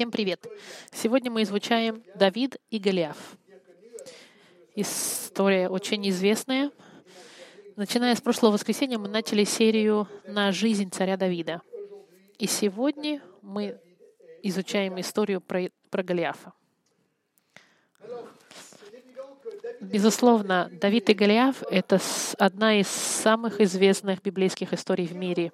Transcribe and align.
Всем 0.00 0.10
привет! 0.10 0.46
Сегодня 0.92 1.30
мы 1.30 1.42
изучаем 1.42 2.02
Давид 2.14 2.56
и 2.70 2.78
Голиаф. 2.78 3.18
История 4.74 5.68
очень 5.68 6.08
известная. 6.08 6.70
Начиная 7.76 8.14
с 8.14 8.22
прошлого 8.22 8.52
воскресенья 8.52 8.96
мы 8.96 9.08
начали 9.08 9.44
серию 9.44 10.08
на 10.26 10.52
жизнь 10.52 10.90
царя 10.90 11.18
Давида. 11.18 11.60
И 12.38 12.46
сегодня 12.46 13.20
мы 13.42 13.78
изучаем 14.42 14.98
историю 14.98 15.42
про, 15.42 15.68
про 15.90 16.02
Голиафа. 16.02 16.54
Безусловно, 19.82 20.70
Давид 20.80 21.10
и 21.10 21.12
Голиаф— 21.12 21.62
это 21.70 22.00
одна 22.38 22.80
из 22.80 22.88
самых 22.88 23.60
известных 23.60 24.22
библейских 24.22 24.72
историй 24.72 25.06
в 25.06 25.14
мире. 25.14 25.52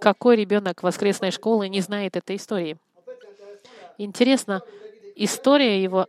Какой 0.00 0.36
ребенок 0.36 0.84
воскресной 0.84 1.32
школы 1.32 1.68
не 1.68 1.80
знает 1.80 2.14
этой 2.14 2.36
истории? 2.36 2.78
Интересно, 3.98 4.62
история 5.16 5.82
его, 5.82 6.06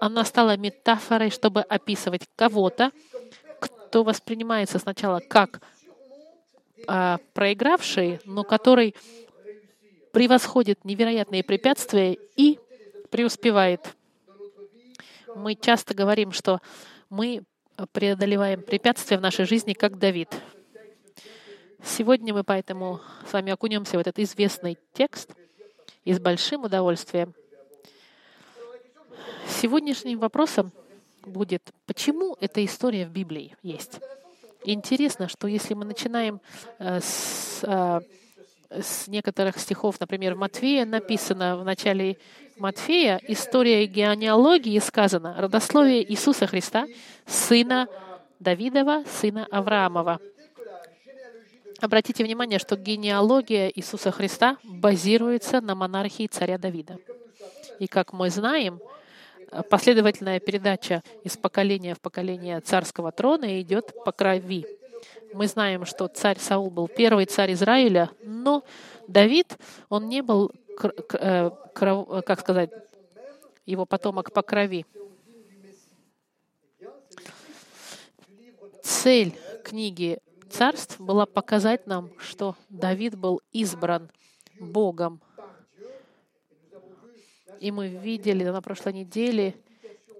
она 0.00 0.24
стала 0.24 0.56
метафорой, 0.56 1.30
чтобы 1.30 1.62
описывать 1.62 2.22
кого-то, 2.36 2.92
кто 3.58 4.04
воспринимается 4.04 4.78
сначала 4.78 5.18
как 5.18 5.60
а, 6.86 7.18
проигравший, 7.32 8.20
но 8.24 8.44
который 8.44 8.94
превосходит 10.12 10.84
невероятные 10.84 11.42
препятствия 11.42 12.16
и 12.36 12.60
преуспевает. 13.10 13.96
Мы 15.34 15.56
часто 15.56 15.94
говорим, 15.94 16.30
что 16.30 16.60
мы 17.10 17.42
преодолеваем 17.90 18.62
препятствия 18.62 19.18
в 19.18 19.20
нашей 19.20 19.46
жизни, 19.46 19.72
как 19.72 19.98
Давид. 19.98 20.32
Сегодня 21.82 22.32
мы 22.32 22.44
поэтому 22.44 23.00
с 23.28 23.32
вами 23.32 23.50
окунемся 23.50 23.96
в 23.96 24.00
этот 24.00 24.20
известный 24.20 24.78
текст— 24.92 25.32
и 26.04 26.12
с 26.12 26.20
большим 26.20 26.64
удовольствием. 26.64 27.34
Сегодняшним 29.48 30.18
вопросом 30.18 30.72
будет, 31.24 31.62
почему 31.86 32.36
эта 32.40 32.64
история 32.64 33.06
в 33.06 33.10
Библии 33.10 33.56
есть. 33.62 34.00
Интересно, 34.64 35.28
что 35.28 35.46
если 35.46 35.74
мы 35.74 35.84
начинаем 35.84 36.40
э, 36.78 37.00
с, 37.00 37.60
э, 37.62 38.00
с 38.70 39.08
некоторых 39.08 39.58
стихов, 39.58 40.00
например, 40.00 40.34
Матфея 40.34 40.86
написано 40.86 41.58
в 41.58 41.64
начале 41.64 42.18
Матфея, 42.56 43.20
история 43.28 43.86
генеалогии 43.86 44.78
сказано, 44.78 45.34
родословие 45.38 46.10
Иисуса 46.10 46.46
Христа, 46.46 46.86
сына 47.26 47.88
Давидова, 48.40 49.04
сына 49.06 49.46
Авраамова. 49.50 50.20
Обратите 51.80 52.24
внимание, 52.24 52.58
что 52.58 52.76
генеалогия 52.76 53.68
Иисуса 53.68 54.10
Христа 54.10 54.58
базируется 54.62 55.60
на 55.60 55.74
монархии 55.74 56.26
царя 56.26 56.58
Давида. 56.58 56.98
И 57.78 57.86
как 57.86 58.12
мы 58.12 58.30
знаем, 58.30 58.80
последовательная 59.70 60.40
передача 60.40 61.02
из 61.22 61.36
поколения 61.36 61.94
в 61.94 62.00
поколение 62.00 62.60
царского 62.60 63.12
трона 63.12 63.60
идет 63.60 63.92
по 64.04 64.12
крови. 64.12 64.66
Мы 65.32 65.48
знаем, 65.48 65.84
что 65.84 66.06
царь 66.08 66.38
Саул 66.38 66.70
был 66.70 66.88
первый 66.88 67.26
царь 67.26 67.52
Израиля, 67.52 68.10
но 68.22 68.64
Давид, 69.08 69.58
он 69.88 70.08
не 70.08 70.22
был, 70.22 70.52
э, 70.80 71.50
как 72.24 72.40
сказать, 72.40 72.70
его 73.66 73.84
потомок 73.84 74.32
по 74.32 74.42
крови. 74.42 74.86
Цель 78.82 79.34
книги 79.64 80.20
царств 80.54 81.00
была 81.00 81.26
показать 81.26 81.86
нам, 81.88 82.12
что 82.18 82.54
Давид 82.68 83.16
был 83.16 83.42
избран 83.50 84.08
Богом. 84.60 85.20
И 87.58 87.72
мы 87.72 87.88
видели 87.88 88.44
на 88.44 88.62
прошлой 88.62 88.92
неделе, 88.92 89.56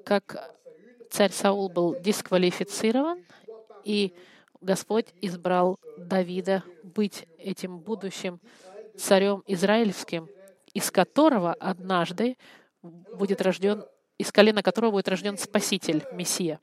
как 0.04 0.56
царь 1.10 1.30
Саул 1.30 1.68
был 1.68 1.96
дисквалифицирован, 2.00 3.24
и 3.84 4.12
Господь 4.60 5.06
избрал 5.20 5.78
Давида 5.98 6.64
быть 6.82 7.26
этим 7.38 7.78
будущим 7.78 8.40
царем 8.96 9.44
израильским, 9.46 10.28
из 10.72 10.90
которого 10.90 11.52
однажды 11.52 12.36
будет 12.82 13.40
рожден, 13.40 13.84
из 14.18 14.32
колена 14.32 14.62
которого 14.62 14.92
будет 14.92 15.08
рожден 15.08 15.38
Спаситель, 15.38 16.04
Мессия. 16.12 16.58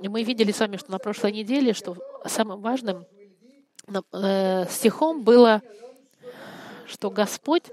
Мы 0.00 0.22
видели 0.22 0.52
с 0.52 0.60
вами, 0.60 0.76
что 0.76 0.92
на 0.92 0.98
прошлой 0.98 1.32
неделе, 1.32 1.72
что 1.72 1.96
самым 2.24 2.60
важным 2.60 3.04
э, 4.12 4.66
стихом 4.70 5.24
было, 5.24 5.60
что 6.86 7.10
Господь 7.10 7.64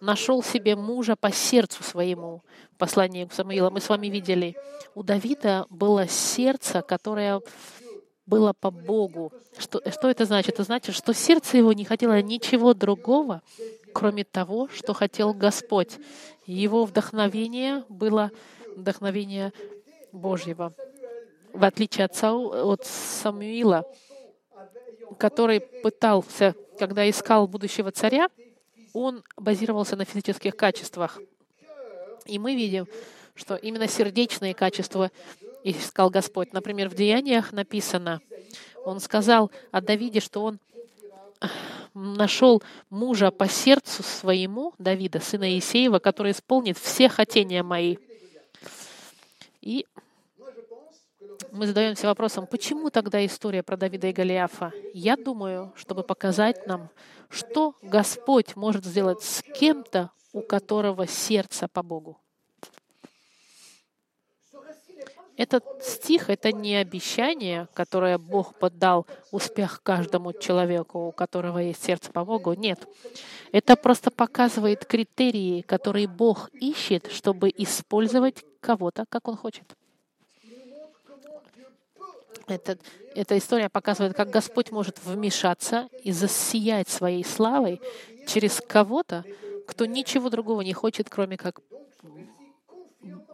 нашел 0.00 0.42
себе 0.42 0.76
мужа 0.76 1.16
по 1.16 1.32
сердцу 1.32 1.82
своему. 1.82 2.42
Послание 2.78 3.26
к 3.26 3.32
Самуилу 3.32 3.70
мы 3.70 3.80
с 3.80 3.88
вами 3.88 4.06
видели. 4.06 4.56
У 4.94 5.02
Давида 5.02 5.66
было 5.70 6.06
сердце, 6.06 6.82
которое 6.82 7.40
было 8.26 8.52
по 8.52 8.70
Богу. 8.70 9.32
Что, 9.58 9.82
что 9.90 10.08
это 10.08 10.24
значит? 10.24 10.54
Это 10.54 10.62
значит, 10.62 10.94
что 10.94 11.12
сердце 11.12 11.58
его 11.58 11.72
не 11.72 11.84
хотело 11.84 12.20
ничего 12.22 12.74
другого, 12.74 13.42
кроме 13.92 14.24
того, 14.24 14.68
что 14.68 14.94
хотел 14.94 15.34
Господь. 15.34 15.98
Его 16.46 16.84
вдохновение 16.84 17.84
было 17.88 18.30
вдохновение 18.76 19.52
Божьего 20.12 20.74
в 21.52 21.64
отличие 21.64 22.04
от, 22.04 22.14
Сау, 22.14 22.70
от 22.72 22.84
Самуила, 22.84 23.84
который 25.18 25.60
пытался, 25.60 26.54
когда 26.78 27.08
искал 27.08 27.46
будущего 27.46 27.90
царя, 27.90 28.28
он 28.92 29.22
базировался 29.36 29.96
на 29.96 30.04
физических 30.04 30.56
качествах. 30.56 31.20
И 32.26 32.38
мы 32.38 32.54
видим, 32.54 32.86
что 33.34 33.56
именно 33.56 33.88
сердечные 33.88 34.54
качества 34.54 35.10
искал 35.64 36.10
Господь. 36.10 36.52
Например, 36.52 36.88
в 36.88 36.94
Деяниях 36.94 37.52
написано, 37.52 38.20
он 38.84 39.00
сказал 39.00 39.50
о 39.70 39.80
Давиде, 39.80 40.20
что 40.20 40.42
он 40.42 40.58
нашел 41.94 42.62
мужа 42.90 43.30
по 43.30 43.48
сердцу 43.48 44.02
своему, 44.02 44.74
Давида, 44.78 45.20
сына 45.20 45.50
Иисеева, 45.52 45.98
который 45.98 46.32
исполнит 46.32 46.78
все 46.78 47.08
хотения 47.08 47.62
мои. 47.62 47.96
И 49.60 49.86
мы 51.52 51.66
задаемся 51.66 52.06
вопросом, 52.06 52.46
почему 52.46 52.90
тогда 52.90 53.24
история 53.24 53.62
про 53.62 53.76
Давида 53.76 54.08
и 54.08 54.12
Голиафа? 54.12 54.72
Я 54.94 55.16
думаю, 55.16 55.72
чтобы 55.76 56.02
показать 56.02 56.66
нам, 56.66 56.88
что 57.28 57.74
Господь 57.82 58.56
может 58.56 58.84
сделать 58.84 59.22
с 59.22 59.42
кем-то, 59.42 60.10
у 60.32 60.40
которого 60.40 61.06
сердце 61.06 61.68
по 61.68 61.82
Богу. 61.82 62.18
Этот 65.36 65.64
стих— 65.82 66.28
это 66.30 66.52
не 66.52 66.76
обещание, 66.76 67.66
которое 67.74 68.18
Бог 68.18 68.54
поддал 68.58 69.06
успех 69.30 69.82
каждому 69.82 70.32
человеку, 70.32 71.08
у 71.08 71.12
которого 71.12 71.58
есть 71.58 71.82
сердце 71.82 72.12
по 72.12 72.24
Богу. 72.24 72.52
Нет. 72.52 72.86
Это 73.50 73.76
просто 73.76 74.10
показывает 74.10 74.84
критерии, 74.84 75.62
которые 75.62 76.06
Бог 76.06 76.50
ищет, 76.52 77.10
чтобы 77.10 77.50
использовать 77.56 78.44
кого-то, 78.60 79.04
как 79.08 79.26
Он 79.26 79.36
хочет. 79.36 79.64
Этот, 82.52 82.80
эта 83.14 83.38
история 83.38 83.70
показывает, 83.70 84.14
как 84.14 84.28
Господь 84.28 84.70
может 84.70 85.02
вмешаться 85.04 85.88
и 86.02 86.12
засиять 86.12 86.88
своей 86.88 87.24
славой 87.24 87.80
через 88.26 88.60
кого-то, 88.60 89.24
кто 89.66 89.86
ничего 89.86 90.28
другого 90.28 90.60
не 90.60 90.74
хочет, 90.74 91.08
кроме 91.08 91.38
как 91.38 91.60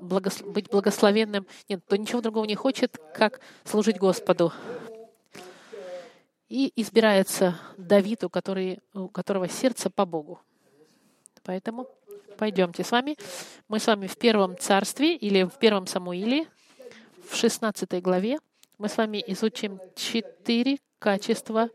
благос... 0.00 0.40
быть 0.42 0.70
благословенным. 0.70 1.46
Нет, 1.68 1.82
кто 1.84 1.96
ничего 1.96 2.20
другого 2.20 2.44
не 2.44 2.54
хочет, 2.54 2.96
как 3.12 3.40
служить 3.64 3.98
Господу. 3.98 4.52
И 6.48 6.72
избирается 6.76 7.58
Давиду, 7.76 8.30
который, 8.30 8.78
у 8.94 9.08
которого 9.08 9.48
сердце 9.48 9.90
по 9.90 10.06
Богу. 10.06 10.40
Поэтому 11.42 11.88
пойдемте 12.38 12.84
с 12.84 12.92
вами. 12.92 13.16
Мы 13.66 13.80
с 13.80 13.86
вами 13.88 14.06
в 14.06 14.16
первом 14.16 14.56
царстве 14.56 15.16
или 15.16 15.42
в 15.42 15.58
первом 15.58 15.88
Самуиле, 15.88 16.46
в 17.28 17.34
16 17.34 18.00
главе 18.00 18.38
мы 18.78 18.88
с 18.88 18.96
вами 18.96 19.22
изучим 19.26 19.80
четыре 19.96 20.78
качества, 21.00 21.68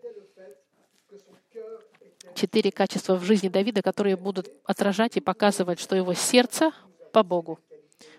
четыре 2.33 2.71
качества 2.71 3.15
в 3.15 3.23
жизни 3.23 3.49
Давида, 3.49 3.81
которые 3.81 4.15
будут 4.15 4.49
отражать 4.63 5.17
и 5.17 5.21
показывать, 5.21 5.79
что 5.79 5.95
его 5.95 6.13
сердце 6.13 6.71
по 7.11 7.23
Богу. 7.23 7.59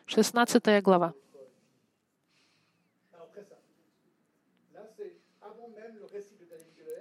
16 0.06 0.82
глава. 0.82 1.14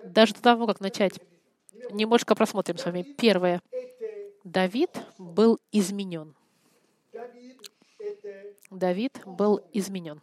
Даже 0.06 0.34
до 0.34 0.42
того, 0.42 0.68
как 0.68 0.80
начать, 0.80 1.20
немножко 1.92 2.34
просмотрим 2.36 2.78
с 2.78 2.86
вами. 2.86 3.04
Первое. 3.04 3.62
Давид 4.44 4.90
был 5.18 5.60
изменен. 5.72 6.36
Давид 8.70 9.22
был 9.26 9.62
изменен. 9.74 10.22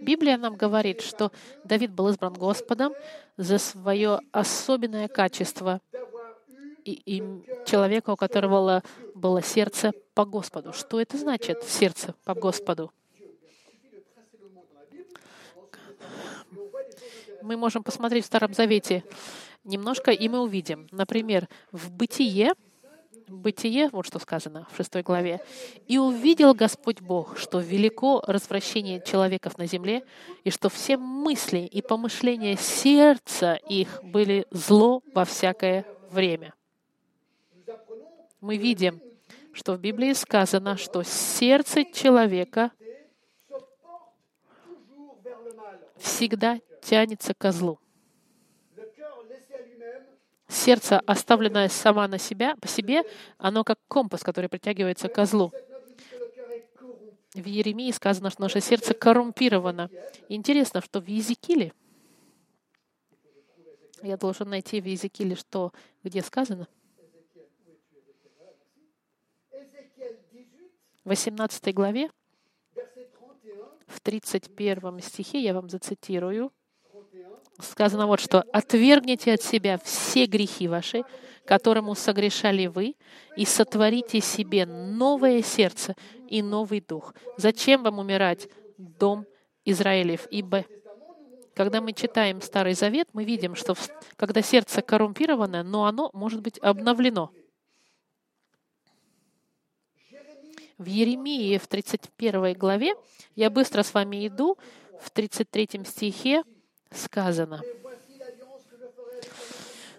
Библия 0.00 0.36
нам 0.36 0.56
говорит, 0.56 1.00
что 1.00 1.30
Давид 1.64 1.92
был 1.92 2.08
избран 2.08 2.34
Господом 2.34 2.94
за 3.36 3.58
свое 3.58 4.20
особенное 4.32 5.08
качество 5.08 5.80
и, 6.84 6.92
и 7.04 7.22
человека, 7.66 8.10
у 8.10 8.16
которого 8.16 8.82
было 9.14 9.42
сердце 9.42 9.92
по 10.14 10.24
Господу. 10.24 10.72
Что 10.72 11.00
это 11.00 11.18
значит, 11.18 11.62
сердце 11.64 12.14
по 12.24 12.34
Господу? 12.34 12.92
Мы 17.42 17.56
можем 17.56 17.82
посмотреть 17.82 18.24
в 18.24 18.26
Старом 18.26 18.52
Завете 18.54 19.04
немножко, 19.64 20.10
и 20.10 20.28
мы 20.28 20.40
увидим. 20.40 20.88
Например, 20.90 21.48
в 21.72 21.90
Бытие, 21.90 22.52
Бытие, 23.30 23.88
вот 23.90 24.06
что 24.06 24.18
сказано 24.18 24.66
в 24.72 24.76
шестой 24.76 25.02
главе. 25.02 25.40
«И 25.86 25.98
увидел 25.98 26.52
Господь 26.52 27.00
Бог, 27.00 27.38
что 27.38 27.60
велико 27.60 28.22
развращение 28.26 29.00
человеков 29.00 29.56
на 29.56 29.66
земле, 29.66 30.04
и 30.42 30.50
что 30.50 30.68
все 30.68 30.96
мысли 30.96 31.58
и 31.58 31.80
помышления 31.80 32.56
сердца 32.56 33.54
их 33.54 34.02
были 34.02 34.46
зло 34.50 35.02
во 35.14 35.24
всякое 35.24 35.86
время». 36.10 36.54
Мы 38.40 38.56
видим, 38.56 39.00
что 39.52 39.74
в 39.74 39.80
Библии 39.80 40.12
сказано, 40.12 40.76
что 40.76 41.04
сердце 41.04 41.84
человека 41.84 42.72
всегда 45.98 46.58
тянется 46.82 47.32
к 47.34 47.52
злу 47.52 47.79
сердце, 50.50 51.00
оставленное 51.00 51.68
сама 51.68 52.08
на 52.08 52.18
себя, 52.18 52.56
по 52.56 52.68
себе, 52.68 53.02
оно 53.38 53.64
как 53.64 53.78
компас, 53.88 54.22
который 54.22 54.48
притягивается 54.48 55.08
к 55.08 55.14
козлу. 55.14 55.52
В 57.34 57.46
Еремии 57.46 57.90
сказано, 57.92 58.30
что 58.30 58.42
наше 58.42 58.60
сердце 58.60 58.92
коррумпировано. 58.92 59.88
Интересно, 60.28 60.80
что 60.82 61.00
в 61.00 61.06
Езекиле, 61.06 61.72
я 64.02 64.16
должен 64.16 64.48
найти 64.48 64.80
в 64.80 64.86
Езекиле, 64.86 65.36
что, 65.36 65.72
где 66.02 66.22
сказано, 66.22 66.66
в 71.04 71.08
18 71.08 71.74
главе, 71.74 72.10
в 73.86 74.00
31 74.00 75.00
стихе, 75.00 75.40
я 75.40 75.54
вам 75.54 75.68
зацитирую, 75.68 76.52
сказано 77.58 78.06
вот 78.06 78.20
что. 78.20 78.44
«Отвергните 78.52 79.34
от 79.34 79.42
себя 79.42 79.78
все 79.82 80.26
грехи 80.26 80.68
ваши, 80.68 81.02
которому 81.44 81.94
согрешали 81.94 82.66
вы, 82.66 82.94
и 83.36 83.44
сотворите 83.44 84.20
себе 84.20 84.66
новое 84.66 85.42
сердце 85.42 85.94
и 86.28 86.42
новый 86.42 86.80
дух. 86.80 87.14
Зачем 87.36 87.82
вам 87.82 87.98
умирать, 87.98 88.48
дом 88.76 89.26
Израилев? 89.64 90.26
Ибо 90.30 90.64
когда 91.54 91.80
мы 91.80 91.92
читаем 91.92 92.40
Старый 92.40 92.74
Завет, 92.74 93.08
мы 93.12 93.24
видим, 93.24 93.54
что 93.54 93.74
когда 94.16 94.42
сердце 94.42 94.80
коррумпировано, 94.80 95.62
но 95.62 95.86
оно 95.86 96.10
может 96.12 96.40
быть 96.40 96.58
обновлено. 96.58 97.32
В 100.78 100.86
Еремии 100.86 101.58
в 101.58 101.66
31 101.66 102.54
главе, 102.54 102.94
я 103.34 103.50
быстро 103.50 103.82
с 103.82 103.92
вами 103.92 104.26
иду, 104.26 104.56
в 105.00 105.10
33 105.10 105.84
стихе, 105.84 106.44
сказано. 106.92 107.60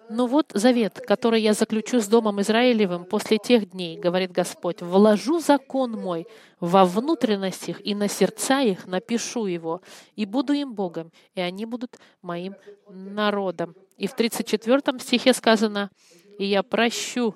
«Ну 0.09 0.27
вот 0.27 0.51
завет, 0.53 0.99
который 1.07 1.41
я 1.41 1.53
заключу 1.53 2.01
с 2.01 2.07
Домом 2.07 2.41
Израилевым 2.41 3.05
после 3.05 3.37
тех 3.37 3.69
дней, 3.69 3.97
говорит 3.97 4.31
Господь, 4.33 4.81
вложу 4.81 5.39
закон 5.39 5.91
мой 5.91 6.27
во 6.59 6.83
внутренностях 6.83 7.79
и 7.85 7.95
на 7.95 8.09
сердца 8.09 8.61
их 8.61 8.87
напишу 8.87 9.45
его, 9.45 9.81
и 10.17 10.25
буду 10.25 10.51
им 10.51 10.73
Богом, 10.73 11.13
и 11.33 11.39
они 11.39 11.65
будут 11.65 11.97
моим 12.21 12.55
народом». 12.89 13.73
И 13.95 14.07
в 14.07 14.13
34 14.13 14.99
стихе 14.99 15.33
сказано, 15.33 15.89
«И 16.37 16.45
я 16.45 16.61
прощу 16.61 17.33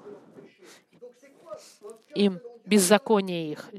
им 2.13 2.42
беззаконие 2.66 3.52
их». 3.52 3.69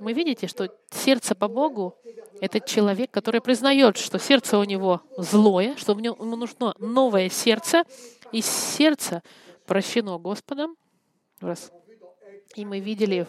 Мы 0.00 0.12
видите, 0.12 0.46
что 0.46 0.68
сердце 0.90 1.34
по 1.34 1.48
Богу 1.48 1.96
это 2.40 2.60
человек, 2.60 3.10
который 3.10 3.40
признает, 3.40 3.96
что 3.96 4.18
сердце 4.18 4.58
у 4.58 4.64
него 4.64 5.02
злое, 5.16 5.76
что 5.76 5.94
в 5.94 6.00
нем, 6.00 6.16
ему 6.18 6.36
нужно 6.36 6.74
новое 6.78 7.28
сердце, 7.28 7.84
и 8.32 8.40
сердце 8.42 9.22
прощено 9.66 10.18
Господом. 10.18 10.76
Раз. 11.40 11.72
И 12.54 12.64
мы 12.64 12.80
видели, 12.80 13.26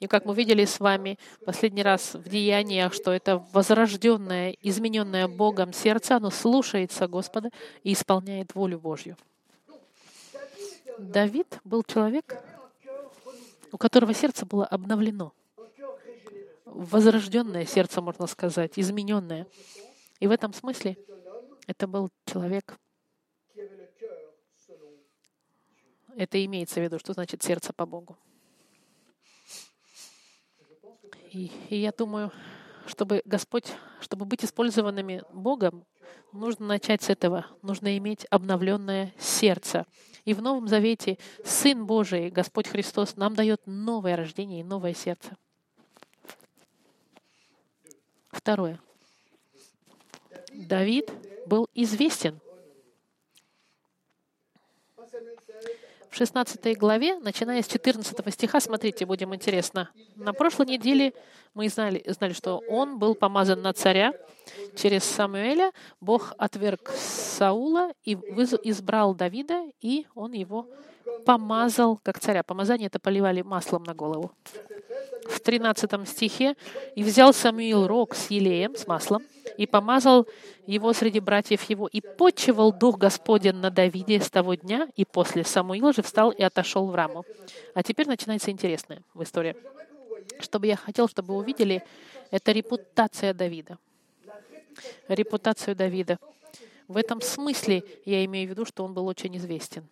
и 0.00 0.06
как 0.06 0.24
мы 0.24 0.34
видели 0.34 0.64
с 0.64 0.80
вами 0.80 1.18
последний 1.44 1.82
раз 1.82 2.14
в 2.14 2.28
деяниях, 2.28 2.92
что 2.94 3.12
это 3.12 3.44
возрожденное, 3.52 4.56
измененное 4.62 5.28
Богом 5.28 5.72
сердце, 5.72 6.16
оно 6.16 6.30
слушается 6.30 7.08
Господа 7.08 7.50
и 7.82 7.92
исполняет 7.92 8.54
волю 8.54 8.78
Божью. 8.78 9.16
Давид 10.98 11.58
был 11.64 11.82
человек, 11.82 12.42
у 13.72 13.78
которого 13.78 14.12
сердце 14.12 14.44
было 14.44 14.66
обновлено 14.66 15.32
возрожденное 16.72 17.64
сердце, 17.64 18.00
можно 18.00 18.26
сказать, 18.26 18.78
измененное. 18.78 19.46
И 20.18 20.26
в 20.26 20.30
этом 20.30 20.52
смысле 20.52 20.96
это 21.66 21.86
был 21.86 22.10
человек. 22.26 22.76
Это 26.16 26.44
имеется 26.44 26.80
в 26.80 26.82
виду, 26.82 26.98
что 26.98 27.12
значит 27.12 27.42
сердце 27.42 27.72
по 27.72 27.86
Богу. 27.86 28.18
И, 31.32 31.50
и 31.68 31.76
я 31.76 31.92
думаю, 31.92 32.32
чтобы 32.86 33.22
Господь, 33.24 33.66
чтобы 34.00 34.24
быть 34.24 34.44
использованными 34.44 35.22
Богом, 35.32 35.86
нужно 36.32 36.66
начать 36.66 37.02
с 37.02 37.10
этого. 37.10 37.46
Нужно 37.62 37.96
иметь 37.98 38.26
обновленное 38.30 39.14
сердце. 39.18 39.86
И 40.24 40.34
в 40.34 40.42
Новом 40.42 40.66
Завете 40.66 41.18
Сын 41.44 41.86
Божий, 41.86 42.30
Господь 42.30 42.66
Христос, 42.66 43.16
нам 43.16 43.34
дает 43.34 43.62
новое 43.66 44.16
рождение 44.16 44.60
и 44.60 44.64
новое 44.64 44.94
сердце. 44.94 45.36
Второе. 48.30 48.80
Давид 50.52 51.10
был 51.46 51.68
известен. 51.74 52.40
В 56.08 56.16
16 56.16 56.76
главе, 56.76 57.18
начиная 57.20 57.62
с 57.62 57.68
14 57.68 58.34
стиха, 58.34 58.60
смотрите, 58.60 59.06
будем 59.06 59.32
интересно. 59.34 59.90
На 60.16 60.32
прошлой 60.32 60.66
неделе 60.66 61.14
мы 61.54 61.68
знали, 61.68 62.02
знали, 62.06 62.32
что 62.32 62.62
он 62.68 62.98
был 62.98 63.14
помазан 63.14 63.62
на 63.62 63.72
царя. 63.72 64.12
Через 64.76 65.04
Самуэля 65.04 65.70
Бог 66.00 66.34
отверг 66.36 66.90
Саула 66.90 67.92
и 68.02 68.14
избрал 68.14 69.14
Давида, 69.14 69.66
и 69.80 70.06
он 70.14 70.32
его 70.32 70.68
помазал 71.24 72.00
как 72.02 72.18
царя. 72.18 72.42
Помазание 72.42 72.88
это 72.88 72.98
поливали 72.98 73.42
маслом 73.42 73.84
на 73.84 73.94
голову 73.94 74.32
в 75.28 75.40
13 75.40 76.08
стихе, 76.08 76.56
«И 76.94 77.02
взял 77.02 77.32
Самуил 77.32 77.86
рог 77.86 78.14
с 78.14 78.30
елеем, 78.30 78.76
с 78.76 78.86
маслом, 78.86 79.22
и 79.56 79.66
помазал 79.66 80.26
его 80.66 80.92
среди 80.92 81.20
братьев 81.20 81.62
его, 81.68 81.86
и 81.86 82.00
почивал 82.00 82.72
Дух 82.72 82.98
Господень 82.98 83.54
на 83.54 83.70
Давиде 83.70 84.20
с 84.20 84.30
того 84.30 84.54
дня, 84.54 84.88
и 84.96 85.04
после 85.04 85.44
Самуил 85.44 85.92
же 85.92 86.02
встал 86.02 86.30
и 86.30 86.42
отошел 86.42 86.86
в 86.86 86.94
раму». 86.94 87.24
А 87.74 87.82
теперь 87.82 88.06
начинается 88.06 88.50
интересное 88.50 89.02
в 89.14 89.22
истории. 89.22 89.56
Чтобы 90.40 90.66
я 90.66 90.76
хотел, 90.76 91.08
чтобы 91.08 91.34
увидели, 91.34 91.82
это 92.30 92.52
репутация 92.52 93.34
Давида. 93.34 93.78
Репутацию 95.08 95.76
Давида. 95.76 96.18
В 96.88 96.96
этом 96.96 97.20
смысле 97.20 97.84
я 98.04 98.24
имею 98.24 98.48
в 98.48 98.50
виду, 98.50 98.64
что 98.64 98.84
он 98.84 98.94
был 98.94 99.06
очень 99.06 99.36
известен. 99.36 99.86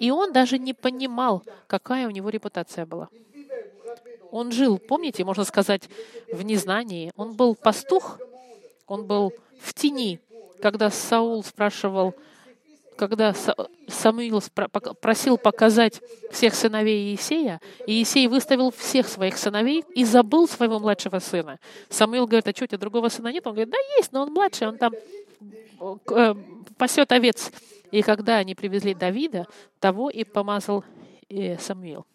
И 0.00 0.10
он 0.10 0.32
даже 0.32 0.58
не 0.58 0.74
понимал, 0.74 1.44
какая 1.68 2.08
у 2.08 2.10
него 2.10 2.30
репутация 2.30 2.86
была. 2.86 3.08
Он 4.32 4.50
жил, 4.50 4.78
помните, 4.78 5.24
можно 5.24 5.44
сказать, 5.44 5.88
в 6.32 6.42
незнании. 6.42 7.12
Он 7.16 7.34
был 7.34 7.54
пастух, 7.54 8.18
он 8.86 9.06
был 9.06 9.32
в 9.60 9.74
тени, 9.74 10.18
когда 10.62 10.90
Саул 10.90 11.44
спрашивал, 11.44 12.14
когда 12.96 13.34
Самуил 13.88 14.42
просил 15.00 15.36
показать 15.36 16.00
всех 16.30 16.54
сыновей 16.54 17.12
Иисея, 17.12 17.60
Иисей 17.86 18.26
выставил 18.26 18.70
всех 18.70 19.06
своих 19.06 19.36
сыновей 19.36 19.84
и 19.94 20.04
забыл 20.04 20.48
своего 20.48 20.78
младшего 20.78 21.18
сына. 21.18 21.58
Самуил 21.88 22.26
говорит, 22.26 22.48
а 22.48 22.52
что, 22.52 22.64
у 22.64 22.66
тебя 22.68 22.78
другого 22.78 23.08
сына 23.08 23.28
нет? 23.28 23.46
Он 23.46 23.52
говорит, 23.52 23.70
да 23.70 23.78
есть, 23.98 24.12
но 24.12 24.22
он 24.22 24.32
младший, 24.32 24.68
он 24.68 24.78
там 24.78 24.92
э, 26.10 26.34
пасет 26.78 27.12
овец. 27.12 27.50
И 27.90 28.02
когда 28.02 28.36
они 28.36 28.54
привезли 28.54 28.94
Давида, 28.94 29.46
того 29.78 30.10
и 30.10 30.24
помазал 30.24 30.84
э, 31.28 31.58
Самуил. 31.58 32.06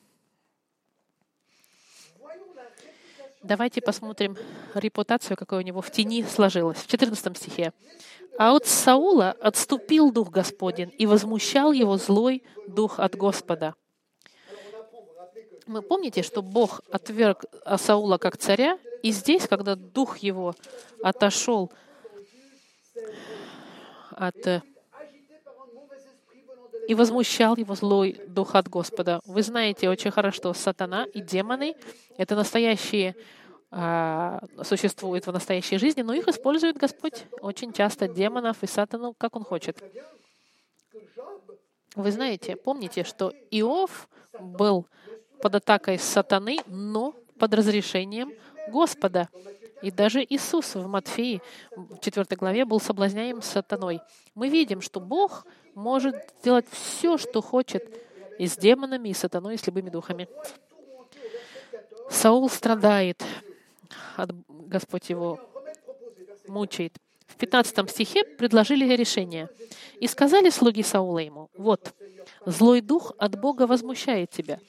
Давайте 3.44 3.79
посмотрим 3.79 4.38
репутацию, 4.74 5.38
какая 5.38 5.60
у 5.60 5.63
него 5.63 5.82
в 5.82 5.91
тени 5.91 6.24
сложилась. 6.24 6.79
В 6.79 6.88
14 6.88 7.38
стихе. 7.38 7.74
«А 8.39 8.55
от 8.55 8.65
Саула 8.65 9.32
отступил 9.39 10.12
Дух 10.12 10.32
Господень, 10.32 10.91
и 10.98 11.05
возмущал 11.05 11.72
его 11.72 11.98
злой 11.98 12.44
Дух 12.67 13.00
от 13.00 13.15
Господа». 13.15 13.75
Мы 15.67 15.82
помните, 15.82 16.24
что 16.24 16.41
Бог 16.41 16.82
отверг 16.91 17.46
Саула 17.77 18.17
как 18.17 18.38
царя, 18.38 18.79
и 19.03 19.12
здесь, 19.12 19.48
когда 19.48 19.75
Дух 19.75 20.17
его 20.17 20.55
отошел 21.03 21.72
от 24.12 24.63
и 26.88 26.96
возмущал 26.96 27.56
его 27.56 27.75
злой 27.75 28.20
дух 28.27 28.56
от 28.56 28.70
Господа. 28.70 29.20
Вы 29.25 29.42
знаете 29.44 29.89
очень 29.89 30.12
хорошо, 30.12 30.36
что 30.36 30.54
сатана 30.54 31.06
и 31.13 31.22
демоны— 31.22 31.75
это 32.18 32.36
настоящие 32.36 33.15
а, 33.72 34.42
существуют 34.63 35.27
в 35.27 35.32
настоящей 35.32 35.77
жизни, 35.77 36.01
но 36.01 36.13
их 36.13 36.27
использует 36.27 36.77
Господь 36.77 37.25
очень 37.42 37.74
часто, 37.74 38.08
демонов 38.08 38.63
и 38.63 38.68
сатану, 38.68 39.13
как 39.18 39.36
Он 39.36 39.44
хочет. 39.44 39.84
Вы 41.96 42.12
знаете, 42.12 42.56
помните, 42.56 43.04
что 43.04 43.34
Иов 43.51 44.08
был 44.39 44.88
под 45.42 45.56
атакой 45.56 45.98
сатаны, 45.98 46.60
но 46.68 47.15
под 47.39 47.54
разрешением 47.54 48.34
Господа. 48.70 49.30
И 49.82 49.92
даже 49.92 50.24
Иисус 50.24 50.75
в 50.75 50.88
Матфеи, 50.88 51.42
в 51.75 52.00
4 52.00 52.25
главе, 52.38 52.65
был 52.65 52.80
соблазняем 52.80 53.42
сатаной. 53.42 54.01
Мы 54.34 54.50
видим, 54.50 54.82
что 54.82 55.00
Бог 55.00 55.46
может 55.75 56.15
делать 56.44 56.65
все, 56.72 57.17
что 57.17 57.41
хочет 57.41 57.84
и 58.39 58.48
с 58.48 58.58
демонами, 58.58 59.10
и 59.10 59.13
с 59.13 59.20
сатаной, 59.20 59.55
и 59.55 59.58
с 59.58 59.67
любыми 59.67 59.89
духами. 59.89 60.27
Саул 62.10 62.50
страдает, 62.50 63.24
Господь 64.48 65.10
его 65.10 65.39
мучает. 66.48 66.98
В 67.27 67.36
15 67.38 67.89
стихе 67.89 68.24
предложили 68.24 68.96
решение. 68.96 69.50
«И 70.00 70.08
сказали 70.08 70.50
слуги 70.50 70.84
Саула 70.84 71.20
ему, 71.20 71.50
вот, 71.58 71.94
злой 72.46 72.82
дух 72.82 73.13
от 73.17 73.39
Бога 73.39 73.67
возмущает 73.67 74.29
тебя. 74.29 74.60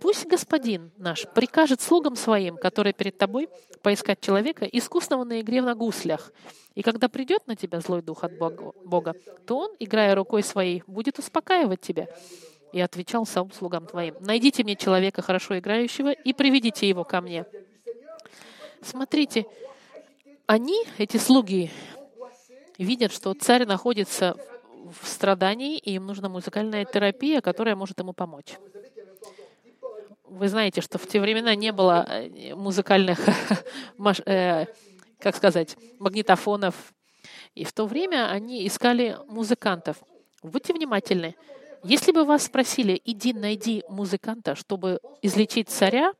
Пусть 0.00 0.26
Господин 0.26 0.90
наш 0.96 1.26
прикажет 1.28 1.80
слугам 1.80 2.16
своим, 2.16 2.56
которые 2.56 2.92
перед 2.92 3.18
тобой, 3.18 3.48
поискать 3.82 4.20
человека, 4.20 4.64
искусного 4.64 5.24
на 5.24 5.40
игре 5.40 5.62
на 5.62 5.74
гуслях. 5.74 6.32
И 6.74 6.82
когда 6.82 7.08
придет 7.08 7.46
на 7.46 7.56
тебя 7.56 7.80
злой 7.80 8.02
дух 8.02 8.24
от 8.24 8.32
Бога, 8.38 9.14
то 9.46 9.58
он, 9.58 9.76
играя 9.78 10.14
рукой 10.14 10.42
своей, 10.42 10.82
будет 10.86 11.18
успокаивать 11.18 11.80
тебя. 11.80 12.08
И 12.72 12.80
отвечал 12.80 13.26
Саул 13.26 13.50
слугам 13.50 13.86
твоим, 13.86 14.14
«Найдите 14.20 14.62
мне 14.62 14.76
человека, 14.76 15.22
хорошо 15.22 15.58
играющего, 15.58 16.12
и 16.12 16.32
приведите 16.32 16.88
его 16.88 17.04
ко 17.04 17.20
мне». 17.20 17.44
Смотрите, 18.82 19.46
они, 20.46 20.84
эти 20.96 21.16
слуги, 21.16 21.70
видят, 22.78 23.12
что 23.12 23.34
царь 23.34 23.66
находится 23.66 24.36
в 25.00 25.06
страдании, 25.06 25.76
и 25.76 25.92
им 25.94 26.06
нужна 26.06 26.28
музыкальная 26.28 26.84
терапия, 26.84 27.40
которая 27.40 27.76
может 27.76 27.98
ему 27.98 28.12
помочь. 28.12 28.56
Вы 30.30 30.48
знаете, 30.48 30.80
что 30.80 30.96
в 30.96 31.06
те 31.08 31.20
времена 31.20 31.56
не 31.56 31.72
было 31.72 32.06
э, 32.08 32.54
музыкальных, 32.54 33.18
э, 34.26 34.66
как 35.18 35.36
сказать, 35.36 35.76
магнитофонов. 35.98 36.74
И 37.56 37.64
в 37.64 37.72
то 37.72 37.84
время 37.84 38.30
они 38.30 38.64
искали 38.64 39.18
музыкантов. 39.26 39.96
Будьте 40.44 40.72
внимательны. 40.72 41.34
Если 41.82 42.12
бы 42.12 42.24
вас 42.24 42.44
спросили, 42.44 43.00
иди 43.04 43.32
найди 43.32 43.82
музыканта, 43.88 44.54
чтобы 44.54 45.00
излечить 45.20 45.68
царя, 45.68 46.12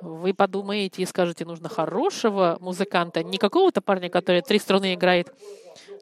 вы 0.00 0.32
подумаете 0.32 1.02
и 1.02 1.06
скажете, 1.06 1.44
нужно 1.44 1.68
хорошего 1.68 2.56
музыканта, 2.60 3.22
не 3.22 3.36
какого-то 3.36 3.82
парня, 3.82 4.08
который 4.08 4.40
три 4.40 4.58
струны 4.58 4.94
играет. 4.94 5.34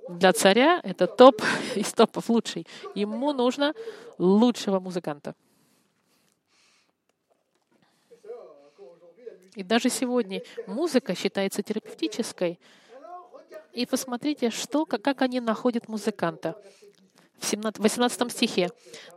Для 0.09 0.33
царя 0.33 0.81
это 0.85 1.09
топ 1.09 1.43
из 1.75 1.93
топов 1.93 2.29
лучший. 2.29 2.69
Ему 2.95 3.33
нужно 3.33 3.75
лучшего 4.17 4.79
музыканта. 4.79 5.35
И 9.59 9.65
даже 9.65 9.89
сегодня 9.89 10.41
музыка 10.69 11.17
считается 11.17 11.65
терапевтической. 11.65 12.61
И 13.73 13.87
посмотрите, 13.87 14.51
что, 14.51 14.87
как 14.87 15.21
они 15.21 15.41
находят 15.41 15.89
музыканта. 15.89 16.63
В 17.41 17.81
18 17.81 18.31
стихе. 18.31 18.71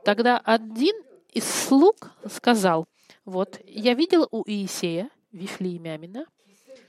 Тогда 0.03 0.39
один 0.39 0.95
из 1.31 1.45
слуг 1.45 2.09
сказал, 2.27 2.87
вот, 3.23 3.61
я 3.67 3.93
видел 3.93 4.27
у 4.31 4.43
Иисея, 4.47 5.11
Вифлеемямина, 5.31 6.25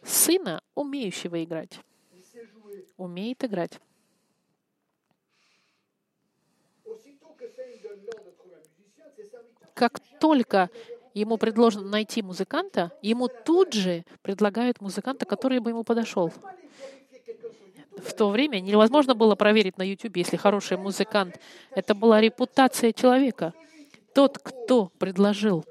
сына, 0.02 0.62
умеющего 0.74 1.44
играть. 1.44 1.78
Умеет 2.96 3.44
играть. 3.44 3.78
Как 9.74 10.00
только 10.18 10.70
ему 11.14 11.36
предложено 11.36 11.88
найти 11.88 12.22
музыканта, 12.22 12.92
ему 13.02 13.28
тут 13.28 13.72
же 13.72 14.04
предлагают 14.22 14.80
музыканта, 14.80 15.26
который 15.26 15.60
бы 15.60 15.70
ему 15.70 15.84
подошел. 15.84 16.32
В 17.98 18.14
то 18.14 18.30
время 18.30 18.60
невозможно 18.60 19.14
было 19.14 19.34
проверить 19.34 19.78
на 19.78 19.82
YouTube, 19.82 20.16
если 20.16 20.36
хороший 20.36 20.76
музыкант. 20.76 21.38
Это 21.70 21.94
была 21.94 22.20
репутация 22.20 22.92
человека. 22.92 23.52
Тот, 24.14 24.38
кто 24.38 24.90
предложил 24.98 25.64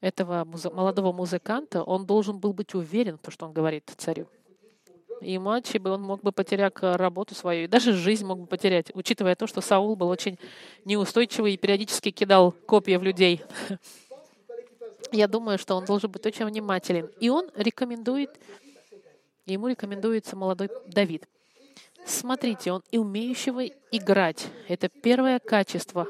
этого 0.00 0.44
молодого 0.44 1.12
музыканта, 1.12 1.82
он 1.82 2.06
должен 2.06 2.38
был 2.38 2.52
быть 2.52 2.74
уверен 2.74 3.18
в 3.18 3.20
том, 3.20 3.32
что 3.32 3.46
он 3.46 3.52
говорит 3.52 3.90
царю. 3.96 4.28
Иначе 5.20 5.80
бы 5.80 5.90
он 5.90 6.02
мог 6.02 6.22
бы 6.22 6.30
потерять 6.30 6.74
работу 6.80 7.34
свою, 7.34 7.64
и 7.64 7.66
даже 7.66 7.92
жизнь 7.92 8.24
мог 8.24 8.38
бы 8.38 8.46
потерять, 8.46 8.92
учитывая 8.94 9.34
то, 9.34 9.48
что 9.48 9.60
Саул 9.60 9.96
был 9.96 10.08
очень 10.08 10.38
неустойчивый 10.84 11.54
и 11.54 11.56
периодически 11.56 12.12
кидал 12.12 12.52
копья 12.52 13.00
в 13.00 13.02
людей. 13.02 13.42
я 15.12 15.28
думаю, 15.28 15.58
что 15.58 15.74
он 15.74 15.84
должен 15.84 16.10
быть 16.10 16.24
очень 16.26 16.46
внимателен. 16.46 17.10
И 17.20 17.28
он 17.28 17.50
рекомендует, 17.54 18.38
ему 19.46 19.68
рекомендуется 19.68 20.36
молодой 20.36 20.70
Давид. 20.86 21.26
Смотрите, 22.04 22.72
он 22.72 22.82
и 22.90 22.98
умеющего 22.98 23.66
играть. 23.90 24.48
Это 24.68 24.88
первое 24.88 25.38
качество 25.38 26.06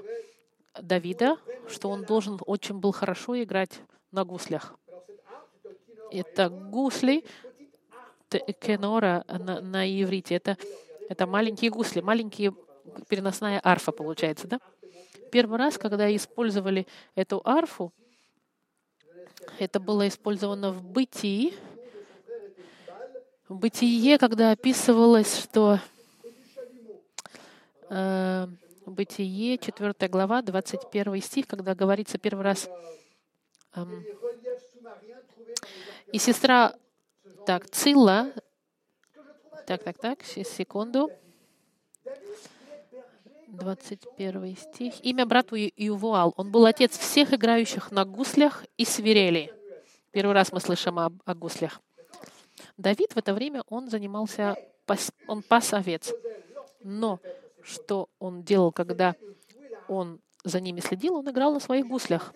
Давида, 0.80 1.38
что 1.68 1.90
он 1.90 2.04
должен 2.04 2.38
очень 2.46 2.78
был 2.78 2.92
хорошо 2.92 3.40
играть 3.42 3.80
на 4.12 4.24
гуслях. 4.24 4.74
Это 6.10 6.48
гусли, 6.48 7.24
кенора 8.60 9.24
на, 9.28 9.60
на 9.60 9.86
иврите. 9.86 10.34
Это, 10.34 10.56
это 11.08 11.26
маленькие 11.26 11.70
гусли, 11.70 12.00
маленькие 12.00 12.54
переносная 13.08 13.60
арфа 13.62 13.92
получается, 13.92 14.46
да? 14.46 14.60
Первый 15.30 15.58
раз, 15.58 15.76
когда 15.76 16.14
использовали 16.14 16.86
эту 17.14 17.42
арфу, 17.44 17.92
это 19.58 19.80
было 19.80 20.06
использовано 20.08 20.72
в 20.72 20.82
бытии. 20.82 21.54
В 23.48 23.56
бытие, 23.56 24.18
когда 24.18 24.50
описывалось, 24.50 25.38
что 25.38 25.78
э, 27.88 28.46
Бытие, 28.88 29.58
4 29.58 30.08
глава, 30.08 30.40
21 30.40 31.20
стих, 31.20 31.46
когда 31.46 31.74
говорится 31.74 32.16
первый 32.16 32.42
раз. 32.42 32.70
Э, 33.74 33.84
и 36.10 36.18
сестра, 36.18 36.74
так, 37.44 37.68
Цилла, 37.68 38.32
так, 39.66 39.82
так, 39.84 39.98
так, 39.98 40.22
секунду. 40.24 41.10
21 43.58 44.56
стих. 44.56 44.94
Имя 45.04 45.26
брату 45.26 45.56
Ювуал. 45.56 46.32
Он 46.36 46.50
был 46.50 46.64
отец 46.64 46.96
всех 46.96 47.34
играющих 47.34 47.90
на 47.90 48.04
гуслях 48.04 48.64
и 48.76 48.84
свирели. 48.84 49.52
Первый 50.12 50.32
раз 50.32 50.52
мы 50.52 50.60
слышим 50.60 50.98
о, 50.98 51.10
о 51.24 51.34
гуслях. 51.34 51.80
Давид 52.76 53.12
в 53.12 53.16
это 53.16 53.34
время, 53.34 53.62
он 53.68 53.90
занимался, 53.90 54.56
он 55.26 55.42
пас 55.42 55.72
овец. 55.74 56.12
Но 56.82 57.20
что 57.62 58.08
он 58.18 58.42
делал, 58.42 58.72
когда 58.72 59.16
он 59.88 60.20
за 60.44 60.60
ними 60.60 60.80
следил, 60.80 61.16
он 61.16 61.28
играл 61.28 61.52
на 61.52 61.60
своих 61.60 61.86
гуслях. 61.86 62.32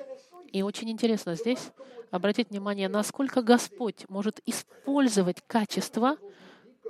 И 0.51 0.63
очень 0.63 0.91
интересно 0.91 1.35
здесь 1.35 1.71
обратить 2.11 2.51
внимание, 2.51 2.89
насколько 2.89 3.41
Господь 3.41 4.05
может 4.09 4.41
использовать 4.45 5.43
качества, 5.47 6.19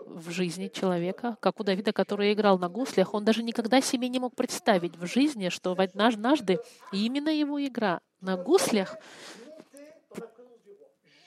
в 0.06 0.30
жизни 0.30 0.68
человека, 0.68 1.36
как 1.40 1.60
у 1.60 1.64
Давида, 1.64 1.92
который 1.92 2.32
играл 2.32 2.58
на 2.58 2.68
гуслях, 2.68 3.14
он 3.14 3.24
даже 3.24 3.42
никогда 3.42 3.80
себе 3.80 4.08
не 4.08 4.18
мог 4.18 4.34
представить 4.34 4.96
в 4.96 5.06
жизни, 5.06 5.48
что 5.48 5.76
однажды 5.76 6.58
именно 6.92 7.28
его 7.28 7.64
игра 7.64 8.00
на 8.20 8.36
гуслях 8.36 8.96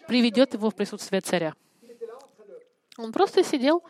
приведет 0.07 0.53
его 0.53 0.69
в 0.69 0.75
присутствие 0.75 1.21
царя. 1.21 1.53
Он 2.97 3.11
просто 3.11 3.43
сидел 3.43 3.83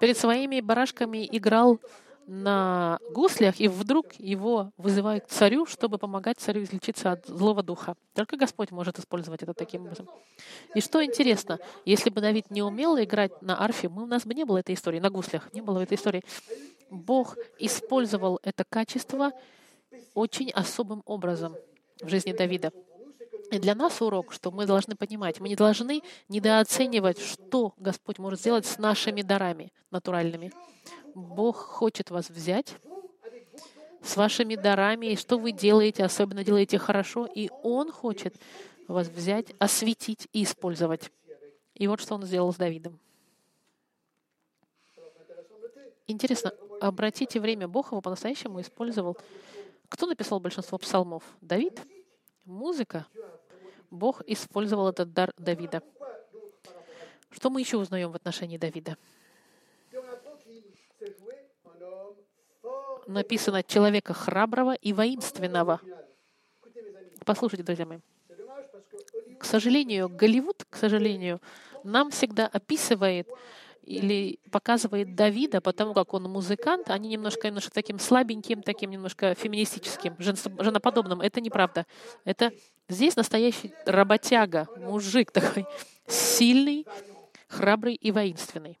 перед 0.00 0.18
своими 0.18 0.60
барашками, 0.60 1.28
играл 1.30 1.80
на 2.26 2.98
гуслях, 3.10 3.60
и 3.60 3.68
вдруг 3.68 4.12
его 4.18 4.72
вызывают 4.76 5.24
к 5.24 5.28
царю, 5.28 5.66
чтобы 5.66 5.98
помогать 5.98 6.38
царю 6.38 6.62
излечиться 6.62 7.12
от 7.12 7.26
злого 7.26 7.62
духа. 7.62 7.96
Только 8.14 8.36
Господь 8.36 8.70
может 8.70 8.98
использовать 8.98 9.42
это 9.42 9.54
таким 9.54 9.82
образом. 9.82 10.08
И 10.74 10.80
что 10.80 11.04
интересно, 11.04 11.58
если 11.84 12.10
бы 12.10 12.20
Давид 12.20 12.50
не 12.50 12.62
умел 12.62 12.96
играть 12.98 13.42
на 13.42 13.62
арфе, 13.62 13.88
мы, 13.88 14.04
у 14.04 14.06
нас 14.06 14.24
бы 14.24 14.34
не 14.34 14.44
было 14.44 14.58
этой 14.58 14.74
истории, 14.74 15.00
на 15.00 15.10
гуслях, 15.10 15.52
не 15.52 15.60
было 15.60 15.80
этой 15.80 15.96
истории. 15.96 16.22
Бог 16.90 17.36
использовал 17.58 18.38
это 18.42 18.64
качество 18.64 19.32
очень 20.14 20.50
особым 20.50 21.02
образом 21.06 21.54
в 22.00 22.08
жизни 22.08 22.32
Давида. 22.32 22.72
И 23.50 23.58
для 23.58 23.74
нас 23.74 24.00
урок, 24.00 24.32
что 24.32 24.50
мы 24.50 24.64
должны 24.64 24.96
понимать, 24.96 25.38
мы 25.38 25.48
не 25.48 25.56
должны 25.56 26.02
недооценивать, 26.28 27.20
что 27.20 27.74
Господь 27.76 28.18
может 28.18 28.40
сделать 28.40 28.64
с 28.64 28.78
нашими 28.78 29.20
дарами 29.20 29.72
натуральными. 29.90 30.52
Бог 31.14 31.56
хочет 31.56 32.10
вас 32.10 32.30
взять 32.30 32.76
с 34.02 34.16
вашими 34.16 34.56
дарами, 34.56 35.06
и 35.06 35.16
что 35.16 35.38
вы 35.38 35.52
делаете, 35.52 36.04
особенно 36.04 36.44
делаете 36.44 36.78
хорошо, 36.78 37.26
и 37.26 37.50
Он 37.62 37.92
хочет 37.92 38.34
вас 38.88 39.08
взять, 39.08 39.54
осветить 39.58 40.28
и 40.32 40.42
использовать. 40.42 41.10
И 41.74 41.86
вот 41.86 42.00
что 42.00 42.14
Он 42.14 42.22
сделал 42.24 42.52
с 42.52 42.56
Давидом. 42.56 42.98
Интересно, 46.06 46.52
обратите 46.80 47.40
время, 47.40 47.68
Бог 47.68 47.92
его 47.92 48.00
по-настоящему 48.00 48.60
использовал. 48.60 49.16
Кто 49.88 50.06
написал 50.06 50.40
большинство 50.40 50.78
псалмов? 50.78 51.22
Давид? 51.40 51.80
Музыка? 52.44 53.06
Бог 53.90 54.22
использовал 54.26 54.88
этот 54.88 55.12
дар 55.12 55.32
Давида. 55.38 55.82
Что 57.30 57.50
мы 57.50 57.60
еще 57.60 57.76
узнаем 57.76 58.10
в 58.10 58.16
отношении 58.16 58.58
Давида? 58.58 58.96
Написано 63.06 63.62
человека 63.62 64.14
храброго 64.14 64.74
и 64.74 64.92
воинственного. 64.92 65.80
Послушайте, 67.24 67.64
друзья 67.64 67.86
мои. 67.86 67.98
К 69.38 69.44
сожалению, 69.44 70.08
Голливуд, 70.08 70.64
к 70.68 70.76
сожалению, 70.76 71.40
нам 71.82 72.10
всегда 72.10 72.46
описывает 72.46 73.28
или 73.82 74.38
показывает 74.50 75.16
Давида, 75.16 75.60
потому 75.60 75.94
как 75.94 76.14
он 76.14 76.24
музыкант, 76.24 76.90
они 76.90 77.08
немножко, 77.08 77.48
немножко 77.48 77.72
таким 77.72 77.98
слабеньким, 77.98 78.62
таким 78.62 78.90
немножко 78.90 79.34
феминистическим, 79.34 80.14
женоподобным. 80.18 81.20
Это 81.20 81.40
неправда. 81.40 81.86
Это 82.24 82.52
здесь 82.88 83.16
настоящий 83.16 83.74
работяга, 83.84 84.68
мужик 84.76 85.32
такой, 85.32 85.66
сильный, 86.06 86.86
храбрый 87.48 87.94
и 87.94 88.12
воинственный. 88.12 88.78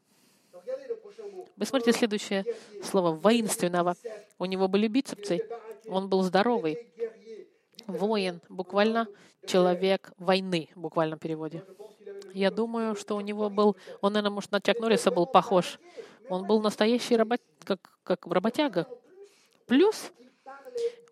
Вы 1.56 1.66
смотрите 1.66 1.96
следующее 1.96 2.44
слово 2.82 3.12
«воинственного». 3.12 3.96
У 4.38 4.44
него 4.44 4.68
были 4.68 4.88
бицепсы, 4.88 5.40
он 5.86 6.08
был 6.08 6.22
здоровый. 6.22 6.88
Воин, 7.86 8.40
буквально 8.48 9.06
человек 9.46 10.12
войны, 10.18 10.68
в 10.74 10.80
буквальном 10.80 11.18
переводе. 11.18 11.64
Я 12.32 12.50
думаю, 12.50 12.94
что 12.94 13.16
у 13.16 13.20
него 13.20 13.50
был, 13.50 13.76
он, 14.00 14.12
наверное, 14.12 14.34
может, 14.34 14.52
на 14.52 14.60
Чак 14.60 14.80
Норриса 14.80 15.10
был 15.10 15.26
похож. 15.26 15.78
Он 16.28 16.46
был 16.46 16.60
настоящий 16.62 17.16
работ, 17.16 17.40
как, 17.64 17.80
как 18.04 18.26
работяга. 18.26 18.86
Плюс 19.66 20.12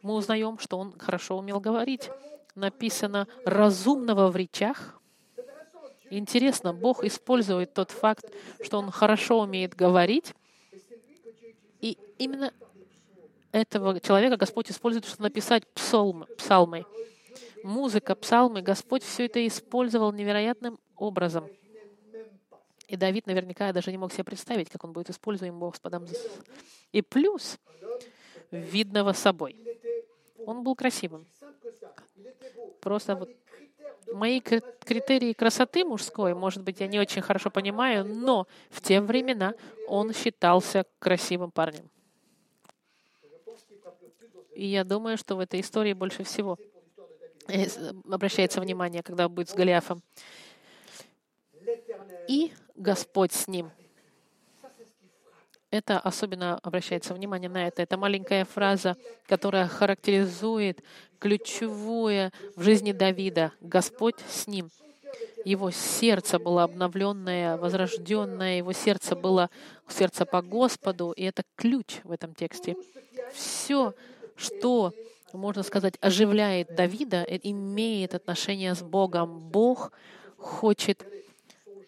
мы 0.02 0.14
узнаем, 0.14 0.58
что 0.58 0.78
он 0.78 0.98
хорошо 0.98 1.38
умел 1.38 1.60
говорить. 1.60 2.10
Написано 2.54 3.26
«разумного 3.44 4.30
в 4.30 4.36
речах». 4.36 4.99
Интересно, 6.10 6.74
Бог 6.74 7.04
использует 7.04 7.72
тот 7.72 7.92
факт, 7.92 8.24
что 8.62 8.78
он 8.78 8.90
хорошо 8.90 9.40
умеет 9.40 9.74
говорить, 9.74 10.34
и 11.80 11.96
именно 12.18 12.52
этого 13.52 14.00
человека 14.00 14.36
Господь 14.36 14.70
использует, 14.70 15.04
чтобы 15.06 15.24
написать 15.24 15.66
псалмы. 15.68 16.26
псалмы. 16.36 16.84
Музыка, 17.62 18.14
псалмы, 18.14 18.62
Господь 18.62 19.02
все 19.02 19.26
это 19.26 19.46
использовал 19.46 20.12
невероятным 20.12 20.78
образом. 20.96 21.48
И 22.88 22.96
Давид 22.96 23.26
наверняка 23.26 23.72
даже 23.72 23.92
не 23.92 23.98
мог 23.98 24.12
себе 24.12 24.24
представить, 24.24 24.68
как 24.68 24.82
он 24.84 24.92
будет 24.92 25.10
используем 25.10 25.60
Господом. 25.60 26.06
И 26.90 27.02
плюс 27.02 27.58
видного 28.50 29.12
собой. 29.12 29.56
Он 30.44 30.64
был 30.64 30.74
красивым. 30.74 31.26
Просто 32.80 33.14
вот 33.14 33.30
мои 34.12 34.40
критерии 34.40 35.32
красоты 35.32 35.84
мужской, 35.84 36.34
может 36.34 36.62
быть, 36.62 36.80
я 36.80 36.86
не 36.86 36.98
очень 36.98 37.22
хорошо 37.22 37.50
понимаю, 37.50 38.04
но 38.04 38.46
в 38.70 38.80
те 38.80 39.00
времена 39.00 39.54
он 39.88 40.12
считался 40.12 40.84
красивым 40.98 41.50
парнем. 41.50 41.88
И 44.54 44.66
я 44.66 44.84
думаю, 44.84 45.16
что 45.16 45.36
в 45.36 45.40
этой 45.40 45.60
истории 45.60 45.92
больше 45.92 46.22
всего 46.24 46.58
э, 47.48 47.66
обращается 48.10 48.60
внимание, 48.60 49.02
когда 49.02 49.28
будет 49.28 49.48
с 49.48 49.54
Голиафом 49.54 50.02
и 52.28 52.52
Господь 52.76 53.32
с 53.32 53.48
ним. 53.48 53.70
Это 55.70 56.00
особенно 56.00 56.58
обращается 56.58 57.14
внимание 57.14 57.48
на 57.48 57.68
это. 57.68 57.82
Это 57.82 57.96
маленькая 57.96 58.44
фраза, 58.44 58.96
которая 59.26 59.68
характеризует 59.68 60.82
ключевое 61.20 62.32
в 62.56 62.62
жизни 62.62 62.90
Давида. 62.92 63.52
Господь 63.60 64.16
с 64.28 64.48
ним. 64.48 64.70
Его 65.44 65.70
сердце 65.70 66.38
было 66.38 66.64
обновленное, 66.64 67.56
возрожденное, 67.56 68.58
его 68.58 68.72
сердце 68.72 69.16
было 69.16 69.48
сердце 69.88 70.26
по 70.26 70.42
Господу, 70.42 71.12
и 71.12 71.22
это 71.22 71.42
ключ 71.56 72.00
в 72.04 72.12
этом 72.12 72.34
тексте. 72.34 72.76
Все, 73.32 73.94
что, 74.36 74.92
можно 75.32 75.62
сказать, 75.62 75.94
оживляет 76.00 76.74
Давида, 76.74 77.22
имеет 77.22 78.14
отношение 78.14 78.74
с 78.74 78.82
Богом. 78.82 79.38
Бог 79.38 79.92
хочет 80.36 81.06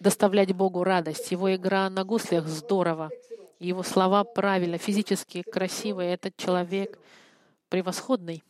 доставлять 0.01 0.53
Богу 0.53 0.83
радость. 0.83 1.31
Его 1.31 1.55
игра 1.55 1.90
на 1.90 2.05
гуслях 2.05 2.47
здорово. 2.47 3.11
Его 3.62 3.85
слова 3.85 4.25
правильно, 4.25 4.77
физически 4.77 5.42
красивые. 5.42 6.14
Этот 6.14 6.37
человек 6.37 6.98
превосходный. 7.68 8.42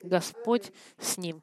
Господь 0.00 0.72
с 0.98 1.18
ним. 1.18 1.42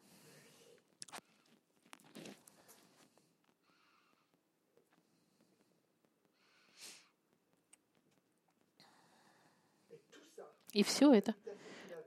И 10.72 10.84
все 10.84 11.14
это, 11.14 11.36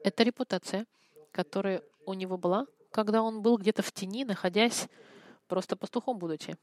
это 0.03 0.25
репутация, 0.25 0.87
которая 1.31 1.85
у 2.05 2.15
него 2.15 2.37
была, 2.37 2.67
когда 2.91 3.23
он 3.23 3.43
был 3.43 3.59
где-то 3.59 3.83
в 3.83 3.93
тени, 3.93 4.25
находясь 4.25 4.89
просто 5.47 5.77
пастухом 5.77 6.19
будучи. 6.19 6.57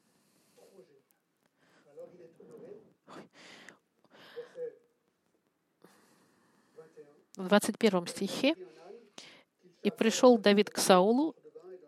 В 7.37 7.47
21 7.47 8.07
стихе, 8.07 8.55
«И 9.83 9.89
пришел 9.89 10.37
Давид 10.37 10.69
к 10.69 10.77
Саулу 10.77 11.35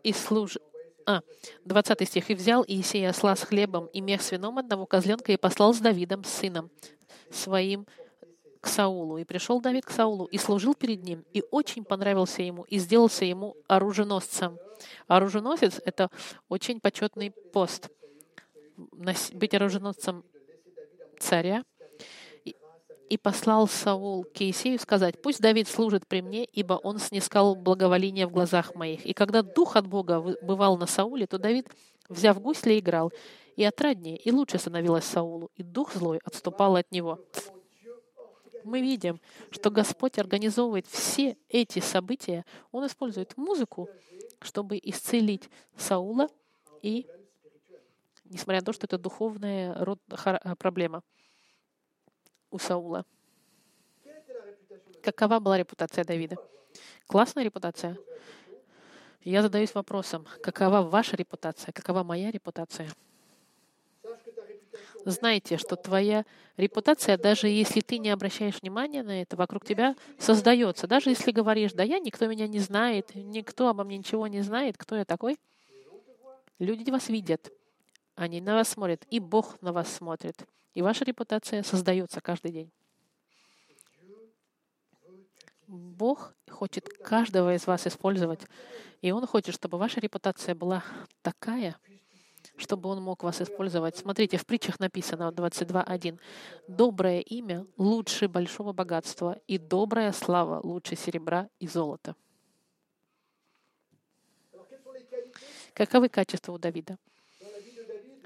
и 0.03 0.13
служ... 0.13 0.57
А, 1.05 1.21
20 1.65 2.07
стих. 2.07 2.29
«И 2.29 2.35
взял 2.35 2.63
Иисея 2.67 3.09
осла 3.09 3.35
с 3.35 3.43
хлебом 3.43 3.87
и 3.87 4.01
мех 4.01 4.21
с 4.21 4.31
вином 4.31 4.57
одного 4.57 4.85
козленка 4.85 5.31
и 5.31 5.37
послал 5.37 5.73
с 5.73 5.79
Давидом, 5.79 6.23
сыном 6.23 6.71
своим, 7.29 7.85
к 8.61 8.67
Саулу. 8.67 9.17
И 9.17 9.25
пришел 9.25 9.61
Давид 9.61 9.85
к 9.85 9.91
Саулу 9.91 10.25
и 10.25 10.37
служил 10.37 10.73
перед 10.73 11.03
ним, 11.03 11.25
и 11.33 11.43
очень 11.51 11.83
понравился 11.83 12.41
ему, 12.41 12.63
и 12.63 12.79
сделался 12.79 13.25
ему 13.25 13.55
оруженосцем». 13.67 14.57
Оруженосец— 15.07 15.79
это 15.85 16.09
очень 16.49 16.79
почетный 16.79 17.31
пост. 17.31 17.89
Быть 18.75 19.53
оруженосцем 19.53 20.23
царя 21.19 21.63
и 23.13 23.17
послал 23.17 23.67
Саул 23.67 24.23
к 24.23 24.41
Иисею 24.41 24.79
сказать, 24.79 25.21
«Пусть 25.21 25.39
Давид 25.39 25.67
служит 25.67 26.07
при 26.07 26.23
мне, 26.23 26.45
ибо 26.45 26.73
он 26.73 26.97
снискал 26.97 27.53
благоволение 27.53 28.25
в 28.25 28.31
глазах 28.31 28.73
моих». 28.73 29.05
И 29.05 29.13
когда 29.13 29.43
дух 29.43 29.75
от 29.75 29.85
Бога 29.85 30.19
бывал 30.41 30.77
на 30.77 30.87
Сауле, 30.87 31.27
то 31.27 31.37
Давид, 31.37 31.69
взяв 32.09 32.41
гусля, 32.41 32.79
играл. 32.79 33.13
И 33.55 33.63
отраднее, 33.63 34.17
и 34.17 34.31
лучше 34.31 34.57
становилось 34.57 35.03
Саулу, 35.03 35.51
и 35.55 35.61
дух 35.61 35.93
злой 35.93 36.21
отступал 36.23 36.75
от 36.75 36.91
него. 36.91 37.19
Мы 38.63 38.81
видим, 38.81 39.21
что 39.51 39.69
Господь 39.69 40.17
организовывает 40.17 40.87
все 40.87 41.37
эти 41.49 41.77
события. 41.81 42.45
Он 42.71 42.87
использует 42.87 43.37
музыку, 43.37 43.89
чтобы 44.41 44.79
исцелить 44.81 45.51
Саула, 45.77 46.29
и 46.81 47.05
несмотря 48.25 48.61
на 48.61 48.65
то, 48.65 48.73
что 48.73 48.87
это 48.87 48.97
духовная 48.97 49.75
проблема 50.57 51.03
у 52.53 52.59
Саула. 52.59 53.03
Какова 55.01 55.39
была 55.39 55.57
репутация 55.57 56.05
Давида? 56.05 56.37
Классная 57.07 57.43
репутация. 57.43 57.97
Я 59.23 59.41
задаюсь 59.41 59.73
вопросом, 59.73 60.27
какова 60.41 60.81
ваша 60.81 61.15
репутация, 61.15 61.71
какова 61.71 62.03
моя 62.03 62.29
репутация? 62.29 62.89
Знайте, 65.05 65.57
что 65.57 65.75
твоя 65.75 66.25
репутация, 66.55 67.17
даже 67.17 67.47
если 67.47 67.81
ты 67.81 67.97
не 67.97 68.09
обращаешь 68.09 68.61
внимания 68.61 69.03
на 69.03 69.21
это, 69.21 69.35
вокруг 69.35 69.65
тебя 69.65 69.95
создается. 70.19 70.87
Даже 70.87 71.09
если 71.09 71.31
говоришь, 71.31 71.73
да 71.73 71.83
я, 71.83 71.99
никто 71.99 72.27
меня 72.27 72.47
не 72.47 72.59
знает, 72.59 73.15
никто 73.15 73.67
обо 73.67 73.83
мне 73.83 73.97
ничего 73.97 74.27
не 74.27 74.41
знает, 74.41 74.77
кто 74.77 74.95
я 74.95 75.05
такой. 75.05 75.37
Люди 76.59 76.89
вас 76.91 77.09
видят, 77.09 77.51
они 78.15 78.41
на 78.41 78.55
вас 78.55 78.69
смотрят, 78.69 79.05
и 79.09 79.19
Бог 79.19 79.61
на 79.61 79.73
вас 79.73 79.91
смотрит. 79.91 80.45
И 80.73 80.81
ваша 80.81 81.05
репутация 81.05 81.63
создается 81.63 82.21
каждый 82.21 82.51
день. 82.51 82.71
Бог 85.67 86.35
хочет 86.49 86.87
каждого 86.89 87.55
из 87.55 87.65
вас 87.65 87.87
использовать, 87.87 88.41
и 89.01 89.11
Он 89.11 89.25
хочет, 89.25 89.55
чтобы 89.55 89.77
ваша 89.77 89.99
репутация 89.99 90.53
была 90.53 90.83
такая, 91.21 91.77
чтобы 92.57 92.89
Он 92.89 93.01
мог 93.01 93.23
вас 93.23 93.41
использовать. 93.41 93.97
Смотрите, 93.97 94.37
в 94.37 94.45
притчах 94.45 94.79
написано 94.79 95.31
22.1. 95.35 96.19
«Доброе 96.67 97.21
имя 97.21 97.65
лучше 97.77 98.27
большого 98.27 98.73
богатства, 98.73 99.39
и 99.47 99.57
добрая 99.57 100.11
слава 100.11 100.59
лучше 100.61 100.95
серебра 100.95 101.49
и 101.59 101.67
золота». 101.67 102.15
Каковы 105.73 106.07
качества 106.07 106.51
у 106.51 106.59
Давида? 106.59 106.99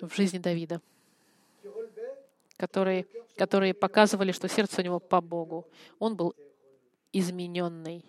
В 0.01 0.13
жизни 0.13 0.37
Давида, 0.37 0.81
которые, 2.57 3.07
которые 3.35 3.73
показывали, 3.73 4.31
что 4.31 4.47
сердце 4.47 4.81
у 4.81 4.83
него 4.83 4.99
по 4.99 5.21
Богу. 5.21 5.67
Он 5.97 6.15
был 6.15 6.35
измененный 7.11 8.05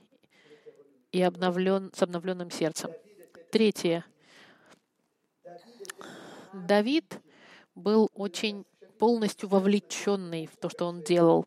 и 1.13 1.23
обновлен, 1.23 1.91
с 1.95 2.03
обновленным 2.03 2.51
сердцем. 2.51 2.91
Третье. 3.51 4.05
Давид 6.53 7.21
был 7.75 8.11
очень 8.15 8.67
полностью 8.99 9.49
вовлеченный 9.49 10.47
в 10.47 10.57
то, 10.57 10.69
что 10.69 10.87
он 10.87 11.03
делал. 11.03 11.47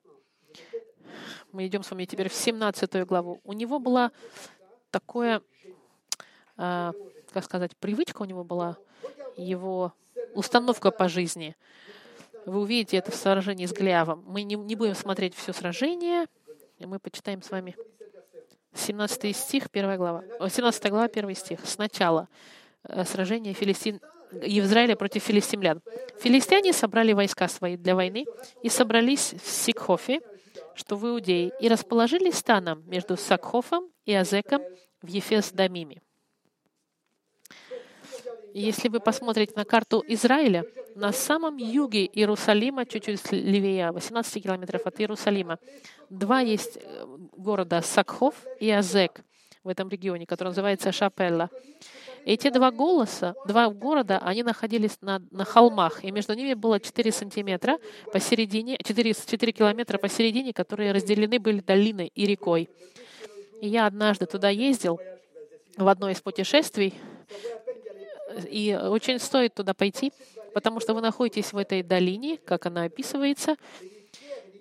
Мы 1.51 1.67
идем 1.67 1.83
с 1.83 1.91
вами 1.91 2.05
теперь 2.05 2.29
в 2.29 2.33
17 2.33 3.05
главу. 3.05 3.41
У 3.43 3.53
него 3.53 3.77
была 3.77 4.11
такое, 4.89 5.41
а, 6.55 6.93
как 7.31 7.43
сказать, 7.43 7.75
привычка 7.77 8.21
у 8.21 8.25
него 8.25 8.43
была, 8.43 8.77
его 9.35 9.93
установка 10.33 10.91
по 10.91 11.07
жизни. 11.07 11.55
Вы 12.45 12.61
увидите 12.61 12.97
это 12.97 13.11
в 13.11 13.15
сражении 13.15 13.65
с 13.65 13.73
Глявом. 13.73 14.23
Мы 14.27 14.43
не, 14.43 14.55
не 14.55 14.75
будем 14.75 14.95
смотреть 14.95 15.35
все 15.35 15.53
сражение, 15.53 16.25
и 16.79 16.85
мы 16.85 16.99
почитаем 16.99 17.41
с 17.41 17.51
вами 17.51 17.75
17 18.73 19.35
стих, 19.35 19.67
1 19.71 19.97
глава. 19.97 20.23
17 20.47 20.89
глава, 20.89 21.05
1 21.05 21.35
стих. 21.35 21.59
Сначала 21.63 22.27
э, 22.83 23.03
сражение 23.05 23.53
Филистин, 23.53 23.99
Израиля 24.31 24.95
против 24.95 25.23
филистимлян. 25.23 25.81
Филистяне 26.19 26.73
собрали 26.73 27.13
войска 27.13 27.47
свои 27.47 27.77
для 27.77 27.95
войны 27.95 28.25
и 28.63 28.69
собрались 28.69 29.33
в 29.33 29.47
Сикхофе, 29.47 30.21
что 30.73 30.95
в 30.95 31.05
Иудее, 31.07 31.51
и 31.59 31.67
расположились 31.67 32.37
станом 32.37 32.83
между 32.87 33.17
Сакхофом 33.17 33.89
и 34.05 34.13
Азеком 34.13 34.61
в 35.01 35.07
Ефес-Дамиме. 35.07 36.01
Если 38.53 38.89
вы 38.89 38.99
посмотрите 38.99 39.53
на 39.55 39.65
карту 39.65 40.03
Израиля, 40.07 40.65
на 40.95 41.11
самом 41.11 41.57
юге 41.57 42.05
Иерусалима, 42.05 42.85
чуть-чуть 42.85 43.31
левее, 43.31 43.91
18 43.91 44.43
километров 44.43 44.85
от 44.85 44.99
Иерусалима, 44.99 45.57
два 46.09 46.41
есть 46.41 46.77
э, 46.77 47.05
города 47.37 47.81
Сакхов 47.81 48.35
и 48.59 48.69
Азек 48.69 49.21
в 49.63 49.69
этом 49.69 49.89
регионе, 49.89 50.25
который 50.25 50.49
называется 50.49 50.91
Шапелла. 50.91 51.49
Эти 52.25 52.49
два 52.49 52.71
голоса, 52.71 53.35
два 53.47 53.69
города, 53.69 54.19
они 54.19 54.43
находились 54.43 54.97
на, 55.01 55.21
на 55.31 55.45
холмах, 55.45 56.03
и 56.03 56.11
между 56.11 56.33
ними 56.33 56.53
было 56.53 56.79
4 56.79 57.11
сантиметра 57.11 57.79
посередине, 58.11 58.77
4, 58.83 59.13
4 59.13 59.51
километра 59.53 59.97
посередине, 59.97 60.53
которые 60.53 60.91
разделены 60.91 61.39
были 61.39 61.61
долиной 61.61 62.11
и 62.13 62.25
рекой. 62.25 62.69
И 63.61 63.67
я 63.67 63.87
однажды 63.87 64.25
туда 64.25 64.49
ездил 64.49 64.99
в 65.77 65.87
одно 65.87 66.09
из 66.09 66.21
путешествий, 66.21 66.93
и 68.49 68.73
очень 68.75 69.19
стоит 69.19 69.53
туда 69.53 69.73
пойти, 69.73 70.11
потому 70.53 70.79
что 70.79 70.93
вы 70.93 71.01
находитесь 71.01 71.53
в 71.53 71.57
этой 71.57 71.83
долине, 71.83 72.37
как 72.37 72.65
она 72.65 72.83
описывается, 72.83 73.55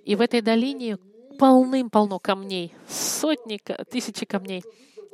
и 0.05 0.15
в 0.15 0.21
этой 0.21 0.41
долине 0.41 0.99
полным-полно 1.39 2.19
камней, 2.19 2.75
сотни, 2.89 3.61
тысячи 3.91 4.27
камней. 4.27 4.63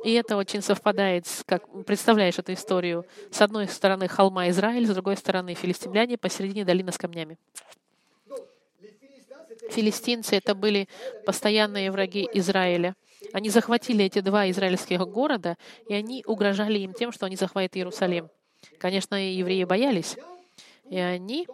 И 0.03 0.13
это 0.13 0.37
очень 0.37 0.61
совпадает 0.61 1.25
с, 1.25 1.43
как 1.43 1.67
представляешь 1.85 2.37
эту 2.37 2.53
историю. 2.53 3.05
С 3.31 3.41
одной 3.41 3.67
стороны 3.67 4.07
холма 4.07 4.49
Израиль, 4.49 4.85
с 4.85 4.93
другой 4.93 5.17
стороны 5.17 5.53
филистимляне, 5.55 6.17
посередине 6.17 6.65
долина 6.65 6.91
с 6.91 6.97
камнями. 6.97 7.37
Филистинцы— 9.71 10.35
это 10.37 10.53
были 10.55 10.87
постоянные 11.25 11.91
враги 11.91 12.29
Израиля. 12.33 12.95
Они 13.33 13.49
захватили 13.49 14.05
эти 14.05 14.19
два 14.19 14.49
израильских 14.49 14.99
города, 14.99 15.57
и 15.89 15.93
они 15.93 16.23
угрожали 16.25 16.79
им 16.79 16.93
тем, 16.93 17.11
что 17.11 17.25
они 17.25 17.35
захватят 17.35 17.75
Иерусалим. 17.75 18.29
Конечно, 18.79 19.15
евреи 19.15 19.63
боялись, 19.63 20.17
и 20.89 20.97
они 20.97 21.47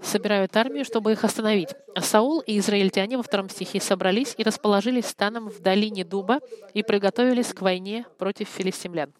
собирают 0.00 0.56
армию, 0.56 0.84
чтобы 0.84 1.12
их 1.12 1.24
остановить. 1.24 1.70
Саул 1.98 2.40
и 2.40 2.58
израильтяне 2.58 3.16
во 3.16 3.22
втором 3.22 3.48
стихе 3.48 3.80
собрались 3.80 4.34
и 4.36 4.42
расположились 4.42 5.06
станом 5.06 5.48
в 5.48 5.60
долине 5.60 6.04
Дуба 6.04 6.40
и 6.74 6.82
приготовились 6.82 7.52
к 7.52 7.62
войне 7.62 8.06
против 8.18 8.48
филистимлян. 8.48 9.12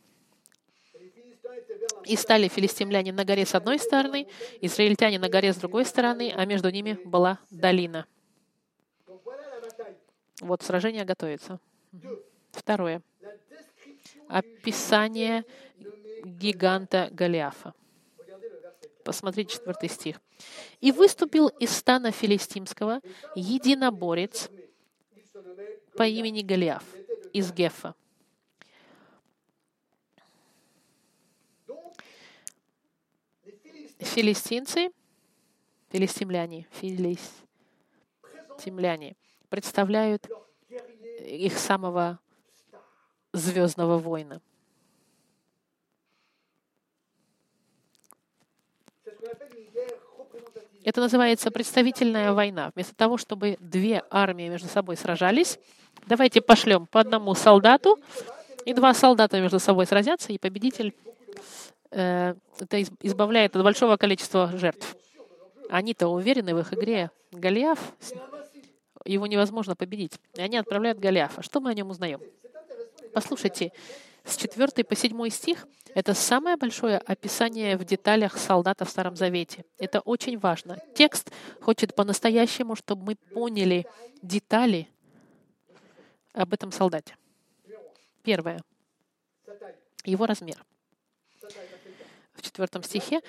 И 2.04 2.16
стали 2.16 2.48
филистимляне 2.48 3.12
на 3.12 3.24
горе 3.24 3.46
с 3.46 3.54
одной 3.54 3.78
стороны, 3.78 4.26
израильтяне 4.60 5.18
на 5.18 5.28
горе 5.28 5.52
с 5.52 5.56
другой 5.56 5.84
стороны, 5.84 6.32
а 6.34 6.44
между 6.46 6.70
ними 6.70 6.98
была 7.04 7.38
долина. 7.50 8.06
Вот 10.40 10.62
сражение 10.62 11.04
готовится. 11.04 11.60
Второе. 12.50 13.02
Описание 14.28 15.44
гиганта 16.24 17.08
Голиафа. 17.12 17.74
Посмотрите 19.04 19.54
четвертый 19.54 19.88
стих. 19.88 20.20
«И 20.80 20.92
выступил 20.92 21.48
из 21.48 21.76
стана 21.76 22.12
филистимского 22.12 23.00
единоборец 23.34 24.48
по 25.96 26.04
имени 26.04 26.42
Голиаф 26.42 26.84
из 27.32 27.52
Гефа. 27.52 27.96
Филистимцы, 33.98 34.92
филистимляне, 35.90 36.68
филистимляне 36.72 39.16
представляют 39.48 40.28
их 41.20 41.58
самого 41.58 42.20
звездного 43.32 43.98
воина— 43.98 44.40
Это 50.84 51.00
называется 51.00 51.50
представительная 51.50 52.32
война. 52.32 52.72
Вместо 52.74 52.94
того, 52.94 53.16
чтобы 53.16 53.56
две 53.60 54.02
армии 54.10 54.48
между 54.48 54.68
собой 54.68 54.96
сражались, 54.96 55.58
давайте 56.06 56.40
пошлем 56.40 56.86
по 56.86 57.00
одному 57.00 57.34
солдату, 57.34 57.98
и 58.64 58.74
два 58.74 58.94
солдата 58.94 59.40
между 59.40 59.60
собой 59.60 59.86
сразятся, 59.86 60.32
и 60.32 60.38
победитель 60.38 60.94
э, 61.90 62.34
это 62.58 62.82
избавляет 63.00 63.54
от 63.54 63.62
большого 63.62 63.96
количества 63.96 64.50
жертв. 64.54 64.96
Они-то 65.70 66.08
уверены 66.08 66.54
в 66.54 66.58
их 66.58 66.72
игре. 66.74 67.10
Голиаф, 67.30 67.78
его 69.04 69.26
невозможно 69.26 69.74
победить. 69.74 70.18
И 70.34 70.42
они 70.42 70.56
отправляют 70.56 70.98
Голиафа. 70.98 71.42
Что 71.42 71.60
мы 71.60 71.70
о 71.70 71.74
нем 71.74 71.90
узнаем? 71.90 72.20
Послушайте, 73.14 73.72
с 74.24 74.36
4 74.36 74.84
по 74.84 74.94
7 74.94 75.28
стих— 75.30 75.66
это 75.94 76.14
самое 76.14 76.56
большое 76.56 76.98
описание 76.98 77.76
в 77.76 77.84
деталях 77.84 78.38
солдата 78.38 78.84
в 78.84 78.90
Старом 78.90 79.16
Завете. 79.16 79.64
Это 79.78 80.00
очень 80.00 80.38
важно. 80.38 80.78
Текст 80.94 81.30
хочет 81.60 81.94
по-настоящему, 81.94 82.76
чтобы 82.76 83.04
мы 83.04 83.16
поняли 83.16 83.86
детали 84.22 84.88
об 86.32 86.52
этом 86.54 86.72
солдате. 86.72 87.16
Первое. 88.22 88.62
Его 90.04 90.26
размер. 90.26 90.64
В 92.34 92.42
четвертом 92.42 92.82
стихе 92.82 93.20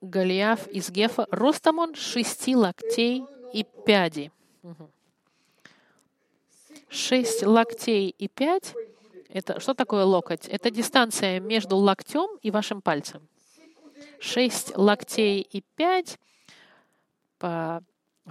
Голиаф 0.00 0.66
из 0.68 0.90
Гефа. 0.90 1.26
Ростом 1.30 1.78
он 1.78 1.94
шести 1.94 2.56
локтей 2.56 3.24
и 3.52 3.64
пяди. 3.86 4.32
Шесть 6.88 7.42
локтей 7.42 8.08
и 8.10 8.28
пять 8.28 8.74
это, 9.34 9.60
что 9.60 9.74
такое 9.74 10.04
локоть? 10.04 10.46
Это 10.48 10.70
дистанция 10.70 11.40
между 11.40 11.76
локтем 11.76 12.38
и 12.40 12.50
вашим 12.50 12.80
пальцем. 12.80 13.28
Шесть 14.20 14.76
локтей 14.76 15.40
и 15.40 15.60
пять 15.76 16.18
по, 17.38 17.82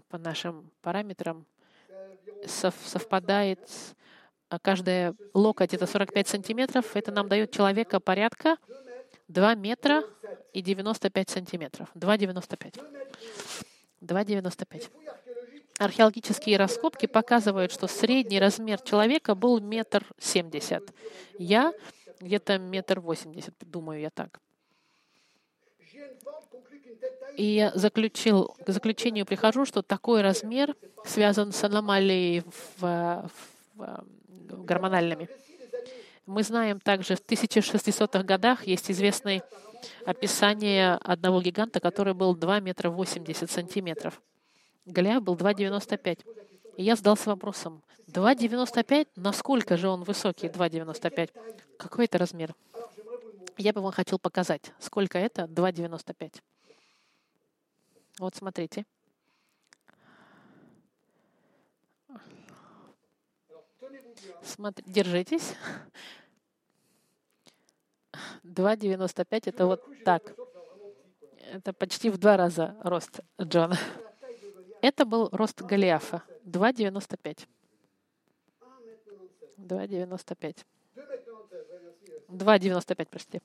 по 0.08 0.18
нашим 0.18 0.72
параметрам 0.82 1.46
сов, 2.48 2.74
совпадает 2.86 3.60
а 4.54 4.60
каждая 4.60 5.16
локоть 5.34 5.74
это 5.74 5.88
45 5.88 6.28
сантиметров. 6.28 6.96
Это 6.96 7.12
нам 7.12 7.28
дает 7.28 7.50
человека 7.52 8.00
порядка 8.00 8.58
2 9.28 9.56
метра 9.56 10.04
и 10.54 10.62
95 10.62 11.30
сантиметров. 11.30 11.90
2,95. 11.96 12.80
2,95. 14.02 14.92
Археологические 15.80 16.58
раскопки 16.58 17.08
показывают, 17.08 17.72
что 17.72 17.88
средний 17.88 18.40
размер 18.40 18.80
человека 18.82 19.34
был 19.34 19.60
метр 19.60 20.06
семьдесят. 20.20 20.94
Я 21.38 21.74
где-то 22.20 22.60
метр 22.60 23.00
восемьдесят, 23.00 23.56
думаю 23.60 24.02
я 24.02 24.10
так. 24.10 24.40
И 27.36 27.44
я 27.46 27.72
заключил, 27.74 28.56
к 28.66 28.70
заключению 28.70 29.26
прихожу, 29.26 29.66
что 29.66 29.82
такой 29.82 30.22
размер 30.22 30.76
связан 31.06 31.52
с 31.52 31.64
аномалией 31.64 32.42
в, 32.42 32.82
в, 32.82 33.30
в, 33.74 34.06
гормональными. 34.64 35.28
Мы 36.26 36.44
знаем 36.44 36.80
также, 36.80 37.16
в 37.16 37.26
1600-х 37.26 38.24
годах 38.24 38.68
есть 38.68 38.90
известное 38.92 39.44
описание 40.06 40.94
одного 40.94 41.42
гиганта, 41.42 41.80
который 41.80 42.14
был 42.14 42.36
2 42.36 42.60
метра 42.60 42.90
80 42.90 43.50
сантиметров. 43.50 44.22
Голиаф 44.86 45.24
был 45.24 45.36
2,95. 45.36 46.26
И 46.78 46.84
я 46.84 46.96
задался 46.96 47.30
вопросом, 47.30 47.84
2,95? 48.08 49.08
Насколько 49.16 49.78
же 49.78 49.88
он 49.88 50.04
высокий, 50.04 50.48
2,95? 50.48 51.30
Какой 51.78 52.06
это 52.06 52.18
размер? 52.18 52.54
Я 53.58 53.72
бы 53.74 53.82
вам 53.82 53.92
хотел 53.92 54.20
показать, 54.20 54.74
сколько 54.80 55.18
это 55.18 55.44
2,95. 55.44 56.42
Вот 58.20 58.36
смотрите. 58.36 58.86
Смотри, 64.42 64.84
держитесь. 64.88 65.56
2,95 68.44 69.42
это 69.46 69.66
вот 69.66 69.84
так. 70.04 70.36
Это 71.52 71.74
почти 71.74 72.10
в 72.10 72.18
два 72.18 72.38
раза 72.38 72.76
рост 72.84 73.20
Джона. 73.42 73.78
Это 74.84 75.06
был 75.06 75.30
рост 75.32 75.62
Голиафа. 75.62 76.24
2,95. 76.44 77.48
2,95. 79.58 80.66
2,95, 82.28 83.08
прости. 83.10 83.42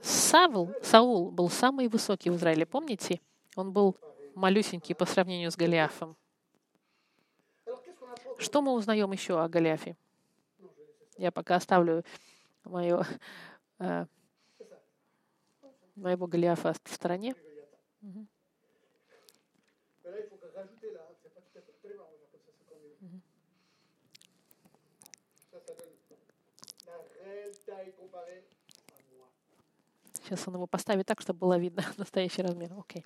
Савл, 0.00 0.72
Саул 0.82 1.32
был 1.32 1.50
самый 1.50 1.88
высокий 1.88 2.30
в 2.30 2.36
Израиле, 2.36 2.64
помните? 2.64 3.20
Он 3.56 3.72
был 3.72 3.96
малюсенький 4.36 4.94
по 4.94 5.04
сравнению 5.04 5.50
с 5.50 5.56
Голиафом. 5.56 6.16
Что 8.38 8.62
мы 8.62 8.72
узнаем 8.72 9.10
еще 9.10 9.42
о 9.42 9.48
Голиафе? 9.48 9.96
Я 11.18 11.32
пока 11.32 11.56
оставлю 11.56 12.04
мое, 12.62 13.04
э, 13.80 14.06
моего 15.94 16.26
Голиафа 16.26 16.74
в 16.84 16.94
стороне. 16.94 17.34
Угу. 18.02 18.26
Сейчас 30.32 30.48
он 30.48 30.54
его 30.54 30.66
поставит 30.66 31.06
так, 31.06 31.20
чтобы 31.20 31.40
было 31.40 31.58
видно 31.58 31.84
настоящий 31.96 32.42
размер. 32.42 32.72
Окей. 32.78 33.04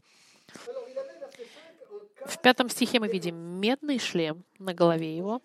В 2.25 2.41
пятом 2.41 2.69
стихе 2.69 3.01
мы 3.01 3.09
видим 3.09 3.37
медный 3.37 3.99
шлем 3.99 4.45
на 4.59 4.75
голове 4.75 5.17
его, 5.17 5.43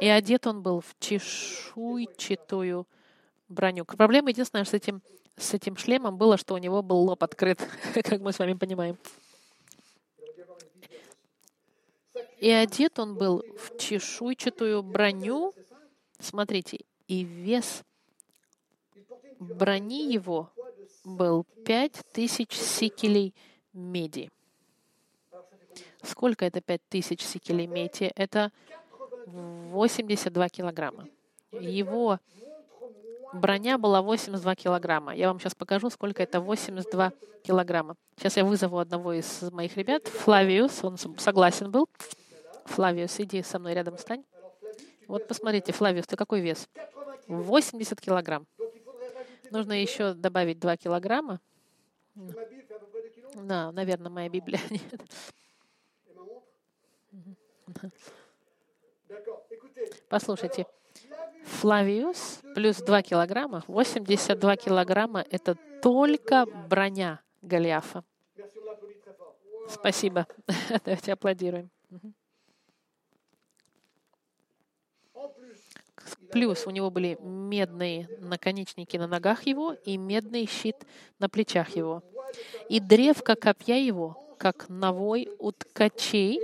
и 0.00 0.08
одет 0.08 0.46
он 0.46 0.62
был 0.62 0.80
в 0.80 0.96
чешуйчатую 0.98 2.86
броню. 3.48 3.84
Проблема 3.84 4.30
единственная 4.30 4.64
с 4.64 4.74
этим, 4.74 5.02
с 5.40 5.54
этим 5.54 5.76
шлемом 5.76 6.16
было, 6.16 6.36
что 6.36 6.54
у 6.54 6.58
него 6.58 6.82
был 6.82 6.98
лоб 6.98 7.22
открыт, 7.22 7.66
как 7.94 8.20
мы 8.20 8.32
с 8.32 8.38
вами 8.38 8.54
понимаем. 8.54 8.96
И 12.38 12.50
одет 12.50 12.98
он 12.98 13.16
был 13.16 13.44
в 13.58 13.76
чешуйчатую 13.78 14.82
броню. 14.82 15.54
Смотрите, 16.18 16.80
и 17.06 17.22
вес 17.22 17.82
брони 19.38 20.12
его 20.12 20.50
был 21.04 21.44
пять 21.64 22.00
тысяч 22.12 22.52
сикелей 22.52 23.34
меди. 23.72 24.30
Сколько 26.02 26.46
это 26.46 26.60
пять 26.60 26.82
тысяч 26.88 27.22
сикелей 27.22 27.66
меди? 27.66 28.10
Это 28.14 28.52
82 29.26 30.48
килограмма. 30.48 31.08
Его 31.52 32.20
броня 33.32 33.78
была 33.78 34.02
82 34.02 34.54
килограмма. 34.54 35.14
Я 35.14 35.28
вам 35.28 35.38
сейчас 35.40 35.54
покажу, 35.54 35.90
сколько 35.90 36.22
это 36.22 36.40
82 36.40 37.12
килограмма. 37.42 37.96
Сейчас 38.16 38.36
я 38.36 38.44
вызову 38.44 38.78
одного 38.78 39.12
из 39.12 39.42
моих 39.50 39.76
ребят, 39.76 40.06
Флавиус, 40.08 40.84
он 40.84 40.96
согласен 40.96 41.70
был. 41.70 41.88
Флавиус, 42.66 43.20
иди 43.20 43.42
со 43.42 43.58
мной 43.58 43.74
рядом 43.74 43.96
стань. 43.98 44.24
Вот 45.08 45.26
посмотрите, 45.26 45.72
Флавиус, 45.72 46.06
ты 46.06 46.16
какой 46.16 46.40
вес? 46.40 46.68
80 47.26 48.00
килограмм. 48.00 48.46
Нужно 49.50 49.80
еще 49.80 50.14
добавить 50.14 50.60
2 50.60 50.76
килограмма. 50.76 51.40
Да, 53.34 53.72
наверное, 53.72 54.10
моя 54.10 54.28
Библия. 54.28 54.60
Послушайте, 60.08 60.66
Флавиус 61.44 62.40
плюс 62.54 62.76
2 62.78 63.02
килограмма, 63.02 63.64
82 63.66 64.56
килограмма— 64.56 65.24
это 65.30 65.56
только 65.82 66.46
броня 66.68 67.20
Голиафа. 67.42 68.04
Спасибо. 69.68 70.26
Давайте 70.84 71.12
аплодируем. 71.12 71.70
Плюс 76.32 76.66
у 76.66 76.70
него 76.70 76.90
были 76.90 77.18
медные 77.20 78.08
наконечники 78.20 78.96
на 78.96 79.06
ногах 79.06 79.46
его 79.46 79.72
и 79.72 79.96
медный 79.96 80.46
щит 80.46 80.76
на 81.18 81.28
плечах 81.28 81.76
его. 81.76 82.02
И 82.68 82.78
древко 82.78 83.34
копья 83.34 83.76
его, 83.76 84.36
как 84.38 84.68
навой 84.68 85.28
у 85.38 85.50
ткачей, 85.52 86.40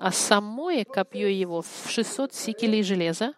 а 0.00 0.12
самое 0.12 0.84
копье 0.84 1.28
его 1.28 1.62
в 1.62 1.90
600 1.90 2.32
сикелей 2.32 2.82
железа, 2.82 3.34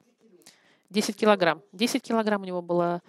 10 0.90 1.16
килограмм. 1.16 1.62
10 1.72 2.02
килограмм 2.02 2.42
у 2.42 2.44
него 2.44 2.62
было 2.62 3.02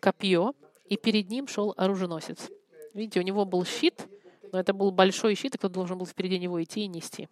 копье, 0.00 0.54
и 0.86 0.96
перед 0.96 1.30
ним 1.30 1.48
шел 1.48 1.74
оруженосец. 1.76 2.50
Видите, 2.92 3.20
у 3.20 3.22
него 3.22 3.44
был 3.44 3.64
щит, 3.64 4.06
но 4.52 4.60
это 4.60 4.72
был 4.72 4.90
большой 4.92 5.34
щит, 5.34 5.54
и 5.54 5.58
кто 5.58 5.68
должен 5.68 5.98
был 5.98 6.06
впереди 6.06 6.38
него 6.38 6.62
идти 6.62 6.82
и 6.82 6.86
нести. 6.86 7.28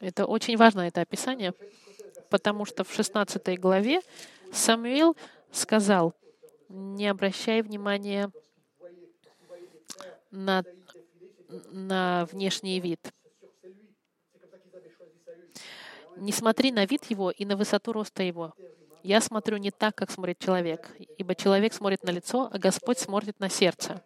Это 0.00 0.26
очень 0.26 0.56
важно, 0.56 0.82
это 0.82 1.00
описание, 1.00 1.52
потому 2.30 2.64
что 2.64 2.84
в 2.84 2.92
16 2.92 3.58
главе 3.58 4.00
Самуил 4.52 5.16
сказал, 5.50 6.14
не 6.68 7.08
обращай 7.08 7.62
внимания 7.62 8.30
на, 10.30 10.62
на 11.70 12.26
внешний 12.30 12.78
вид. 12.80 13.12
Не 16.16 16.32
смотри 16.32 16.72
на 16.72 16.86
вид 16.86 17.04
его 17.10 17.30
и 17.30 17.44
на 17.44 17.56
высоту 17.56 17.92
роста 17.92 18.22
его. 18.22 18.54
Я 19.02 19.20
смотрю 19.20 19.58
не 19.58 19.70
так, 19.70 19.94
как 19.94 20.10
смотрит 20.10 20.38
человек, 20.38 20.90
ибо 21.18 21.34
человек 21.34 21.72
смотрит 21.74 22.02
на 22.02 22.10
лицо, 22.10 22.48
а 22.52 22.58
Господь 22.58 22.98
смотрит 22.98 23.38
на 23.38 23.48
сердце. 23.48 24.02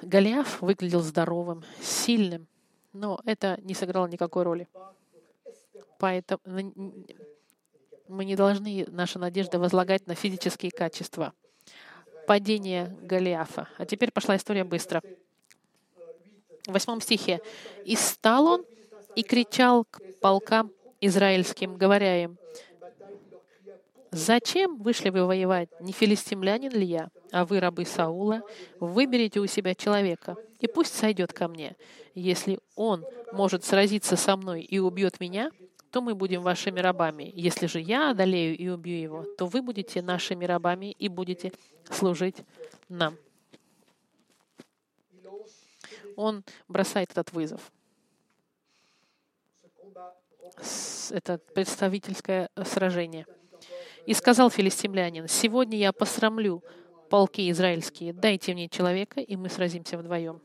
Голиаф 0.00 0.62
выглядел 0.62 1.00
здоровым, 1.00 1.64
сильным, 1.80 2.46
но 2.92 3.20
это 3.24 3.58
не 3.62 3.74
сыграло 3.74 4.06
никакой 4.06 4.44
роли. 4.44 4.68
Поэтому 5.98 6.40
мы 8.08 8.24
не 8.24 8.36
должны 8.36 8.86
наши 8.88 9.18
надежды 9.18 9.58
возлагать 9.58 10.06
на 10.06 10.14
физические 10.14 10.70
качества. 10.70 11.32
Падение 12.26 12.96
Голиафа. 13.02 13.68
А 13.78 13.86
теперь 13.86 14.12
пошла 14.12 14.36
история 14.36 14.64
быстро. 14.64 15.02
В 16.66 16.72
восьмом 16.72 17.00
стихе. 17.00 17.40
«И 17.84 17.96
стал 17.96 18.46
он 18.46 18.64
и 19.14 19.22
кричал 19.22 19.84
к 19.84 20.00
полкам 20.22 20.70
израильским, 21.00 21.76
говоря 21.76 22.22
им, 22.22 22.38
«Зачем 24.12 24.76
вышли 24.76 25.08
вы 25.08 25.24
воевать? 25.24 25.70
Не 25.80 25.92
филистимлянин 25.92 26.70
ли 26.70 26.84
я? 26.84 27.08
А 27.30 27.46
вы, 27.46 27.60
рабы 27.60 27.86
Саула, 27.86 28.42
выберите 28.78 29.40
у 29.40 29.46
себя 29.46 29.74
человека, 29.74 30.36
и 30.60 30.66
пусть 30.66 30.94
сойдет 30.94 31.32
ко 31.32 31.48
мне. 31.48 31.76
Если 32.14 32.60
он 32.76 33.06
может 33.32 33.64
сразиться 33.64 34.16
со 34.16 34.36
мной 34.36 34.60
и 34.60 34.78
убьет 34.78 35.18
меня, 35.18 35.50
то 35.90 36.02
мы 36.02 36.14
будем 36.14 36.42
вашими 36.42 36.78
рабами. 36.78 37.32
Если 37.34 37.66
же 37.66 37.80
я 37.80 38.10
одолею 38.10 38.56
и 38.56 38.68
убью 38.68 39.00
его, 39.00 39.24
то 39.38 39.46
вы 39.46 39.62
будете 39.62 40.02
нашими 40.02 40.44
рабами 40.44 40.92
и 40.92 41.08
будете 41.08 41.52
служить 41.90 42.36
нам». 42.90 43.16
Он 46.16 46.44
бросает 46.68 47.10
этот 47.12 47.32
вызов. 47.32 47.72
Это 51.10 51.38
представительское 51.54 52.48
сражение. 52.64 53.26
И 54.06 54.14
сказал 54.14 54.50
филистимлянин, 54.50 55.28
«Сегодня 55.28 55.78
я 55.78 55.92
посрамлю 55.92 56.62
полки 57.10 57.50
израильские, 57.50 58.12
дайте 58.12 58.54
мне 58.54 58.68
человека, 58.68 59.20
и 59.20 59.36
мы 59.36 59.48
сразимся 59.48 59.98
вдвоем». 59.98 60.40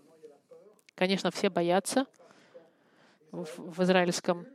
Конечно, 0.95 1.31
все 1.31 1.49
боятся 1.49 2.05
в 3.31 3.83
израильском. 3.83 4.47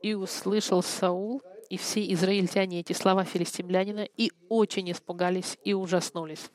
И 0.00 0.14
услышал 0.14 0.82
Саул 0.82 1.42
и 1.68 1.76
все 1.76 2.12
израильтяне 2.12 2.80
эти 2.80 2.92
слова 2.92 3.24
филистимлянина, 3.24 4.06
и 4.16 4.30
очень 4.48 4.90
испугались 4.90 5.58
и 5.64 5.74
ужаснулись. 5.74 6.50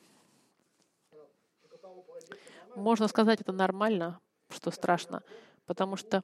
Можно 2.76 3.08
сказать, 3.08 3.42
это 3.42 3.52
нормально, 3.52 4.20
что 4.50 4.70
страшно, 4.70 5.24
потому 5.66 5.96
что 5.96 6.24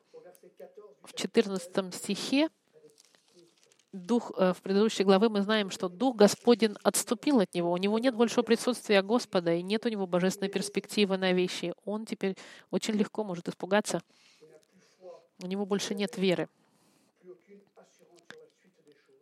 в 1.03 1.13
14 1.13 1.93
стихе 1.93 2.49
Дух, 3.93 4.31
э, 4.37 4.53
в 4.53 4.61
предыдущей 4.63 5.03
главе 5.03 5.29
мы 5.29 5.43
знаем, 5.43 5.69
что 5.69 5.87
Дух 5.87 6.15
Господень 6.15 6.75
отступил 6.81 7.41
от 7.41 7.53
него. 7.53 7.71
У 7.71 7.77
него 7.77 7.99
нет 7.99 8.15
большого 8.15 8.43
присутствия 8.43 9.03
Господа, 9.03 9.53
и 9.53 9.61
нет 9.61 9.85
у 9.85 9.89
него 9.89 10.07
божественной 10.07 10.49
перспективы 10.49 11.17
на 11.17 11.31
вещи. 11.31 11.75
Он 11.85 12.07
теперь 12.07 12.35
очень 12.71 12.95
легко 12.95 13.23
может 13.23 13.47
испугаться. 13.47 14.01
У 15.43 15.45
него 15.45 15.67
больше 15.67 15.93
нет 15.93 16.17
веры 16.17 16.49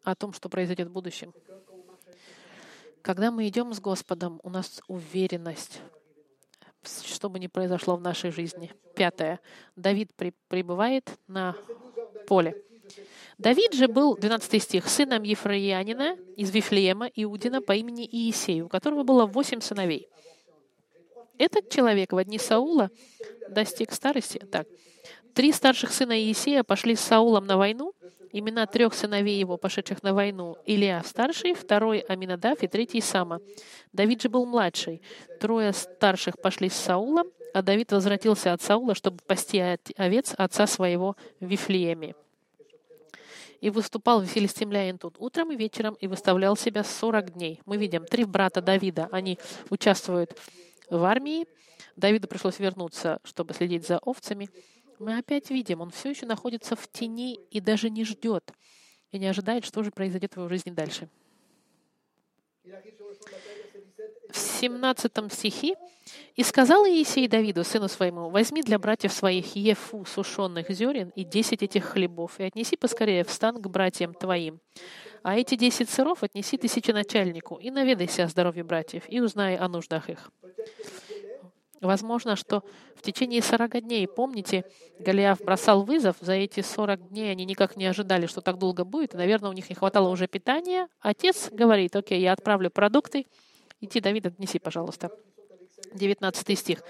о 0.03 0.15
том, 0.15 0.31
что 0.31 0.47
произойдет 0.47 0.87
в 0.87 0.91
будущем. 0.91 1.33
Когда 3.01 3.29
мы 3.29 3.47
идем 3.47 3.73
с 3.73 3.81
Господом, 3.81 4.39
у 4.43 4.49
нас 4.49 4.81
уверенность, 4.87 5.81
что 6.83 7.29
бы 7.29 7.39
ни 7.39 7.47
произошло 7.47 7.95
в 7.95 8.01
нашей 8.01 8.31
жизни. 8.31 8.71
Пятое. 8.95 9.39
Давид 9.75 10.11
при, 10.15 10.33
прибывает 10.47 11.09
на 11.27 11.55
поле. 12.27 12.55
Давид 13.37 13.73
же 13.73 13.87
был, 13.87 14.15
12 14.15 14.61
стих, 14.61 14.87
сыном 14.87 15.23
Ефраиянина 15.23 16.17
из 16.35 16.51
Вифлеема, 16.51 17.09
Иудина 17.15 17.61
по 17.61 17.73
имени 17.73 18.07
Иисею, 18.11 18.67
у 18.67 18.69
которого 18.69 19.03
было 19.03 19.25
восемь 19.25 19.61
сыновей. 19.61 20.09
Этот 21.37 21.69
человек 21.69 22.13
в 22.13 22.17
одни 22.17 22.37
Саула 22.37 22.91
достиг 23.49 23.91
старости. 23.93 24.37
Так, 24.37 24.67
три 25.33 25.51
старших 25.51 25.91
сына 25.91 26.19
Иисея 26.19 26.63
пошли 26.63 26.95
с 26.95 26.99
Саулом 26.99 27.47
на 27.47 27.57
войну, 27.57 27.93
имена 28.31 28.65
трех 28.65 28.93
сыновей 28.93 29.39
его, 29.39 29.57
пошедших 29.57 30.03
на 30.03 30.13
войну. 30.13 30.57
Илия 30.65 31.01
старший, 31.05 31.53
второй 31.53 31.99
Аминадав 31.99 32.63
и 32.63 32.67
третий 32.67 33.01
Сама. 33.01 33.39
Давид 33.93 34.21
же 34.21 34.29
был 34.29 34.45
младший. 34.45 35.01
Трое 35.39 35.73
старших 35.73 36.39
пошли 36.39 36.69
с 36.69 36.75
Саулом, 36.75 37.27
а 37.53 37.61
Давид 37.61 37.91
возвратился 37.91 38.53
от 38.53 38.61
Саула, 38.61 38.95
чтобы 38.95 39.19
пасти 39.25 39.77
овец 39.97 40.33
отца 40.37 40.67
своего 40.67 41.15
в 41.39 41.45
Вифлееме. 41.45 42.15
И 43.59 43.69
выступал 43.69 44.23
филистимляин 44.23 44.97
тут 44.97 45.15
утром 45.19 45.51
и 45.51 45.55
вечером 45.55 45.95
и 45.99 46.07
выставлял 46.07 46.57
себя 46.57 46.83
40 46.83 47.33
дней. 47.33 47.61
Мы 47.65 47.77
видим, 47.77 48.05
три 48.05 48.23
брата 48.23 48.61
Давида, 48.61 49.09
они 49.11 49.37
участвуют 49.69 50.35
в 50.89 51.03
армии. 51.03 51.45
Давиду 51.95 52.27
пришлось 52.27 52.57
вернуться, 52.57 53.19
чтобы 53.23 53.53
следить 53.53 53.85
за 53.85 53.99
овцами 53.99 54.49
мы 55.01 55.17
опять 55.17 55.49
видим, 55.49 55.81
он 55.81 55.89
все 55.89 56.11
еще 56.11 56.25
находится 56.25 56.75
в 56.75 56.87
тени 56.87 57.39
и 57.49 57.59
даже 57.59 57.89
не 57.89 58.05
ждет, 58.05 58.53
и 59.11 59.19
не 59.19 59.27
ожидает, 59.27 59.65
что 59.65 59.83
же 59.83 59.91
произойдет 59.91 60.33
в 60.33 60.37
его 60.37 60.47
жизни 60.47 60.71
дальше. 60.71 61.09
В 64.29 64.37
17 64.37 65.33
стихе 65.33 65.75
«И 66.35 66.43
сказал 66.43 66.85
Иисей 66.85 67.27
Давиду, 67.27 67.63
сыну 67.63 67.87
своему, 67.87 68.29
возьми 68.29 68.61
для 68.61 68.77
братьев 68.79 69.11
своих 69.11 69.55
ефу 69.55 70.05
сушеных 70.05 70.69
зерен 70.69 71.11
и 71.15 71.23
десять 71.23 71.63
этих 71.63 71.85
хлебов, 71.85 72.39
и 72.39 72.43
отнеси 72.43 72.77
поскорее 72.77 73.23
в 73.23 73.31
стан 73.31 73.61
к 73.61 73.67
братьям 73.67 74.13
твоим. 74.13 74.59
А 75.23 75.37
эти 75.37 75.55
десять 75.55 75.89
сыров 75.89 76.23
отнеси 76.23 76.57
тысяченачальнику, 76.57 77.55
и 77.55 77.71
наведайся 77.71 78.25
о 78.25 78.27
здоровье 78.27 78.63
братьев, 78.63 79.03
и 79.07 79.19
узнай 79.19 79.57
о 79.57 79.67
нуждах 79.67 80.09
их». 80.09 80.31
Возможно, 81.81 82.35
что 82.35 82.63
в 82.95 83.01
течение 83.01 83.41
40 83.41 83.81
дней, 83.81 84.07
помните, 84.07 84.65
Голиаф 84.99 85.41
бросал 85.41 85.83
вызов, 85.83 86.15
за 86.19 86.33
эти 86.33 86.61
40 86.61 87.09
дней 87.09 87.31
они 87.31 87.43
никак 87.45 87.75
не 87.75 87.85
ожидали, 87.85 88.27
что 88.27 88.41
так 88.41 88.57
долго 88.59 88.85
будет, 88.85 89.13
наверное, 89.13 89.49
у 89.49 89.53
них 89.53 89.67
не 89.69 89.75
хватало 89.75 90.09
уже 90.09 90.27
питания. 90.27 90.87
Отец 90.99 91.49
говорит, 91.51 91.95
окей, 91.95 92.21
я 92.21 92.33
отправлю 92.33 92.69
продукты, 92.69 93.25
иди, 93.81 93.99
Давид, 93.99 94.27
отнеси, 94.27 94.59
пожалуйста. 94.59 95.09
19 95.93 96.57
стих. 96.57 96.83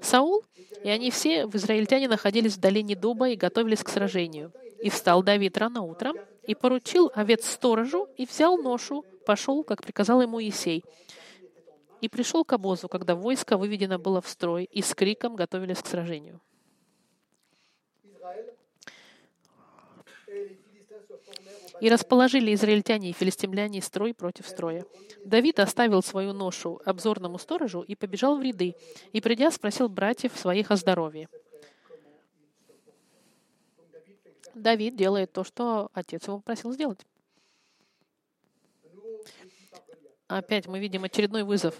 Саул 0.00 0.42
и 0.84 0.88
они 0.88 1.10
все 1.10 1.46
в 1.46 1.54
израильтяне 1.56 2.08
находились 2.08 2.54
в 2.54 2.60
долине 2.60 2.94
дуба 2.94 3.28
и 3.28 3.36
готовились 3.36 3.82
к 3.82 3.88
сражению. 3.88 4.52
И 4.82 4.90
встал 4.90 5.22
Давид 5.22 5.56
рано 5.58 5.82
утром, 5.82 6.16
и 6.46 6.54
поручил 6.54 7.10
овец 7.14 7.46
сторожу, 7.46 8.08
и 8.16 8.26
взял 8.26 8.56
ношу, 8.58 9.04
пошел, 9.26 9.64
как 9.64 9.82
приказал 9.82 10.22
ему 10.22 10.38
Есей. 10.38 10.84
И 12.00 12.08
пришел 12.08 12.44
к 12.44 12.52
обозу, 12.52 12.88
когда 12.88 13.14
войско 13.14 13.56
выведено 13.56 13.98
было 13.98 14.20
в 14.20 14.28
строй, 14.28 14.64
и 14.64 14.82
с 14.82 14.94
криком 14.94 15.34
готовились 15.34 15.82
к 15.82 15.86
сражению. 15.86 16.40
И 21.80 21.88
расположили 21.88 22.54
израильтяне 22.54 23.10
и 23.10 23.12
филистимляне 23.12 23.80
строй 23.82 24.12
против 24.12 24.48
строя. 24.48 24.84
Давид 25.24 25.60
оставил 25.60 26.02
свою 26.02 26.32
ношу 26.32 26.80
обзорному 26.84 27.38
сторожу 27.38 27.82
и 27.82 27.94
побежал 27.94 28.36
в 28.36 28.42
ряды, 28.42 28.74
и, 29.12 29.20
придя, 29.20 29.50
спросил 29.50 29.88
братьев 29.88 30.36
своих 30.36 30.70
о 30.70 30.76
здоровье. 30.76 31.28
Давид 34.54 34.96
делает 34.96 35.32
то, 35.32 35.44
что 35.44 35.88
отец 35.92 36.26
его 36.26 36.38
попросил 36.38 36.72
сделать. 36.72 37.06
Опять 40.28 40.66
мы 40.66 40.78
видим 40.78 41.04
очередной 41.04 41.42
вызов. 41.42 41.74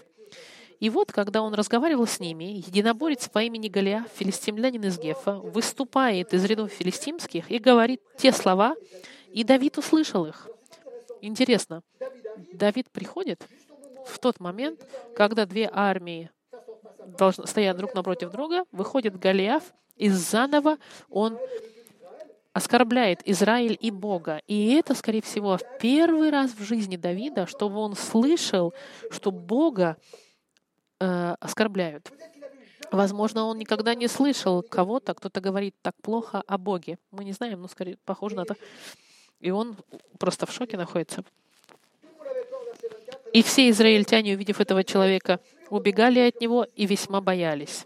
И 0.79 0.89
вот, 0.89 1.11
когда 1.11 1.41
он 1.41 1.53
разговаривал 1.53 2.07
с 2.07 2.19
ними, 2.19 2.45
единоборец 2.45 3.29
по 3.29 3.43
имени 3.43 3.67
Галия, 3.67 4.05
филистимлянин 4.15 4.85
из 4.85 4.97
Гефа, 4.97 5.33
выступает 5.33 6.33
из 6.33 6.43
рядов 6.45 6.71
филистимских 6.71 7.51
и 7.51 7.59
говорит 7.59 8.01
те 8.17 8.31
слова, 8.31 8.75
и 9.31 9.43
Давид 9.43 9.77
услышал 9.77 10.25
их. 10.25 10.47
Интересно, 11.21 11.83
Давид 12.53 12.89
приходит 12.91 13.45
в 14.07 14.17
тот 14.19 14.39
момент, 14.39 14.87
когда 15.15 15.45
две 15.45 15.69
армии 15.71 16.31
должны, 17.17 17.45
стоят 17.45 17.77
друг 17.77 17.93
напротив 17.93 18.31
друга, 18.31 18.63
выходит 18.71 19.19
Голиаф, 19.19 19.63
и 19.97 20.09
заново 20.09 20.77
он 21.09 21.37
оскорбляет 22.53 23.21
Израиль 23.25 23.77
и 23.79 23.91
Бога. 23.91 24.41
И 24.47 24.73
это, 24.73 24.95
скорее 24.95 25.21
всего, 25.21 25.57
в 25.57 25.79
первый 25.79 26.29
раз 26.29 26.51
в 26.51 26.63
жизни 26.63 26.97
Давида, 26.97 27.45
чтобы 27.45 27.77
он 27.77 27.95
слышал, 27.95 28.73
что 29.11 29.31
Бога 29.31 29.97
э, 30.99 31.35
оскорбляют. 31.39 32.11
Возможно, 32.91 33.45
он 33.45 33.57
никогда 33.59 33.93
не 33.93 34.07
слышал 34.07 34.63
кого-то, 34.63 35.13
кто-то 35.13 35.41
говорит 35.41 35.75
так 35.81 35.95
плохо 36.01 36.41
о 36.47 36.57
Боге. 36.57 36.97
Мы 37.11 37.23
не 37.23 37.33
знаем, 37.33 37.61
но 37.61 37.67
скорее 37.67 37.97
похоже 38.03 38.35
на 38.35 38.41
это. 38.41 38.55
И 39.39 39.51
он 39.51 39.75
просто 40.17 40.45
в 40.45 40.51
шоке 40.51 40.75
находится. 40.75 41.23
И 43.31 43.43
все 43.43 43.69
израильтяне, 43.69 44.33
увидев 44.33 44.59
этого 44.59 44.83
человека, 44.83 45.39
убегали 45.69 46.19
от 46.19 46.41
него 46.41 46.65
и 46.75 46.87
весьма 46.87 47.21
боялись. 47.21 47.85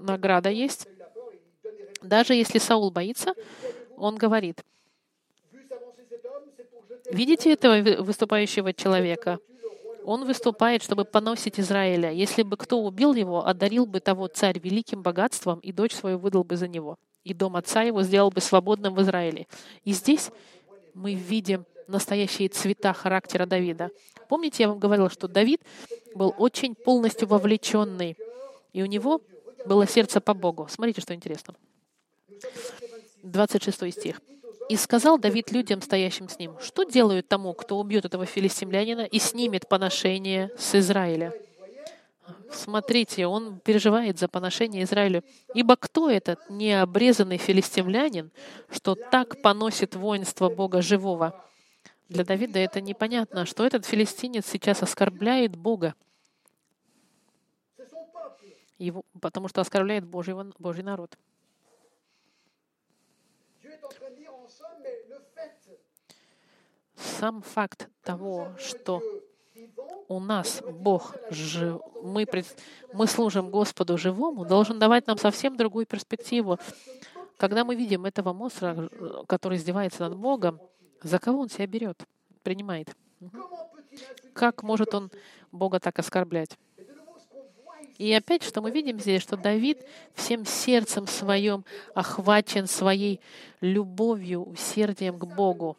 Награда 0.00 0.50
есть. 0.50 0.86
Даже 2.02 2.34
если 2.34 2.58
Саул 2.58 2.90
боится, 2.90 3.34
он 3.96 4.16
говорит, 4.16 4.64
Видите 7.10 7.52
этого 7.52 8.02
выступающего 8.02 8.72
человека? 8.72 9.40
Он 10.04 10.24
выступает, 10.24 10.82
чтобы 10.82 11.04
поносить 11.04 11.58
Израиля. 11.58 12.10
Если 12.12 12.42
бы 12.42 12.56
кто 12.56 12.80
убил 12.80 13.14
его, 13.14 13.46
одарил 13.46 13.84
бы 13.84 14.00
того 14.00 14.28
царь 14.28 14.58
великим 14.58 15.02
богатством, 15.02 15.58
и 15.58 15.72
дочь 15.72 15.94
свою 15.94 16.18
выдал 16.18 16.44
бы 16.44 16.56
за 16.56 16.68
него. 16.68 16.96
И 17.24 17.34
дом 17.34 17.56
отца 17.56 17.82
его 17.82 18.02
сделал 18.02 18.30
бы 18.30 18.40
свободным 18.40 18.94
в 18.94 19.02
Израиле. 19.02 19.46
И 19.84 19.92
здесь 19.92 20.30
мы 20.94 21.14
видим 21.14 21.66
настоящие 21.86 22.48
цвета 22.48 22.92
характера 22.92 23.44
Давида. 23.44 23.90
Помните, 24.28 24.62
я 24.62 24.68
вам 24.68 24.78
говорила, 24.78 25.10
что 25.10 25.28
Давид 25.28 25.60
был 26.14 26.32
очень 26.38 26.74
полностью 26.74 27.28
вовлеченный, 27.28 28.16
и 28.72 28.82
у 28.82 28.86
него 28.86 29.20
было 29.66 29.86
сердце 29.86 30.20
по 30.20 30.34
Богу. 30.34 30.66
Смотрите, 30.68 31.00
что 31.00 31.14
интересно. 31.14 31.54
26 33.22 33.92
стих. 33.92 34.20
И 34.68 34.76
сказал 34.76 35.18
Давид 35.18 35.50
людям, 35.50 35.82
стоящим 35.82 36.28
с 36.28 36.38
ним, 36.38 36.56
что 36.60 36.84
делают 36.84 37.28
тому, 37.28 37.52
кто 37.54 37.78
убьет 37.78 38.04
этого 38.04 38.24
филистимлянина 38.24 39.00
и 39.00 39.18
снимет 39.18 39.68
поношение 39.68 40.50
с 40.56 40.74
Израиля? 40.76 41.34
Смотрите, 42.52 43.26
он 43.26 43.58
переживает 43.60 44.18
за 44.18 44.28
поношение 44.28 44.84
Израилю. 44.84 45.24
Ибо 45.54 45.76
кто 45.76 46.10
этот 46.10 46.38
необрезанный 46.48 47.36
филистимлянин, 47.36 48.30
что 48.70 48.94
так 48.94 49.42
поносит 49.42 49.94
воинство 49.96 50.48
Бога 50.48 50.82
живого? 50.82 51.44
Для 52.08 52.24
Давида 52.24 52.58
это 52.58 52.80
непонятно, 52.80 53.46
что 53.46 53.64
этот 53.64 53.86
филистинец 53.86 54.46
сейчас 54.46 54.82
оскорбляет 54.82 55.56
Бога, 55.56 55.94
его, 58.80 59.04
потому 59.20 59.48
что 59.48 59.60
оскорбляет 59.60 60.04
Божий, 60.04 60.34
Божий 60.58 60.82
народ. 60.82 61.16
Сам 66.96 67.42
факт 67.42 67.88
того, 68.02 68.48
что 68.58 69.02
у 70.08 70.18
нас 70.20 70.62
Бог, 70.62 71.14
жив, 71.30 71.80
мы, 72.02 72.26
мы 72.92 73.06
служим 73.06 73.50
Господу 73.50 73.98
живому, 73.98 74.44
должен 74.44 74.78
давать 74.78 75.06
нам 75.06 75.18
совсем 75.18 75.56
другую 75.56 75.86
перспективу. 75.86 76.58
Когда 77.36 77.64
мы 77.64 77.74
видим 77.74 78.04
этого 78.06 78.32
монстра, 78.32 78.90
который 79.26 79.56
издевается 79.58 80.08
над 80.08 80.18
Богом, 80.18 80.60
за 81.02 81.18
кого 81.18 81.40
он 81.40 81.48
себя 81.48 81.66
берет, 81.66 82.02
принимает? 82.42 82.88
Как 84.32 84.62
может 84.62 84.94
он 84.94 85.10
Бога 85.52 85.80
так 85.80 85.98
оскорблять? 85.98 86.58
И 88.00 88.14
опять, 88.14 88.42
что 88.42 88.62
мы 88.62 88.70
видим 88.70 88.98
здесь, 88.98 89.20
что 89.20 89.36
Давид 89.36 89.84
всем 90.14 90.46
сердцем 90.46 91.06
своим 91.06 91.66
охвачен 91.94 92.66
своей 92.66 93.20
любовью, 93.60 94.42
усердием 94.42 95.18
к 95.18 95.26
Богу. 95.26 95.76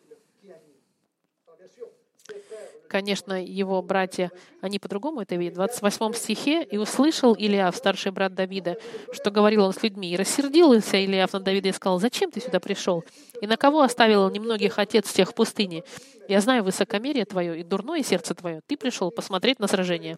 Конечно, 2.88 3.44
его 3.44 3.82
братья, 3.82 4.32
они 4.62 4.78
по-другому 4.78 5.22
это 5.22 5.36
видят. 5.36 5.54
В 5.54 5.56
28 5.56 6.14
стихе 6.14 6.62
«И 6.62 6.78
услышал 6.78 7.34
Илиав, 7.34 7.76
старший 7.76 8.12
брат 8.12 8.36
Давида, 8.36 8.78
что 9.14 9.32
говорил 9.32 9.64
он 9.64 9.74
с 9.74 9.82
людьми, 9.82 10.12
и 10.12 10.16
рассердился 10.16 10.98
Илиав 10.98 11.34
на 11.34 11.40
Давида 11.40 11.70
и 11.70 11.72
сказал, 11.72 12.00
«Зачем 12.00 12.30
ты 12.30 12.40
сюда 12.40 12.60
пришел? 12.60 13.04
И 13.42 13.48
на 13.48 13.58
кого 13.58 13.82
оставил 13.82 14.30
немногих 14.30 14.78
отец 14.78 15.12
тех 15.12 15.32
в 15.32 15.34
пустыне? 15.34 15.84
Я 16.28 16.40
знаю 16.40 16.64
высокомерие 16.64 17.26
твое 17.26 17.60
и 17.60 17.64
дурное 17.64 18.04
сердце 18.04 18.36
твое. 18.36 18.62
Ты 18.68 18.78
пришел 18.78 19.10
посмотреть 19.10 19.60
на 19.60 19.68
сражение. 19.68 20.18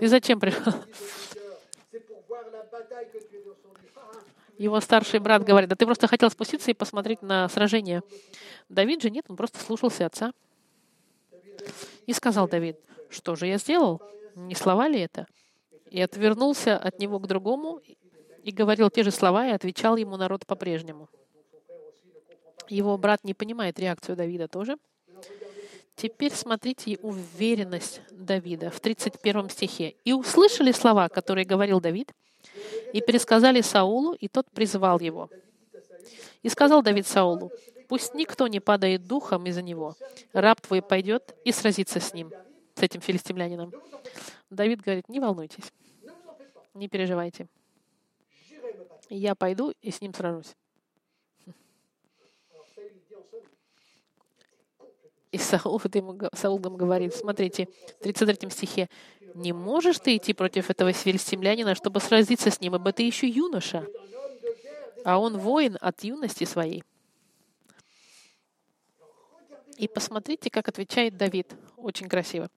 Ты 0.00 0.08
зачем 0.08 0.40
пришел?» 0.40 0.72
Его 4.58 4.80
старший 4.80 5.20
брат 5.20 5.42
говорит, 5.42 5.68
да 5.68 5.76
ты 5.76 5.84
просто 5.84 6.06
хотел 6.06 6.30
спуститься 6.30 6.70
и 6.70 6.74
посмотреть 6.74 7.22
на 7.22 7.48
сражение. 7.48 8.02
Давид 8.68 9.02
же 9.02 9.10
нет, 9.10 9.24
он 9.28 9.36
просто 9.36 9.58
слушался 9.58 10.06
отца. 10.06 10.32
И 12.06 12.12
сказал 12.12 12.48
Давид, 12.48 12.78
что 13.10 13.34
же 13.34 13.46
я 13.46 13.58
сделал? 13.58 14.02
Не 14.36 14.54
слова 14.54 14.88
ли 14.88 15.00
это? 15.00 15.26
И 15.90 16.00
отвернулся 16.00 16.76
от 16.76 16.98
него 16.98 17.18
к 17.18 17.26
другому 17.26 17.80
и 18.42 18.50
говорил 18.50 18.90
те 18.90 19.02
же 19.02 19.10
слова, 19.10 19.46
и 19.46 19.52
отвечал 19.52 19.96
ему 19.96 20.16
народ 20.16 20.46
по-прежнему. 20.46 21.08
Его 22.68 22.96
брат 22.98 23.24
не 23.24 23.34
понимает 23.34 23.78
реакцию 23.78 24.16
Давида 24.16 24.48
тоже. 24.48 24.76
Теперь 25.96 26.32
смотрите 26.32 26.98
уверенность 27.02 28.00
Давида 28.10 28.70
в 28.70 28.80
31 28.80 29.48
стихе. 29.48 29.94
«И 30.04 30.12
услышали 30.12 30.72
слова, 30.72 31.08
которые 31.08 31.44
говорил 31.44 31.80
Давид, 31.80 32.12
и 32.94 33.00
пересказали 33.02 33.60
Саулу, 33.60 34.14
и 34.14 34.28
тот 34.28 34.50
призвал 34.50 35.00
его. 35.00 35.28
И 36.42 36.48
сказал 36.48 36.82
Давид 36.82 37.06
Саулу, 37.06 37.50
Пусть 37.88 38.14
никто 38.14 38.46
не 38.46 38.60
падает 38.60 39.06
духом 39.06 39.46
из-за 39.46 39.62
него. 39.62 39.94
Раб 40.32 40.60
твой 40.60 40.82
пойдет 40.82 41.34
и 41.44 41.52
сразится 41.52 42.00
с 42.00 42.12
ним, 42.14 42.32
с 42.74 42.82
этим 42.82 43.00
филистимлянином. 43.00 43.72
Давид 44.50 44.80
говорит, 44.80 45.08
не 45.08 45.20
волнуйтесь, 45.20 45.72
не 46.72 46.88
переживайте. 46.88 47.46
Я 49.10 49.34
пойду 49.34 49.72
и 49.82 49.90
с 49.90 50.00
ним 50.00 50.14
сражусь. 50.14 50.56
И 55.30 55.38
Саул, 55.38 55.80
ему, 55.92 56.18
Саул 56.32 56.58
ему 56.58 56.76
говорит, 56.76 57.14
смотрите, 57.14 57.68
в 57.98 58.02
33 58.02 58.50
стихе, 58.50 58.88
«Не 59.34 59.52
можешь 59.52 59.98
ты 59.98 60.16
идти 60.16 60.32
против 60.32 60.70
этого 60.70 60.92
филистимлянина, 60.92 61.74
чтобы 61.74 62.00
сразиться 62.00 62.50
с 62.50 62.60
ним, 62.60 62.76
ибо 62.76 62.92
ты 62.92 63.02
еще 63.02 63.26
юноша, 63.26 63.86
а 65.04 65.18
он 65.18 65.38
воин 65.38 65.76
от 65.80 66.04
юности 66.04 66.44
своей». 66.44 66.84
И 69.76 69.88
посмотрите, 69.88 70.50
как 70.50 70.68
отвечает 70.68 71.16
Давид. 71.16 71.52
Очень 71.76 72.08
красиво. 72.08 72.48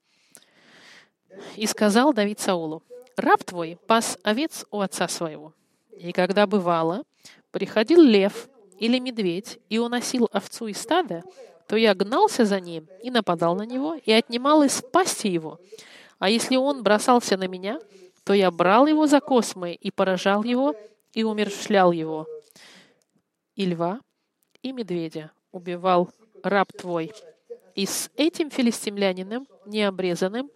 «И 1.55 1.65
сказал 1.65 2.13
Давид 2.13 2.39
Саулу, 2.39 2.83
«Раб 3.15 3.43
твой 3.43 3.79
пас 3.87 4.19
овец 4.21 4.65
у 4.69 4.79
отца 4.79 5.07
своего. 5.07 5.53
И 5.91 6.11
когда 6.11 6.45
бывало, 6.45 7.03
приходил 7.49 8.01
лев 8.01 8.47
или 8.79 8.99
медведь 8.99 9.57
и 9.69 9.79
уносил 9.79 10.29
овцу 10.31 10.67
из 10.67 10.77
стада, 10.77 11.23
то 11.67 11.75
я 11.75 11.95
гнался 11.95 12.45
за 12.45 12.59
ним 12.59 12.87
и 13.01 13.09
нападал 13.09 13.55
на 13.55 13.63
него, 13.63 13.95
и 13.95 14.11
отнимал 14.11 14.63
из 14.63 14.81
пасти 14.81 15.27
его. 15.27 15.59
А 16.19 16.29
если 16.29 16.55
он 16.55 16.83
бросался 16.83 17.37
на 17.37 17.47
меня, 17.47 17.79
то 18.23 18.33
я 18.33 18.51
брал 18.51 18.87
его 18.87 19.07
за 19.07 19.21
космы 19.21 19.73
и 19.73 19.91
поражал 19.91 20.43
его, 20.43 20.75
и 21.13 21.23
умершлял 21.23 21.91
его. 21.91 22.27
И 23.55 23.65
льва, 23.65 24.01
и 24.61 24.71
медведя 24.71 25.31
убивал 25.51 26.09
раб 26.43 26.71
твой. 26.73 27.13
И 27.75 27.85
с 27.85 28.09
этим 28.17 28.49
филистимлянином, 28.49 29.47
необрезанным, 29.65 30.49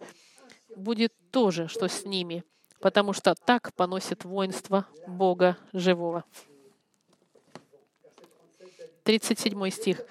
будет 0.76 1.12
то 1.30 1.50
же, 1.50 1.68
что 1.68 1.88
с 1.88 2.04
ними, 2.04 2.44
потому 2.80 3.12
что 3.12 3.34
так 3.34 3.72
поносит 3.74 4.24
воинство 4.24 4.86
Бога 5.06 5.56
живого. 5.72 6.24
37 9.04 9.70
стих. 9.70 10.04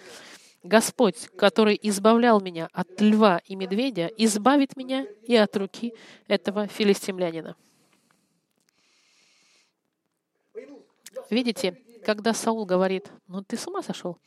Господь, 0.63 1.27
который 1.37 1.79
избавлял 1.81 2.39
меня 2.39 2.69
от 2.71 3.01
льва 3.01 3.41
и 3.45 3.55
медведя, 3.55 4.07
избавит 4.17 4.77
меня 4.77 5.07
и 5.23 5.35
от 5.35 5.55
руки 5.57 5.93
этого 6.27 6.67
филистимлянина. 6.67 7.55
Видите, 11.29 11.81
когда 12.05 12.33
Саул 12.33 12.65
говорит, 12.65 13.09
ну 13.27 13.43
ты 13.43 13.57
с 13.57 13.67
ума 13.67 13.81
сошел? 13.81 14.17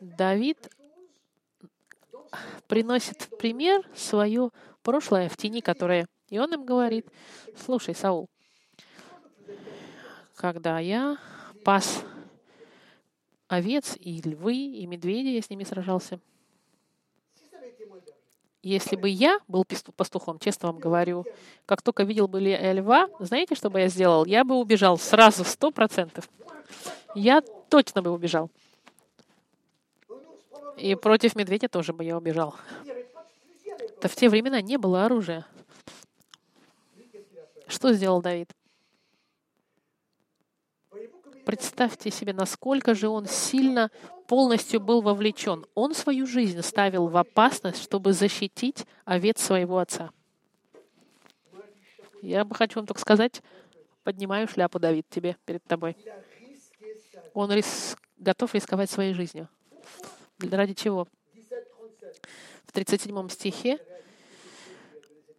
Давид 0.00 0.70
приносит 2.66 3.22
в 3.22 3.36
пример 3.36 3.82
свое 3.94 4.50
прошлое 4.82 5.28
в 5.28 5.36
тени, 5.36 5.60
которое... 5.60 6.06
И 6.30 6.38
он 6.38 6.54
им 6.54 6.64
говорит, 6.64 7.06
слушай, 7.62 7.94
Саул, 7.94 8.30
когда 10.34 10.78
я 10.78 11.18
пас 11.62 12.04
овец 13.52 13.96
и 14.00 14.22
львы, 14.22 14.54
и 14.54 14.86
медведи, 14.86 15.28
я 15.28 15.42
с 15.42 15.50
ними 15.50 15.64
сражался. 15.64 16.18
Если 18.62 18.96
бы 18.96 19.08
я 19.08 19.40
был 19.46 19.66
пастухом, 19.96 20.38
честно 20.38 20.68
вам 20.68 20.78
говорю, 20.78 21.26
как 21.66 21.82
только 21.82 22.04
видел 22.04 22.28
бы 22.28 22.40
льва, 22.40 23.08
знаете, 23.18 23.54
что 23.54 23.70
бы 23.70 23.80
я 23.80 23.88
сделал? 23.88 24.24
Я 24.24 24.44
бы 24.44 24.54
убежал 24.54 24.96
сразу, 24.96 25.44
сто 25.44 25.70
процентов. 25.70 26.30
Я 27.14 27.42
точно 27.68 28.00
бы 28.02 28.10
убежал. 28.10 28.50
И 30.78 30.94
против 30.94 31.36
медведя 31.36 31.68
тоже 31.68 31.92
бы 31.92 32.04
я 32.04 32.16
убежал. 32.16 32.54
Да 34.00 34.08
в 34.08 34.14
те 34.14 34.28
времена 34.28 34.62
не 34.62 34.78
было 34.78 35.04
оружия. 35.04 35.44
Что 37.66 37.92
сделал 37.92 38.22
Давид? 38.22 38.48
Представьте 41.44 42.10
себе, 42.10 42.32
насколько 42.32 42.94
же 42.94 43.08
он 43.08 43.26
сильно 43.26 43.90
полностью 44.28 44.80
был 44.80 45.02
вовлечен. 45.02 45.66
Он 45.74 45.94
свою 45.94 46.26
жизнь 46.26 46.62
ставил 46.62 47.08
в 47.08 47.16
опасность, 47.16 47.82
чтобы 47.82 48.12
защитить 48.12 48.86
овец 49.04 49.40
своего 49.40 49.78
отца. 49.78 50.10
Я 52.22 52.44
бы 52.44 52.54
хочу 52.54 52.78
вам 52.78 52.86
только 52.86 53.00
сказать, 53.00 53.42
поднимаю 54.04 54.46
шляпу, 54.46 54.78
Давид, 54.78 55.06
тебе 55.08 55.36
перед 55.44 55.64
тобой. 55.64 55.96
Он 57.34 57.50
рис... 57.50 57.96
готов 58.18 58.54
рисковать 58.54 58.90
своей 58.90 59.12
жизнью. 59.12 59.48
Ради 60.38 60.74
чего? 60.74 61.08
В 62.66 62.72
37 62.72 63.28
стихе 63.28 63.78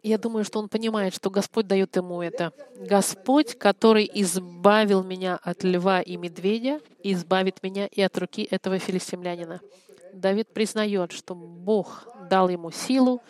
я 0.04 0.18
думаю, 0.18 0.44
что 0.44 0.58
он 0.58 0.68
понимает, 0.68 1.14
что 1.14 1.30
Господь 1.30 1.66
дает 1.66 1.96
ему 1.96 2.20
это. 2.20 2.52
Господь, 2.76 3.56
который 3.58 4.08
избавил 4.12 5.02
меня 5.02 5.38
от 5.42 5.64
льва 5.64 6.02
и 6.02 6.18
медведя, 6.18 6.80
избавит 7.02 7.62
меня 7.62 7.86
и 7.86 8.02
от 8.02 8.16
руки 8.18 8.46
этого 8.50 8.78
филистимлянина. 8.78 9.62
Давид 10.12 10.52
признает, 10.52 11.12
что 11.12 11.34
Бог 11.34 12.06
дал 12.28 12.50
ему 12.50 12.70
силу 12.70 13.22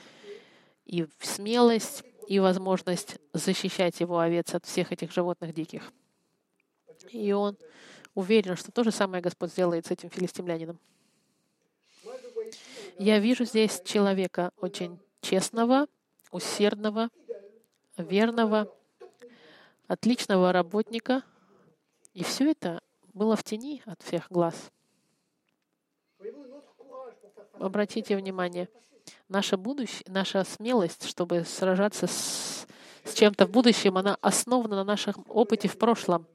и 0.85 1.07
смелость, 1.21 2.03
и 2.27 2.41
возможность 2.41 3.19
защищать 3.33 4.01
его 4.01 4.19
овец 4.19 4.53
от 4.55 4.65
всех 4.65 4.91
этих 4.91 5.13
животных 5.13 5.55
диких. 5.55 5.93
И 7.11 7.33
он 7.33 7.57
уверен, 8.15 8.57
что 8.57 8.73
то 8.73 8.83
же 8.83 8.91
самое 8.91 9.23
Господь 9.23 9.51
сделает 9.53 9.87
с 9.87 9.93
этим 9.93 10.11
филистимлянином. 10.11 10.81
Я 12.99 13.21
вижу 13.21 13.45
здесь 13.45 13.81
человека 13.85 14.51
очень 14.57 14.99
честного, 15.21 15.87
усердного, 16.35 17.11
верного, 17.97 18.69
отличного 19.87 20.53
работника. 20.53 21.23
И 22.13 22.25
все 22.25 22.51
это 22.51 22.81
было 23.13 23.37
в 23.37 23.45
тени 23.45 23.83
от 23.87 24.03
всех 24.03 24.27
глаз. 24.31 24.73
Обратите 27.53 28.17
внимание, 28.17 28.69
наша, 29.29 29.57
будущее, 29.57 30.03
наша 30.09 30.43
смелость, 30.43 31.07
чтобы 31.07 31.45
сражаться 31.45 32.09
с, 32.09 32.67
с 33.05 33.15
чем-то 33.15 33.47
в 33.47 33.51
будущем, 33.51 33.97
она 33.97 34.19
основана 34.21 34.75
на 34.75 34.85
нашем 34.85 35.25
опыте 35.29 35.69
в 35.69 35.79
прошлом. 35.79 36.27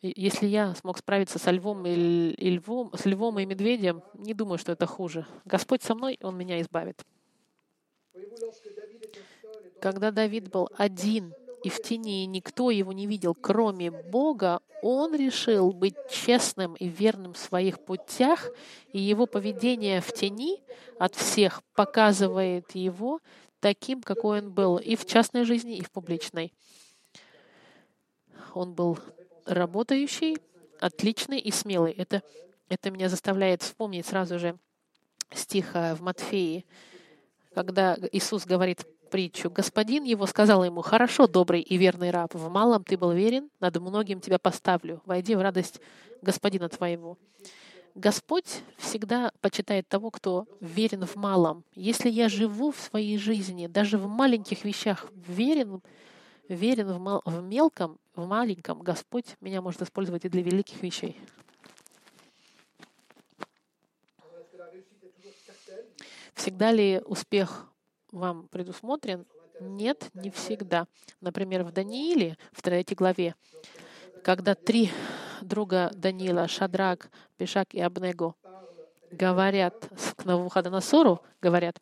Если 0.00 0.46
я 0.46 0.74
смог 0.74 0.98
справиться 0.98 1.38
со 1.38 1.50
львом 1.50 1.86
и, 1.86 2.30
и 2.30 2.50
львом, 2.50 2.90
с 2.96 3.04
львом 3.04 3.38
и 3.38 3.44
медведем, 3.44 4.02
не 4.14 4.32
думаю, 4.32 4.58
что 4.58 4.72
это 4.72 4.86
хуже. 4.86 5.26
Господь 5.44 5.82
со 5.82 5.94
мной, 5.94 6.18
Он 6.22 6.36
меня 6.36 6.60
избавит. 6.62 7.04
Когда 9.82 10.12
Давид 10.12 10.48
был 10.48 10.68
один 10.78 11.34
и 11.64 11.68
в 11.68 11.82
тени, 11.82 12.22
и 12.22 12.26
никто 12.26 12.70
его 12.70 12.92
не 12.92 13.08
видел, 13.08 13.34
кроме 13.34 13.90
Бога, 13.90 14.60
он 14.80 15.12
решил 15.12 15.72
быть 15.72 15.96
честным 16.08 16.74
и 16.74 16.86
верным 16.86 17.32
в 17.32 17.38
своих 17.38 17.80
путях, 17.80 18.48
и 18.92 19.00
его 19.00 19.26
поведение 19.26 20.00
в 20.00 20.12
тени 20.12 20.62
от 21.00 21.16
всех 21.16 21.64
показывает 21.74 22.76
его 22.76 23.18
таким, 23.58 24.02
какой 24.02 24.38
он 24.38 24.52
был 24.52 24.76
и 24.76 24.94
в 24.94 25.04
частной 25.04 25.42
жизни, 25.42 25.78
и 25.78 25.82
в 25.82 25.90
публичной. 25.90 26.52
он 28.54 28.74
был 28.74 29.00
работающий, 29.46 30.36
отличный 30.78 31.40
и 31.40 31.50
смелый. 31.50 31.90
Это, 31.90 32.22
это 32.68 32.92
меня 32.92 33.08
заставляет 33.08 33.62
вспомнить 33.62 34.06
сразу 34.06 34.38
же 34.38 34.56
стих 35.32 35.74
в 35.74 35.98
Матфеи, 36.02 36.66
когда 37.52 37.98
Иисус 38.12 38.46
говорит 38.46 38.86
притчу. 39.12 39.50
Господин 39.50 40.04
его 40.04 40.26
сказал 40.26 40.64
ему, 40.64 40.80
«Хорошо, 40.80 41.26
добрый 41.26 41.60
и 41.60 41.76
верный 41.76 42.10
раб, 42.10 42.34
в 42.34 42.48
малом 42.48 42.82
ты 42.82 42.96
был 42.96 43.12
верен, 43.12 43.50
над 43.60 43.76
многим 43.76 44.20
тебя 44.20 44.38
поставлю. 44.38 45.02
Войди 45.04 45.34
в 45.34 45.42
радость 45.42 45.80
господина 46.22 46.70
твоего». 46.70 47.18
Господь 47.94 48.62
всегда 48.78 49.30
почитает 49.42 49.86
того, 49.86 50.10
кто 50.10 50.46
верен 50.60 51.04
в 51.04 51.16
малом. 51.16 51.62
Если 51.74 52.08
я 52.08 52.30
живу 52.30 52.70
в 52.72 52.80
своей 52.80 53.18
жизни, 53.18 53.66
даже 53.66 53.98
в 53.98 54.08
маленьких 54.08 54.64
вещах, 54.64 55.12
верен, 55.28 55.82
верен 56.48 56.90
в, 56.90 56.98
мал, 56.98 57.20
в 57.26 57.42
мелком, 57.42 57.98
в 58.16 58.26
маленьком, 58.26 58.80
Господь 58.80 59.36
меня 59.42 59.60
может 59.60 59.82
использовать 59.82 60.24
и 60.24 60.30
для 60.30 60.40
великих 60.42 60.82
вещей. 60.82 61.20
Всегда 66.32 66.72
ли 66.72 67.02
успех 67.04 67.71
вам 68.12 68.48
предусмотрен? 68.48 69.26
Нет, 69.60 70.10
не 70.14 70.30
всегда. 70.30 70.86
Например, 71.20 71.64
в 71.64 71.72
Данииле, 71.72 72.36
в 72.52 72.62
третьей 72.62 72.96
главе, 72.96 73.34
когда 74.22 74.54
три 74.54 74.90
друга 75.40 75.90
Даниила, 75.94 76.46
Шадрак, 76.46 77.10
Пешак 77.36 77.74
и 77.74 77.80
Абнего, 77.80 78.34
говорят 79.10 79.88
к 80.16 80.24
Навуходоносору, 80.24 81.20
говорят, 81.40 81.80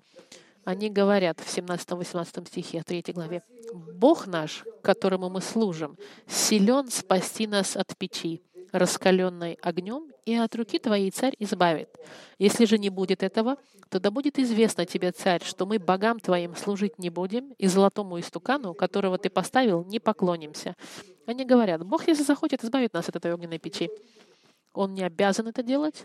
они 0.64 0.90
говорят 0.90 1.40
в 1.40 1.46
17-18 1.46 2.46
стихе 2.48 2.82
3 2.82 3.12
главе, 3.12 3.42
«Бог 3.72 4.26
наш, 4.26 4.64
которому 4.82 5.30
мы 5.30 5.40
служим, 5.40 5.96
силен 6.26 6.90
спасти 6.90 7.46
нас 7.46 7.76
от 7.76 7.96
печи, 7.96 8.42
раскаленной 8.72 9.58
огнем, 9.62 10.10
и 10.24 10.34
от 10.34 10.54
руки 10.54 10.78
твоей 10.78 11.10
царь 11.10 11.34
избавит. 11.38 11.88
Если 12.38 12.64
же 12.64 12.78
не 12.78 12.90
будет 12.90 13.22
этого, 13.22 13.56
то 13.88 13.98
да 13.98 14.10
будет 14.10 14.38
известно 14.38 14.86
тебе, 14.86 15.12
царь, 15.12 15.42
что 15.44 15.66
мы 15.66 15.78
богам 15.78 16.20
твоим 16.20 16.54
служить 16.56 16.98
не 16.98 17.10
будем, 17.10 17.52
и 17.58 17.66
золотому 17.66 18.18
истукану, 18.20 18.74
которого 18.74 19.18
ты 19.18 19.30
поставил, 19.30 19.84
не 19.84 19.98
поклонимся. 19.98 20.76
Они 21.26 21.44
говорят, 21.44 21.84
Бог, 21.84 22.06
если 22.06 22.22
захочет, 22.22 22.64
избавит 22.64 22.92
нас 22.92 23.08
от 23.08 23.16
этой 23.16 23.32
огненной 23.34 23.58
печи. 23.58 23.90
Он 24.72 24.94
не 24.94 25.02
обязан 25.02 25.48
это 25.48 25.62
делать, 25.62 26.04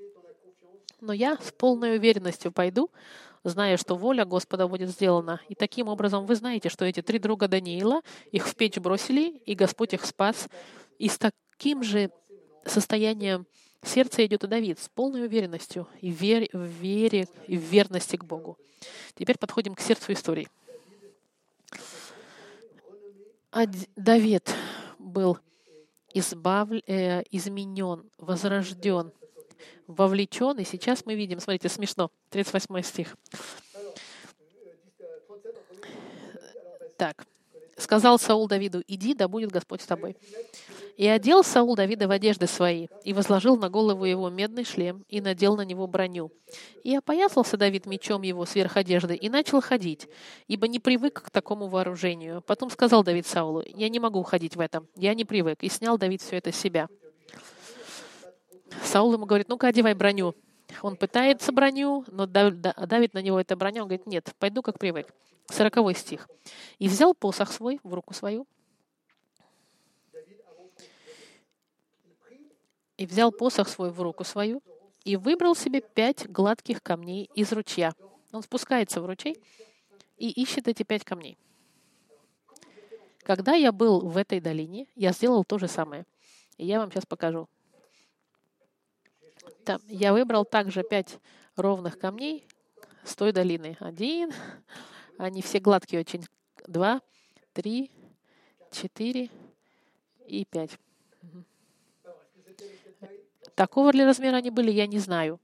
но 1.02 1.14
я 1.14 1.38
с 1.38 1.52
полной 1.52 1.98
уверенностью 1.98 2.52
пойду, 2.52 2.90
зная, 3.44 3.78
что 3.78 3.96
воля 3.96 4.26
Господа 4.26 4.68
будет 4.68 4.90
сделана. 4.90 5.40
И 5.48 5.56
таким 5.56 5.88
образом 5.88 6.26
вы 6.26 6.36
знаете, 6.36 6.70
что 6.70 6.86
эти 6.86 7.02
три 7.02 7.20
друга 7.20 7.48
Даниила, 7.48 8.02
их 8.32 8.48
в 8.48 8.56
печь 8.56 8.78
бросили, 8.78 9.30
и 9.46 9.54
Господь 9.54 9.94
их 9.94 10.06
спас. 10.06 10.50
И 10.98 11.08
с 11.08 11.20
таким 11.20 11.84
же 11.84 12.10
состоянием 12.66 13.46
сердца 13.84 14.26
идет 14.26 14.44
и 14.44 14.48
Давид 14.48 14.80
с 14.80 14.90
полной 14.90 15.26
уверенностью 15.26 15.88
и 16.02 16.12
в 16.12 16.16
вере, 16.16 16.50
в 16.52 16.66
вере 16.66 17.28
и 17.48 17.58
в 17.58 17.62
верности 17.62 18.16
к 18.16 18.24
Богу. 18.24 18.58
Теперь 19.16 19.38
подходим 19.38 19.76
к 19.76 19.82
сердцу 19.82 20.14
истории. 20.14 20.48
А 23.52 23.66
Давид 23.96 24.54
был 25.00 25.40
избав... 26.14 26.70
э, 26.72 27.24
изменен, 27.32 28.10
возрожден, 28.18 29.12
вовлечен. 29.88 30.60
И 30.60 30.66
сейчас 30.66 31.06
мы 31.06 31.16
видим, 31.16 31.40
смотрите, 31.40 31.70
смешно, 31.70 32.12
38 32.32 32.82
стих. 32.82 33.16
Так. 36.98 37.26
Сказал 37.78 38.18
Саул 38.18 38.48
Давиду, 38.48 38.82
иди, 38.88 39.14
да 39.14 39.28
будет 39.28 39.52
Господь 39.52 39.82
с 39.82 39.86
тобой. 39.86 40.16
И 40.96 41.06
одел 41.08 41.44
Саул 41.44 41.76
Давида 41.76 42.08
в 42.08 42.12
одежды 42.12 42.48
свои, 42.48 42.88
и 43.04 43.12
возложил 43.12 43.58
на 43.58 43.70
голову 43.70 44.06
его 44.06 44.30
медный 44.30 44.64
шлем, 44.64 45.04
и 45.10 45.20
надел 45.20 45.58
на 45.58 45.64
него 45.64 45.88
броню. 45.88 46.32
И 46.84 46.96
опоясался 46.96 47.58
Давид 47.58 47.86
мечом 47.86 48.22
его 48.22 48.46
сверх 48.46 48.78
одежды, 48.78 49.16
и 49.16 49.28
начал 49.28 49.62
ходить, 49.62 50.08
ибо 50.48 50.70
не 50.70 50.80
привык 50.80 51.24
к 51.24 51.30
такому 51.32 51.68
вооружению. 51.68 52.42
Потом 52.42 52.70
сказал 52.70 53.04
Давид 53.04 53.28
Саулу, 53.28 53.62
я 53.66 53.90
не 53.90 54.00
могу 54.00 54.24
ходить 54.24 54.56
в 54.56 54.62
этом, 54.62 54.88
я 54.96 55.14
не 55.14 55.26
привык. 55.26 55.62
И 55.64 55.70
снял 55.70 55.98
Давид 55.98 56.22
все 56.22 56.38
это 56.38 56.54
с 56.54 56.56
себя. 56.56 56.88
Саул 58.84 59.14
ему 59.14 59.26
говорит, 59.26 59.50
ну-ка, 59.50 59.68
одевай 59.68 59.96
броню. 59.96 60.34
Он 60.82 60.96
пытается 60.96 61.52
броню, 61.52 62.06
но 62.08 62.26
давит 62.26 63.14
на 63.14 63.22
него 63.22 63.40
эта 63.40 63.56
броня. 63.56 63.84
Он 63.84 63.88
говорит, 63.88 64.08
нет, 64.08 64.34
пойду 64.40 64.62
как 64.62 64.80
привык. 64.80 65.14
Сороковой 65.48 65.94
стих. 65.94 66.28
«И 66.80 66.88
взял 66.88 67.14
посох 67.14 67.52
свой 67.52 67.80
в 67.84 67.94
руку 67.94 68.14
свою, 68.14 68.48
и 72.98 73.06
взял 73.06 73.32
посох 73.32 73.68
свой 73.68 73.92
в 73.92 74.02
руку 74.02 74.24
свою, 74.24 74.62
и 75.04 75.18
выбрал 75.18 75.56
себе 75.56 75.82
пять 75.82 76.28
гладких 76.28 76.82
камней 76.82 77.30
из 77.36 77.52
ручья. 77.52 77.94
Он 78.32 78.42
спускается 78.42 79.02
в 79.02 79.06
ручей 79.06 79.38
и 80.18 80.30
ищет 80.30 80.68
эти 80.68 80.84
пять 80.84 81.04
камней. 81.04 81.38
Когда 83.24 83.54
я 83.54 83.72
был 83.72 84.02
в 84.02 84.18
этой 84.18 84.40
долине, 84.40 84.88
я 84.96 85.12
сделал 85.12 85.44
то 85.44 85.58
же 85.58 85.68
самое. 85.68 86.06
И 86.58 86.66
я 86.66 86.80
вам 86.80 86.92
сейчас 86.92 87.06
покажу. 87.06 87.48
Там 89.66 89.82
я 89.88 90.14
выбрал 90.14 90.46
также 90.46 90.84
пять 90.84 91.18
ровных 91.56 91.98
камней 91.98 92.48
с 93.04 93.16
той 93.16 93.32
долины. 93.32 93.76
Один, 93.80 94.32
они 95.18 95.42
все 95.42 95.60
гладкие 95.60 96.02
очень. 96.02 96.24
Два, 96.68 97.02
три, 97.54 97.90
четыре 98.72 99.30
и 100.28 100.46
пять. 100.46 100.78
Такого 103.56 103.92
ли 103.92 104.04
размера 104.04 104.38
они 104.38 104.52
были, 104.52 104.70
я 104.70 104.86
не 104.86 105.00
знаю. 105.00 105.40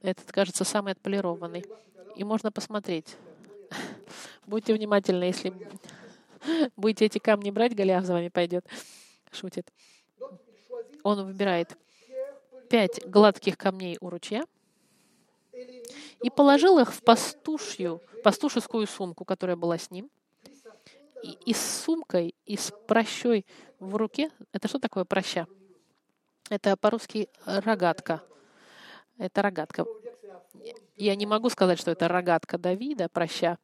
Этот, 0.00 0.30
кажется, 0.30 0.64
самый 0.64 0.92
отполированный. 0.92 1.64
И 2.14 2.22
можно 2.22 2.52
посмотреть. 2.52 3.16
Будьте 4.46 4.72
внимательны, 4.72 5.24
если 5.24 5.52
будете 6.76 7.06
эти 7.06 7.18
камни 7.18 7.50
брать, 7.50 7.74
Голиаф 7.74 8.04
за 8.04 8.12
вами 8.12 8.28
пойдет. 8.28 8.64
Шутит. 9.32 9.72
Он 11.02 11.24
выбирает 11.24 11.76
пять 12.74 13.06
гладких 13.06 13.56
камней 13.56 13.98
у 14.00 14.10
ручья 14.10 14.42
и 16.24 16.28
положил 16.28 16.80
их 16.80 16.92
в 16.92 17.04
пастушью, 17.04 18.02
пастушескую 18.24 18.88
сумку, 18.88 19.24
которая 19.24 19.54
была 19.54 19.78
с 19.78 19.92
ним. 19.92 20.10
И, 21.22 21.38
и 21.46 21.54
с 21.54 21.84
сумкой, 21.84 22.34
и 22.46 22.56
с 22.56 22.72
прощой 22.88 23.46
в 23.78 23.94
руке. 23.94 24.32
Это 24.50 24.66
что 24.66 24.80
такое 24.80 25.04
проща? 25.04 25.46
Это 26.50 26.76
по-русски 26.76 27.28
рогатка. 27.44 28.24
Это 29.18 29.42
рогатка. 29.42 29.86
Я 30.96 31.14
не 31.14 31.26
могу 31.26 31.50
сказать, 31.50 31.78
что 31.78 31.92
это 31.92 32.08
рогатка 32.08 32.58
Давида, 32.58 33.08
проща. 33.08 33.56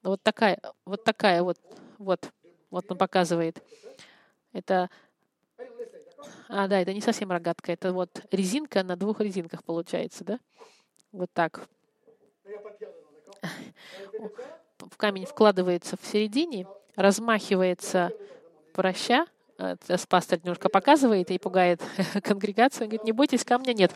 Но 0.00 0.12
вот 0.12 0.22
такая, 0.22 0.58
вот 0.86 1.04
такая 1.04 1.42
вот, 1.42 1.58
вот, 1.98 2.30
вот 2.70 2.90
он 2.90 2.96
показывает. 2.96 3.62
Это, 4.54 4.88
а, 6.48 6.68
да, 6.68 6.80
это 6.80 6.92
не 6.92 7.00
совсем 7.00 7.30
рогатка, 7.30 7.72
это 7.72 7.92
вот 7.92 8.22
резинка 8.30 8.82
на 8.82 8.96
двух 8.96 9.20
резинках 9.20 9.64
получается, 9.64 10.24
да? 10.24 10.38
Вот 11.12 11.30
так. 11.32 11.68
В 14.78 14.96
камень 14.96 15.26
вкладывается 15.26 15.96
в 16.00 16.06
середине, 16.06 16.66
размахивается 16.96 18.12
проща, 18.72 19.26
Э, 19.58 19.76
пастор 20.08 20.38
немножко 20.42 20.68
показывает 20.68 21.30
и 21.30 21.38
пугает 21.38 21.80
конгрегацию. 22.22 22.84
Он 22.84 22.88
говорит, 22.88 23.04
не 23.04 23.12
бойтесь, 23.12 23.44
камня 23.44 23.72
нет. 23.72 23.92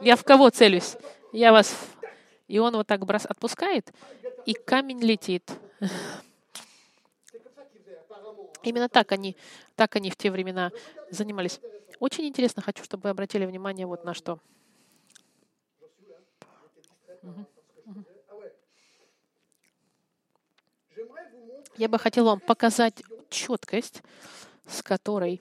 Я 0.00 0.16
в 0.16 0.24
кого 0.24 0.50
целюсь? 0.50 0.96
Я 1.32 1.52
вас... 1.52 1.74
И 2.46 2.58
он 2.58 2.76
вот 2.76 2.86
так 2.86 3.04
брос... 3.04 3.24
отпускает, 3.26 3.90
и 4.44 4.52
камень 4.52 5.00
летит. 5.00 5.50
Именно 8.64 8.88
так 8.88 9.12
они, 9.12 9.36
так 9.76 9.96
они 9.96 10.10
в 10.10 10.16
те 10.16 10.30
времена 10.30 10.72
занимались. 11.10 11.60
Очень 12.00 12.26
интересно, 12.26 12.62
хочу, 12.62 12.82
чтобы 12.84 13.04
вы 13.04 13.10
обратили 13.10 13.46
внимание 13.46 13.86
вот 13.86 14.04
на 14.04 14.14
что. 14.14 14.38
Я 21.76 21.88
бы 21.88 21.98
хотел 21.98 22.24
вам 22.24 22.40
показать 22.40 23.02
четкость 23.30 24.02
с 24.66 24.82
которой 24.82 25.40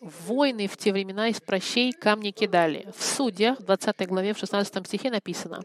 воины 0.00 0.66
в 0.66 0.76
те 0.76 0.92
времена 0.92 1.28
из 1.28 1.40
прощей 1.40 1.92
камни 1.92 2.30
кидали. 2.30 2.90
В 2.96 3.04
Судьях, 3.04 3.58
в 3.60 3.64
20 3.64 4.08
главе, 4.08 4.34
в 4.34 4.38
16 4.38 4.86
стихе 4.86 5.10
написано, 5.10 5.62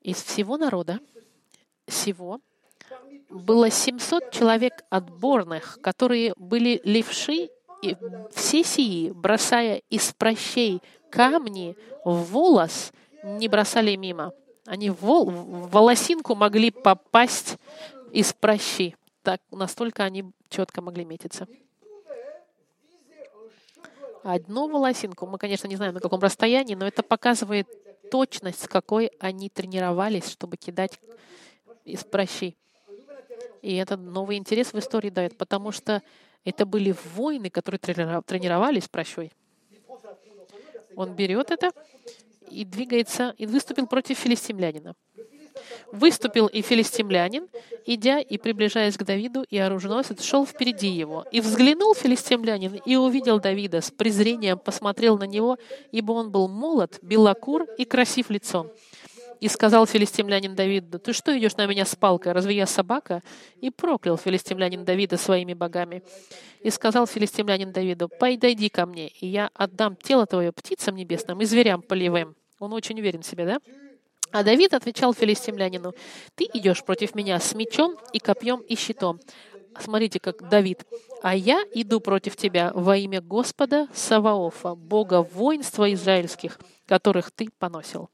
«Из 0.00 0.22
всего 0.22 0.56
народа 0.56 1.00
всего 1.86 2.40
было 3.28 3.70
700 3.70 4.30
человек 4.30 4.84
отборных, 4.90 5.78
которые 5.82 6.32
были 6.36 6.80
левши, 6.84 7.50
и 7.82 7.96
все 8.32 8.64
сии, 8.64 9.10
бросая 9.10 9.82
из 9.90 10.12
прощей 10.12 10.82
камни 11.10 11.76
в 12.04 12.32
волос, 12.32 12.92
не 13.22 13.48
бросали 13.48 13.96
мимо. 13.96 14.32
Они 14.66 14.90
в, 14.90 15.00
вол, 15.00 15.30
волосинку 15.30 16.34
могли 16.34 16.70
попасть 16.70 17.58
из 18.12 18.32
прощи 18.32 18.96
так 19.26 19.40
настолько 19.50 20.04
они 20.04 20.24
четко 20.48 20.80
могли 20.80 21.04
метиться. 21.04 21.48
одну 24.22 24.68
волосинку. 24.68 25.26
Мы, 25.26 25.36
конечно, 25.36 25.66
не 25.66 25.74
знаем, 25.74 25.94
на 25.94 26.00
каком 26.00 26.20
расстоянии, 26.20 26.76
но 26.76 26.86
это 26.86 27.02
показывает 27.02 27.66
точность, 28.08 28.62
с 28.62 28.68
какой 28.68 29.06
они 29.18 29.48
тренировались, 29.48 30.30
чтобы 30.30 30.56
кидать 30.56 31.00
из 31.84 32.04
прощи. 32.04 32.56
И 33.66 33.74
это 33.74 33.96
новый 33.96 34.36
интерес 34.36 34.72
в 34.72 34.78
истории 34.78 35.10
дает, 35.10 35.36
потому 35.36 35.72
что 35.72 36.00
это 36.44 36.64
были 36.64 36.94
воины, 37.16 37.50
которые 37.50 37.80
тренировались 37.80 38.86
прощой. 38.86 39.32
Он 40.94 41.12
берет 41.14 41.50
это 41.50 41.72
и 42.48 42.64
двигается, 42.64 43.34
и 43.36 43.44
выступил 43.44 43.88
против 43.88 44.18
филистимлянина. 44.18 44.94
Выступил 45.90 46.46
и 46.46 46.62
филистимлянин, 46.62 47.48
идя 47.86 48.20
и 48.20 48.38
приближаясь 48.38 48.96
к 48.96 49.02
Давиду, 49.02 49.42
и 49.50 49.58
оруженосец 49.58 50.22
шел 50.22 50.46
впереди 50.46 50.88
его. 50.88 51.24
И 51.32 51.40
взглянул 51.40 51.92
филистимлянин, 51.92 52.80
и 52.86 52.94
увидел 52.94 53.40
Давида, 53.40 53.80
с 53.80 53.90
презрением 53.90 54.60
посмотрел 54.60 55.18
на 55.18 55.24
него, 55.24 55.58
ибо 55.90 56.12
он 56.12 56.30
был 56.30 56.46
молод, 56.46 57.00
белокур 57.02 57.64
и 57.78 57.84
красив 57.84 58.30
лицом. 58.30 58.70
И 59.40 59.48
сказал 59.48 59.86
филистимлянин 59.86 60.54
Давиду, 60.54 60.98
«Ты 60.98 61.12
что 61.12 61.36
идешь 61.38 61.56
на 61.56 61.66
меня 61.66 61.84
с 61.84 61.94
палкой? 61.94 62.32
Разве 62.32 62.56
я 62.56 62.66
собака?» 62.66 63.22
И 63.60 63.70
проклял 63.70 64.16
филистимлянин 64.16 64.84
Давида 64.84 65.16
своими 65.16 65.54
богами. 65.54 66.02
И 66.60 66.70
сказал 66.70 67.06
филистимлянин 67.06 67.72
Давиду, 67.72 68.08
«Подойди 68.08 68.68
ко 68.68 68.86
мне, 68.86 69.08
и 69.08 69.26
я 69.26 69.50
отдам 69.54 69.96
тело 69.96 70.26
твое 70.26 70.52
птицам 70.52 70.96
небесным 70.96 71.40
и 71.40 71.44
зверям 71.44 71.82
полевым». 71.82 72.34
Он 72.58 72.72
очень 72.72 72.98
уверен 72.98 73.22
в 73.22 73.26
себе, 73.26 73.44
да? 73.44 73.58
А 74.32 74.42
Давид 74.42 74.74
отвечал 74.74 75.12
филистимлянину, 75.14 75.92
«Ты 76.34 76.48
идешь 76.52 76.82
против 76.82 77.14
меня 77.14 77.38
с 77.38 77.54
мечом 77.54 77.96
и 78.12 78.18
копьем 78.18 78.60
и 78.60 78.74
щитом». 78.76 79.20
Смотрите, 79.78 80.18
как 80.20 80.48
Давид. 80.48 80.84
«А 81.22 81.34
я 81.34 81.62
иду 81.74 82.00
против 82.00 82.36
тебя 82.36 82.72
во 82.74 82.96
имя 82.96 83.20
Господа 83.20 83.88
Саваофа, 83.92 84.74
Бога 84.74 85.22
воинства 85.22 85.92
израильских, 85.92 86.58
которых 86.86 87.30
ты 87.30 87.48
поносил». 87.58 88.08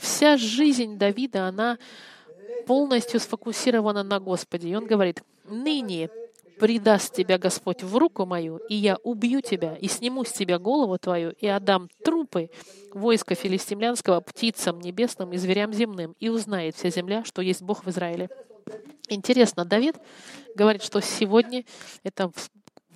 Вся 0.00 0.38
жизнь 0.38 0.96
Давида, 0.96 1.48
она 1.48 1.78
полностью 2.66 3.20
сфокусирована 3.20 4.02
на 4.02 4.18
Господе. 4.18 4.70
И 4.70 4.74
он 4.74 4.86
говорит, 4.86 5.22
«Ныне 5.44 6.08
предаст 6.58 7.14
тебя 7.14 7.36
Господь 7.36 7.82
в 7.82 7.96
руку 7.96 8.24
мою, 8.24 8.56
и 8.68 8.74
я 8.74 8.96
убью 9.02 9.42
тебя, 9.42 9.76
и 9.76 9.88
сниму 9.88 10.24
с 10.24 10.32
тебя 10.32 10.58
голову 10.58 10.98
твою, 10.98 11.32
и 11.32 11.46
отдам 11.46 11.90
трупы 12.02 12.50
войска 12.92 13.34
филистимлянского 13.34 14.20
птицам 14.20 14.80
небесным 14.80 15.32
и 15.32 15.36
зверям 15.36 15.72
земным, 15.74 16.16
и 16.18 16.30
узнает 16.30 16.76
вся 16.76 16.88
земля, 16.88 17.22
что 17.24 17.42
есть 17.42 17.60
Бог 17.60 17.84
в 17.84 17.90
Израиле». 17.90 18.30
Интересно, 19.10 19.66
Давид 19.66 19.96
говорит, 20.54 20.82
что 20.82 21.00
сегодня 21.00 21.64
это 22.04 22.32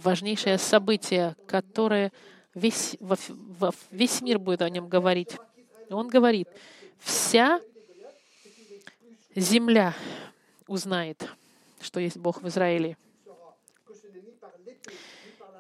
важнейшее 0.02 0.56
событие, 0.56 1.36
которое 1.46 2.12
весь, 2.54 2.96
весь 3.90 4.22
мир 4.22 4.38
будет 4.38 4.62
о 4.62 4.70
нем 4.70 4.88
говорить. 4.88 5.36
Он 5.90 6.08
говорит, 6.08 6.48
вся 7.00 7.60
земля 9.34 9.94
узнает, 10.66 11.28
что 11.80 12.00
есть 12.00 12.16
Бог 12.16 12.42
в 12.42 12.48
Израиле 12.48 12.96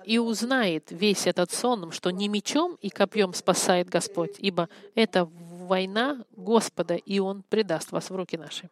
и 0.04 0.18
узнает 0.18 0.90
весь 0.90 1.26
этот 1.26 1.50
сон, 1.50 1.90
что 1.90 2.10
не 2.10 2.28
мечом 2.28 2.78
и 2.80 2.90
копьем 2.90 3.32
спасает 3.32 3.88
Господь, 3.88 4.36
ибо 4.38 4.68
это 4.94 5.24
война 5.24 6.24
Господа, 6.36 6.94
и 6.94 7.18
Он 7.18 7.42
предаст 7.48 7.90
вас 7.92 8.10
в 8.10 8.16
руки 8.16 8.36
наши. 8.36 8.68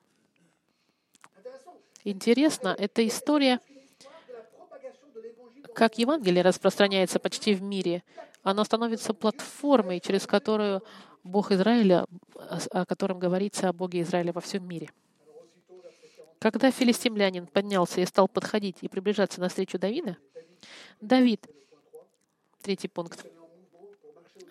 Интересно, 2.05 2.75
эта 2.79 3.07
история, 3.07 3.61
как 5.75 5.99
Евангелие 5.99 6.43
распространяется 6.43 7.19
почти 7.19 7.55
в 7.55 7.63
мире, 7.63 8.03
оно 8.43 8.65
становится 8.65 9.15
платформой, 9.15 10.01
через 10.01 10.27
которую 10.27 10.83
Бог 11.25 11.53
Израиля, 11.53 12.07
о 12.71 12.85
котором 12.85 13.19
говорится 13.19 13.69
о 13.69 13.73
Боге 13.73 14.03
Израиля 14.03 14.33
во 14.33 14.41
всем 14.41 14.67
мире. 14.67 14.91
Когда 16.39 16.71
филистимлянин 16.73 17.47
поднялся 17.47 18.01
и 18.01 18.07
стал 18.07 18.27
подходить 18.27 18.79
и 18.81 18.89
приближаться 18.89 19.41
навстречу 19.41 19.79
Давида, 19.79 20.17
Давид, 21.01 21.47
третий 22.63 22.89
пункт, 22.89 23.25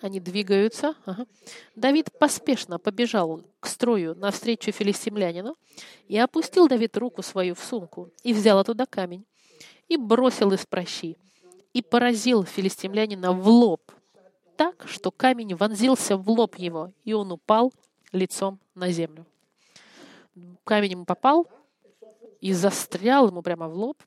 они 0.01 0.19
двигаются. 0.19 0.95
Ага. 1.05 1.28
Давид 1.76 2.09
поспешно 2.17 2.80
побежал 2.80 3.43
к 3.59 3.67
строю 3.67 4.15
навстречу 4.15 4.72
филистимлянину, 4.72 5.55
и 6.07 6.17
опустил 6.17 6.67
Давид 6.67 6.97
руку 6.97 7.22
свою 7.22 7.55
в 7.55 7.59
сумку, 7.63 8.09
и 8.24 8.34
взял 8.34 8.57
оттуда 8.57 8.86
камень, 8.86 9.26
и 9.88 9.97
бросил 9.97 10.51
из 10.53 10.65
прощи, 10.65 11.17
и 11.74 11.82
поразил 11.82 12.43
филистимлянина 12.43 13.32
в 13.32 13.47
лоб, 13.47 13.91
так, 14.62 14.88
что 14.88 15.09
камень 15.09 15.55
вонзился 15.55 16.16
в 16.16 16.30
лоб 16.30 16.55
его, 16.55 16.91
и 17.03 17.14
он 17.14 17.32
упал 17.32 17.74
лицом 18.12 18.59
на 18.76 18.91
землю. 18.91 19.26
Камень 20.64 20.91
ему 20.91 21.05
попал 21.05 21.47
и 22.41 22.53
застрял 22.53 23.28
ему 23.28 23.41
прямо 23.41 23.68
в 23.68 23.74
лоб, 23.74 23.97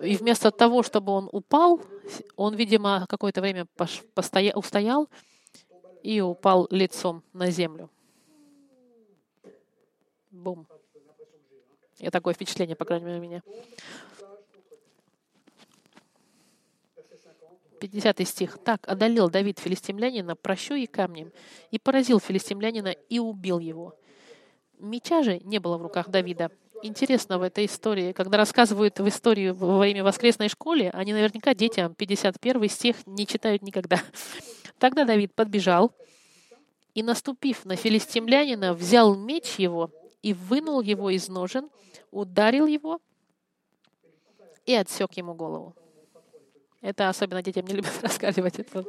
и 0.00 0.16
вместо 0.16 0.50
того, 0.50 0.82
чтобы 0.82 1.12
он 1.12 1.28
упал, 1.32 1.82
он, 2.34 2.54
видимо, 2.54 3.04
какое-то 3.10 3.42
время 3.42 3.66
постоя, 4.14 4.54
устоял 4.54 5.10
и 6.02 6.22
упал 6.22 6.66
лицом 6.70 7.22
на 7.34 7.50
землю. 7.50 7.90
Бум. 10.30 10.66
И 11.98 12.08
такое 12.08 12.32
впечатление, 12.32 12.74
по 12.74 12.86
крайней 12.86 13.04
мере, 13.04 13.18
у 13.18 13.22
меня. 13.22 13.42
50 17.88 18.26
стих. 18.26 18.58
«Так 18.64 18.88
одолел 18.88 19.28
Давид 19.28 19.58
филистимлянина 19.58 20.36
прощой 20.36 20.84
и 20.84 20.86
камнем, 20.86 21.32
и 21.70 21.78
поразил 21.78 22.18
филистимлянина 22.18 22.88
и 22.88 23.18
убил 23.18 23.58
его». 23.58 23.94
Меча 24.78 25.22
же 25.22 25.38
не 25.40 25.58
было 25.58 25.76
в 25.76 25.82
руках 25.82 26.08
Давида, 26.08 26.50
интересно 26.82 27.38
в 27.38 27.42
этой 27.42 27.66
истории, 27.66 28.12
когда 28.12 28.38
рассказывают 28.38 28.98
в 28.98 29.06
историю 29.06 29.54
во 29.54 29.86
имя 29.86 30.02
воскресной 30.02 30.48
школе, 30.48 30.90
они 30.90 31.12
наверняка 31.12 31.54
детям 31.54 31.94
51 31.94 32.68
стих 32.68 32.96
не 33.06 33.26
читают 33.26 33.62
никогда. 33.62 34.00
Тогда 34.78 35.04
Давид 35.04 35.34
подбежал 35.34 35.92
и, 36.94 37.02
наступив 37.02 37.66
на 37.66 37.76
филистимлянина, 37.76 38.72
взял 38.72 39.14
меч 39.14 39.56
его 39.58 39.90
и 40.22 40.32
вынул 40.32 40.80
его 40.80 41.10
из 41.10 41.28
ножен, 41.28 41.68
ударил 42.10 42.66
его 42.66 43.00
и 44.64 44.74
отсек 44.74 45.12
ему 45.18 45.34
голову. 45.34 45.74
Это 46.84 47.08
особенно 47.08 47.42
детям 47.42 47.64
не 47.64 47.72
любят 47.72 47.98
рассказывать. 48.02 48.58
Это. 48.58 48.84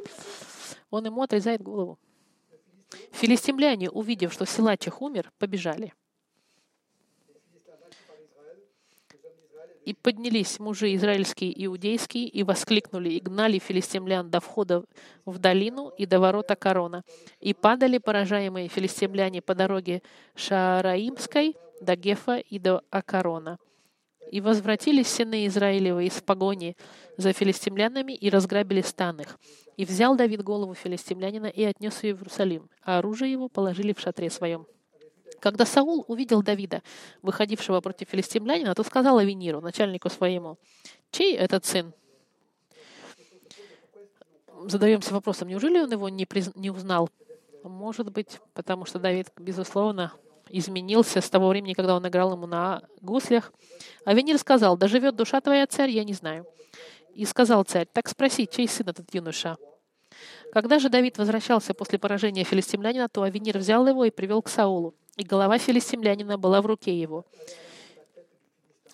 Он 0.90 1.06
ему 1.06 1.22
отрезает 1.22 1.62
голову. 1.62 1.98
Филистимляне, 3.12 3.90
увидев, 3.90 4.34
что 4.34 4.44
Силачих 4.44 5.00
умер, 5.00 5.32
побежали. 5.38 5.94
И 9.86 9.94
поднялись 9.94 10.58
мужи 10.58 10.94
израильские 10.96 11.52
и 11.52 11.64
иудейские, 11.64 12.28
и 12.28 12.42
воскликнули, 12.42 13.08
и 13.08 13.20
гнали 13.20 13.58
филистимлян 13.58 14.28
до 14.28 14.40
входа 14.40 14.84
в 15.24 15.38
долину 15.38 15.88
и 15.96 16.04
до 16.04 16.20
ворота 16.20 16.54
корона. 16.54 17.02
И 17.40 17.54
падали 17.54 17.96
поражаемые 17.96 18.68
филистимляне 18.68 19.40
по 19.40 19.54
дороге 19.54 20.02
Шаараимской 20.34 21.56
до 21.80 21.96
Гефа 21.96 22.36
и 22.36 22.58
до 22.58 22.82
Акарона. 22.90 23.58
И 24.30 24.40
возвратились 24.40 25.08
сыны 25.08 25.46
Израилевы 25.46 26.06
из 26.06 26.20
погони 26.20 26.76
за 27.16 27.32
филистимлянами 27.32 28.12
и 28.12 28.28
разграбили 28.28 28.80
стан 28.80 29.20
их. 29.20 29.38
И 29.76 29.84
взял 29.84 30.16
Давид 30.16 30.42
голову 30.42 30.74
филистимлянина 30.74 31.46
и 31.46 31.62
отнес 31.62 32.02
ее 32.02 32.14
в 32.14 32.18
Иерусалим, 32.18 32.68
а 32.82 32.98
оружие 32.98 33.32
его 33.32 33.48
положили 33.48 33.92
в 33.92 34.00
шатре 34.00 34.30
своем. 34.30 34.66
Когда 35.40 35.66
Саул 35.66 36.04
увидел 36.08 36.42
Давида, 36.42 36.82
выходившего 37.22 37.80
против 37.80 38.08
филистимлянина, 38.08 38.74
то 38.74 38.82
сказал 38.82 39.18
Авениру, 39.18 39.60
начальнику 39.60 40.08
своему, 40.08 40.58
«Чей 41.10 41.36
этот 41.36 41.64
сын?» 41.64 41.92
Задаемся 44.62 45.12
вопросом, 45.12 45.48
неужели 45.48 45.78
он 45.78 45.92
его 45.92 46.08
не, 46.08 46.24
приз... 46.24 46.54
не 46.56 46.70
узнал? 46.70 47.10
Может 47.62 48.10
быть, 48.10 48.40
потому 48.54 48.86
что 48.86 48.98
Давид, 48.98 49.30
безусловно, 49.36 50.12
изменился 50.48 51.20
с 51.20 51.30
того 51.30 51.48
времени, 51.48 51.74
когда 51.74 51.96
он 51.96 52.06
играл 52.06 52.32
ему 52.32 52.46
на 52.46 52.82
гуслях. 53.00 53.52
Авенир 54.04 54.38
сказал, 54.38 54.76
«Да 54.76 54.88
живет 54.88 55.16
душа 55.16 55.40
твоя, 55.40 55.66
царь, 55.66 55.90
я 55.90 56.04
не 56.04 56.12
знаю». 56.12 56.46
И 57.14 57.24
сказал 57.24 57.64
царь, 57.64 57.86
«Так 57.92 58.08
спроси, 58.08 58.48
чей 58.50 58.68
сын 58.68 58.88
этот 58.88 59.12
юноша?» 59.14 59.56
Когда 60.52 60.78
же 60.78 60.88
Давид 60.88 61.18
возвращался 61.18 61.74
после 61.74 61.98
поражения 61.98 62.44
филистимлянина, 62.44 63.08
то 63.08 63.22
Авенир 63.22 63.58
взял 63.58 63.86
его 63.86 64.04
и 64.04 64.10
привел 64.10 64.40
к 64.42 64.48
Саулу 64.48 64.94
и 65.16 65.24
голова 65.24 65.58
филистимлянина 65.58 66.38
была 66.38 66.62
в 66.62 66.66
руке 66.66 66.98
его. 66.98 67.24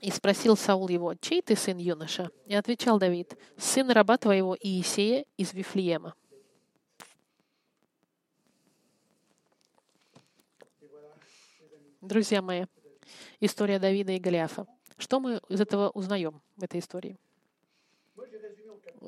И 0.00 0.10
спросил 0.10 0.56
Саул 0.56 0.88
его, 0.88 1.14
«Чей 1.20 1.42
ты 1.42 1.54
сын, 1.54 1.76
юноша?» 1.76 2.30
И 2.46 2.54
отвечал 2.54 2.98
Давид, 2.98 3.36
«Сын 3.56 3.90
раба 3.90 4.16
твоего 4.16 4.56
Иисея 4.60 5.24
из 5.36 5.52
Вифлеема». 5.52 6.14
Друзья 12.02 12.42
мои, 12.42 12.64
история 13.38 13.78
Давида 13.78 14.10
и 14.10 14.18
Голиафа. 14.18 14.66
Что 14.98 15.20
мы 15.20 15.40
из 15.48 15.60
этого 15.60 15.88
узнаем 15.90 16.42
в 16.56 16.64
этой 16.64 16.80
истории? 16.80 17.16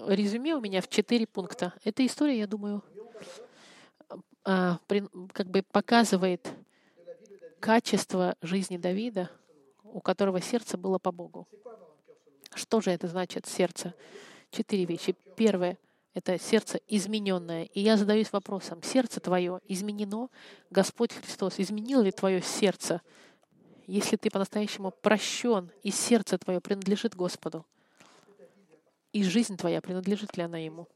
резюме 0.07 0.55
у 0.55 0.61
меня 0.61 0.80
в 0.80 0.86
четыре 0.86 1.26
пункта. 1.26 1.74
Эта 1.82 2.07
история, 2.07 2.38
я 2.38 2.47
думаю, 2.47 2.84
а, 4.45 4.78
как 5.32 5.49
бы 5.49 5.64
показывает 5.72 6.49
качество 7.59 8.36
жизни 8.42 8.76
Давида, 8.76 9.28
у 9.82 10.01
которого 10.01 10.40
сердце 10.40 10.78
было 10.78 11.01
по 11.01 11.11
Богу. 11.11 11.49
Что 12.55 12.80
же 12.80 12.92
это 12.92 13.09
значит, 13.09 13.47
сердце? 13.47 13.92
Четыре 14.53 14.84
вещи. 14.84 15.16
Первое— 15.34 15.78
это 16.14 16.38
сердце 16.38 16.80
измененное. 16.86 17.64
И 17.64 17.80
я 17.80 17.96
задаюсь 17.96 18.32
вопросом, 18.32 18.82
сердце 18.82 19.20
твое 19.20 19.60
изменено? 19.66 20.30
Господь 20.70 21.12
Христос 21.12 21.58
изменил 21.58 22.02
ли 22.02 22.12
твое 22.12 22.40
сердце? 22.40 23.02
Если 23.86 24.16
ты 24.16 24.30
по-настоящему 24.30 24.92
прощен, 24.92 25.70
и 25.82 25.90
сердце 25.90 26.38
твое 26.38 26.60
принадлежит 26.60 27.14
Господу, 27.14 27.66
и 29.12 29.22
жизнь 29.22 29.56
твоя 29.56 29.82
принадлежит 29.82 30.36
ли 30.36 30.44
она 30.44 30.58
Ему? 30.58 30.88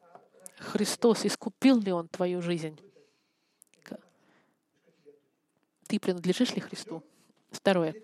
Христос, 0.58 1.26
искупил 1.26 1.78
ли 1.80 1.92
Он 1.92 2.08
твою 2.08 2.40
жизнь? 2.40 2.80
Ты 5.88 5.98
принадлежишь 5.98 6.54
ли 6.54 6.60
Христу? 6.60 7.02
Второе. 7.50 7.94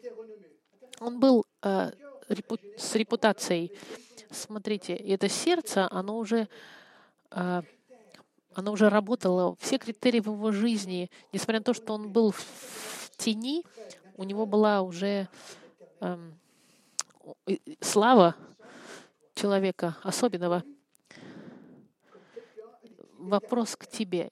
Он 1.01 1.21
был 1.21 1.45
э, 1.63 1.93
репу 2.29 2.59
с 2.79 2.95
репутацией. 2.95 3.77
Смотрите, 4.31 4.95
это 4.95 5.29
сердце, 5.29 5.87
оно 5.91 6.19
уже, 6.19 6.49
э, 7.35 7.63
оно 8.55 8.73
уже 8.73 8.89
работало. 8.89 9.57
Все 9.61 9.79
критерии 9.79 10.21
в 10.21 10.27
его 10.27 10.53
жизни, 10.53 11.11
несмотря 11.33 11.61
на 11.61 11.65
то, 11.65 11.75
что 11.75 11.95
он 11.95 12.11
был 12.11 12.31
в 12.31 13.11
тени, 13.17 13.65
у 14.17 14.25
него 14.25 14.47
была 14.47 14.83
уже 14.83 15.29
э, 16.01 16.19
слава 17.81 18.37
человека 19.35 19.97
особенного. 20.03 20.63
Вопрос 23.19 23.77
к 23.77 23.87
тебе. 23.87 24.29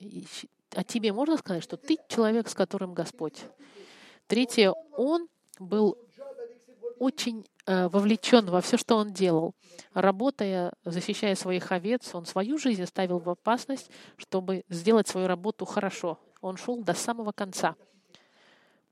О 0.71 0.83
тебе 0.83 1.11
можно 1.11 1.37
сказать, 1.37 1.63
что 1.63 1.77
ты 1.77 1.97
человек, 2.07 2.47
с 2.47 2.53
которым 2.53 2.93
Господь. 2.93 3.43
Третье, 4.27 4.73
он 4.95 5.27
был 5.59 5.97
очень 6.99 7.45
э, 7.65 7.87
вовлечен 7.87 8.45
во 8.45 8.61
все, 8.61 8.77
что 8.77 8.97
он 8.97 9.11
делал. 9.11 9.55
Работая, 9.93 10.73
защищая 10.85 11.35
своих 11.35 11.71
овец, 11.71 12.13
он 12.13 12.25
свою 12.25 12.57
жизнь 12.57 12.85
ставил 12.85 13.19
в 13.19 13.29
опасность, 13.29 13.89
чтобы 14.17 14.63
сделать 14.69 15.07
свою 15.07 15.27
работу 15.27 15.65
хорошо. 15.65 16.19
Он 16.41 16.57
шел 16.57 16.83
до 16.83 16.93
самого 16.93 17.31
конца. 17.31 17.75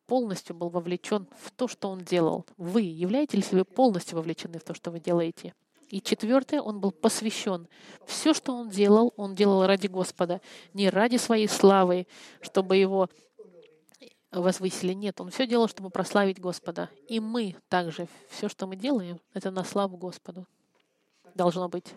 Полностью 0.08 0.56
был 0.56 0.70
вовлечен 0.70 1.28
в 1.38 1.52
то, 1.52 1.68
что 1.68 1.90
он 1.90 2.00
делал. 2.00 2.46
Вы 2.58 2.82
являетесь 2.82 3.52
ли 3.52 3.60
вы 3.60 3.66
полностью 3.66 4.18
вовлечены 4.18 4.60
в 4.60 4.64
то, 4.64 4.74
что 4.74 4.92
вы 4.92 5.00
делаете? 5.00 5.54
И 5.90 6.02
четвертое, 6.02 6.62
он 6.62 6.80
был 6.80 6.92
посвящен. 6.92 7.68
Все, 8.06 8.34
что 8.34 8.56
он 8.56 8.70
делал, 8.70 9.14
он 9.18 9.36
делал 9.36 9.66
ради 9.66 9.88
Господа, 9.88 10.40
не 10.74 10.90
ради 10.90 11.18
своей 11.18 11.50
славы, 11.50 12.08
чтобы 12.42 12.78
его 12.78 13.10
возвысили. 14.32 14.94
Нет, 14.94 15.20
он 15.20 15.30
все 15.30 15.46
делал, 15.46 15.68
чтобы 15.68 15.90
прославить 15.90 16.40
Господа. 16.40 16.90
И 17.08 17.20
мы 17.20 17.56
также, 17.68 18.08
все, 18.30 18.48
что 18.48 18.68
мы 18.68 18.76
делаем, 18.76 19.20
это 19.34 19.52
на 19.52 19.64
славу 19.64 19.98
Господу. 19.98 20.48
Должно 21.36 21.68
быть. 21.68 21.94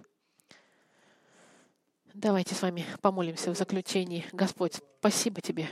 Давайте 2.13 2.55
с 2.55 2.63
вами 2.63 2.85
помолимся 3.01 3.53
в 3.53 3.57
заключении. 3.57 4.25
Господь, 4.33 4.81
спасибо 5.01 5.41
Тебе 5.41 5.69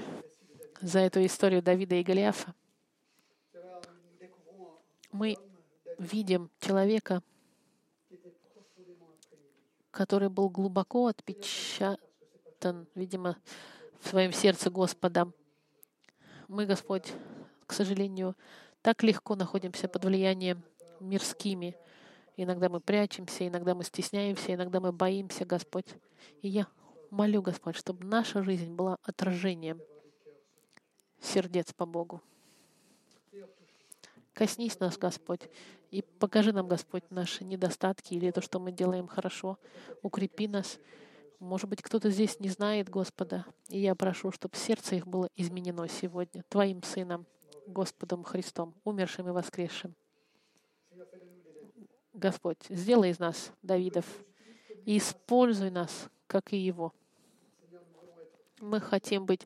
за 0.80 1.00
эту 1.00 1.24
историю 1.24 1.62
Давида 1.62 1.96
и 1.96 2.02
Голиафа. 2.02 2.54
Мы 5.12 5.36
видим 5.98 6.50
человека, 6.58 7.22
который 9.90 10.30
был 10.30 10.48
глубоко 10.48 11.06
отпечатан, 11.06 12.88
видимо, 12.94 13.36
в 14.00 14.08
своем 14.08 14.32
сердце 14.32 14.70
Господом. 14.70 15.34
Мы, 16.52 16.66
Господь, 16.66 17.10
к 17.66 17.72
сожалению, 17.72 18.36
так 18.82 19.02
легко 19.02 19.36
находимся 19.36 19.88
под 19.88 20.04
влиянием 20.04 20.62
мирскими. 21.00 21.74
Иногда 22.36 22.68
мы 22.68 22.78
прячемся, 22.78 23.48
иногда 23.48 23.74
мы 23.74 23.84
стесняемся, 23.84 24.52
иногда 24.52 24.78
мы 24.78 24.92
боимся, 24.92 25.46
Господь. 25.46 25.86
И 26.42 26.48
я 26.48 26.66
молю, 27.08 27.40
Господь, 27.40 27.76
чтобы 27.76 28.04
наша 28.04 28.42
жизнь 28.42 28.74
была 28.74 28.98
отражением 29.02 29.80
сердец 31.22 31.72
по 31.72 31.86
Богу. 31.86 32.20
Коснись 34.34 34.78
нас, 34.78 34.98
Господь, 34.98 35.48
и 35.90 36.02
покажи 36.02 36.52
нам, 36.52 36.68
Господь, 36.68 37.04
наши 37.08 37.44
недостатки 37.44 38.12
или 38.12 38.30
то, 38.30 38.42
что 38.42 38.60
мы 38.60 38.72
делаем 38.72 39.06
хорошо. 39.06 39.58
Укрепи 40.02 40.48
нас. 40.48 40.78
Может 41.42 41.68
быть, 41.68 41.82
кто-то 41.82 42.08
здесь 42.08 42.38
не 42.38 42.48
знает 42.50 42.88
Господа, 42.88 43.44
и 43.68 43.80
я 43.80 43.96
прошу, 43.96 44.30
чтобы 44.30 44.54
сердце 44.54 44.94
их 44.94 45.08
было 45.08 45.28
изменено 45.34 45.88
сегодня 45.88 46.44
Твоим 46.48 46.84
Сыном, 46.84 47.26
Господом 47.66 48.22
Христом, 48.22 48.76
умершим 48.84 49.28
и 49.28 49.32
воскресшим. 49.32 49.96
Господь, 52.12 52.58
сделай 52.68 53.10
из 53.10 53.18
нас 53.18 53.50
Давидов 53.60 54.06
и 54.86 54.98
используй 54.98 55.72
нас, 55.72 56.08
как 56.28 56.52
и 56.52 56.56
его. 56.56 56.94
Мы 58.60 58.78
хотим 58.78 59.26
быть 59.26 59.44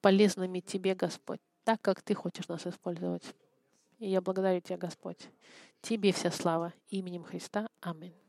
полезными 0.00 0.60
Тебе, 0.60 0.94
Господь, 0.94 1.40
так, 1.64 1.82
как 1.82 2.00
Ты 2.00 2.14
хочешь 2.14 2.48
нас 2.48 2.66
использовать. 2.66 3.34
И 3.98 4.08
я 4.08 4.22
благодарю 4.22 4.62
Тебя, 4.62 4.78
Господь. 4.78 5.28
Тебе 5.82 6.12
вся 6.12 6.30
слава 6.30 6.72
именем 6.88 7.24
Христа. 7.24 7.68
Аминь. 7.82 8.21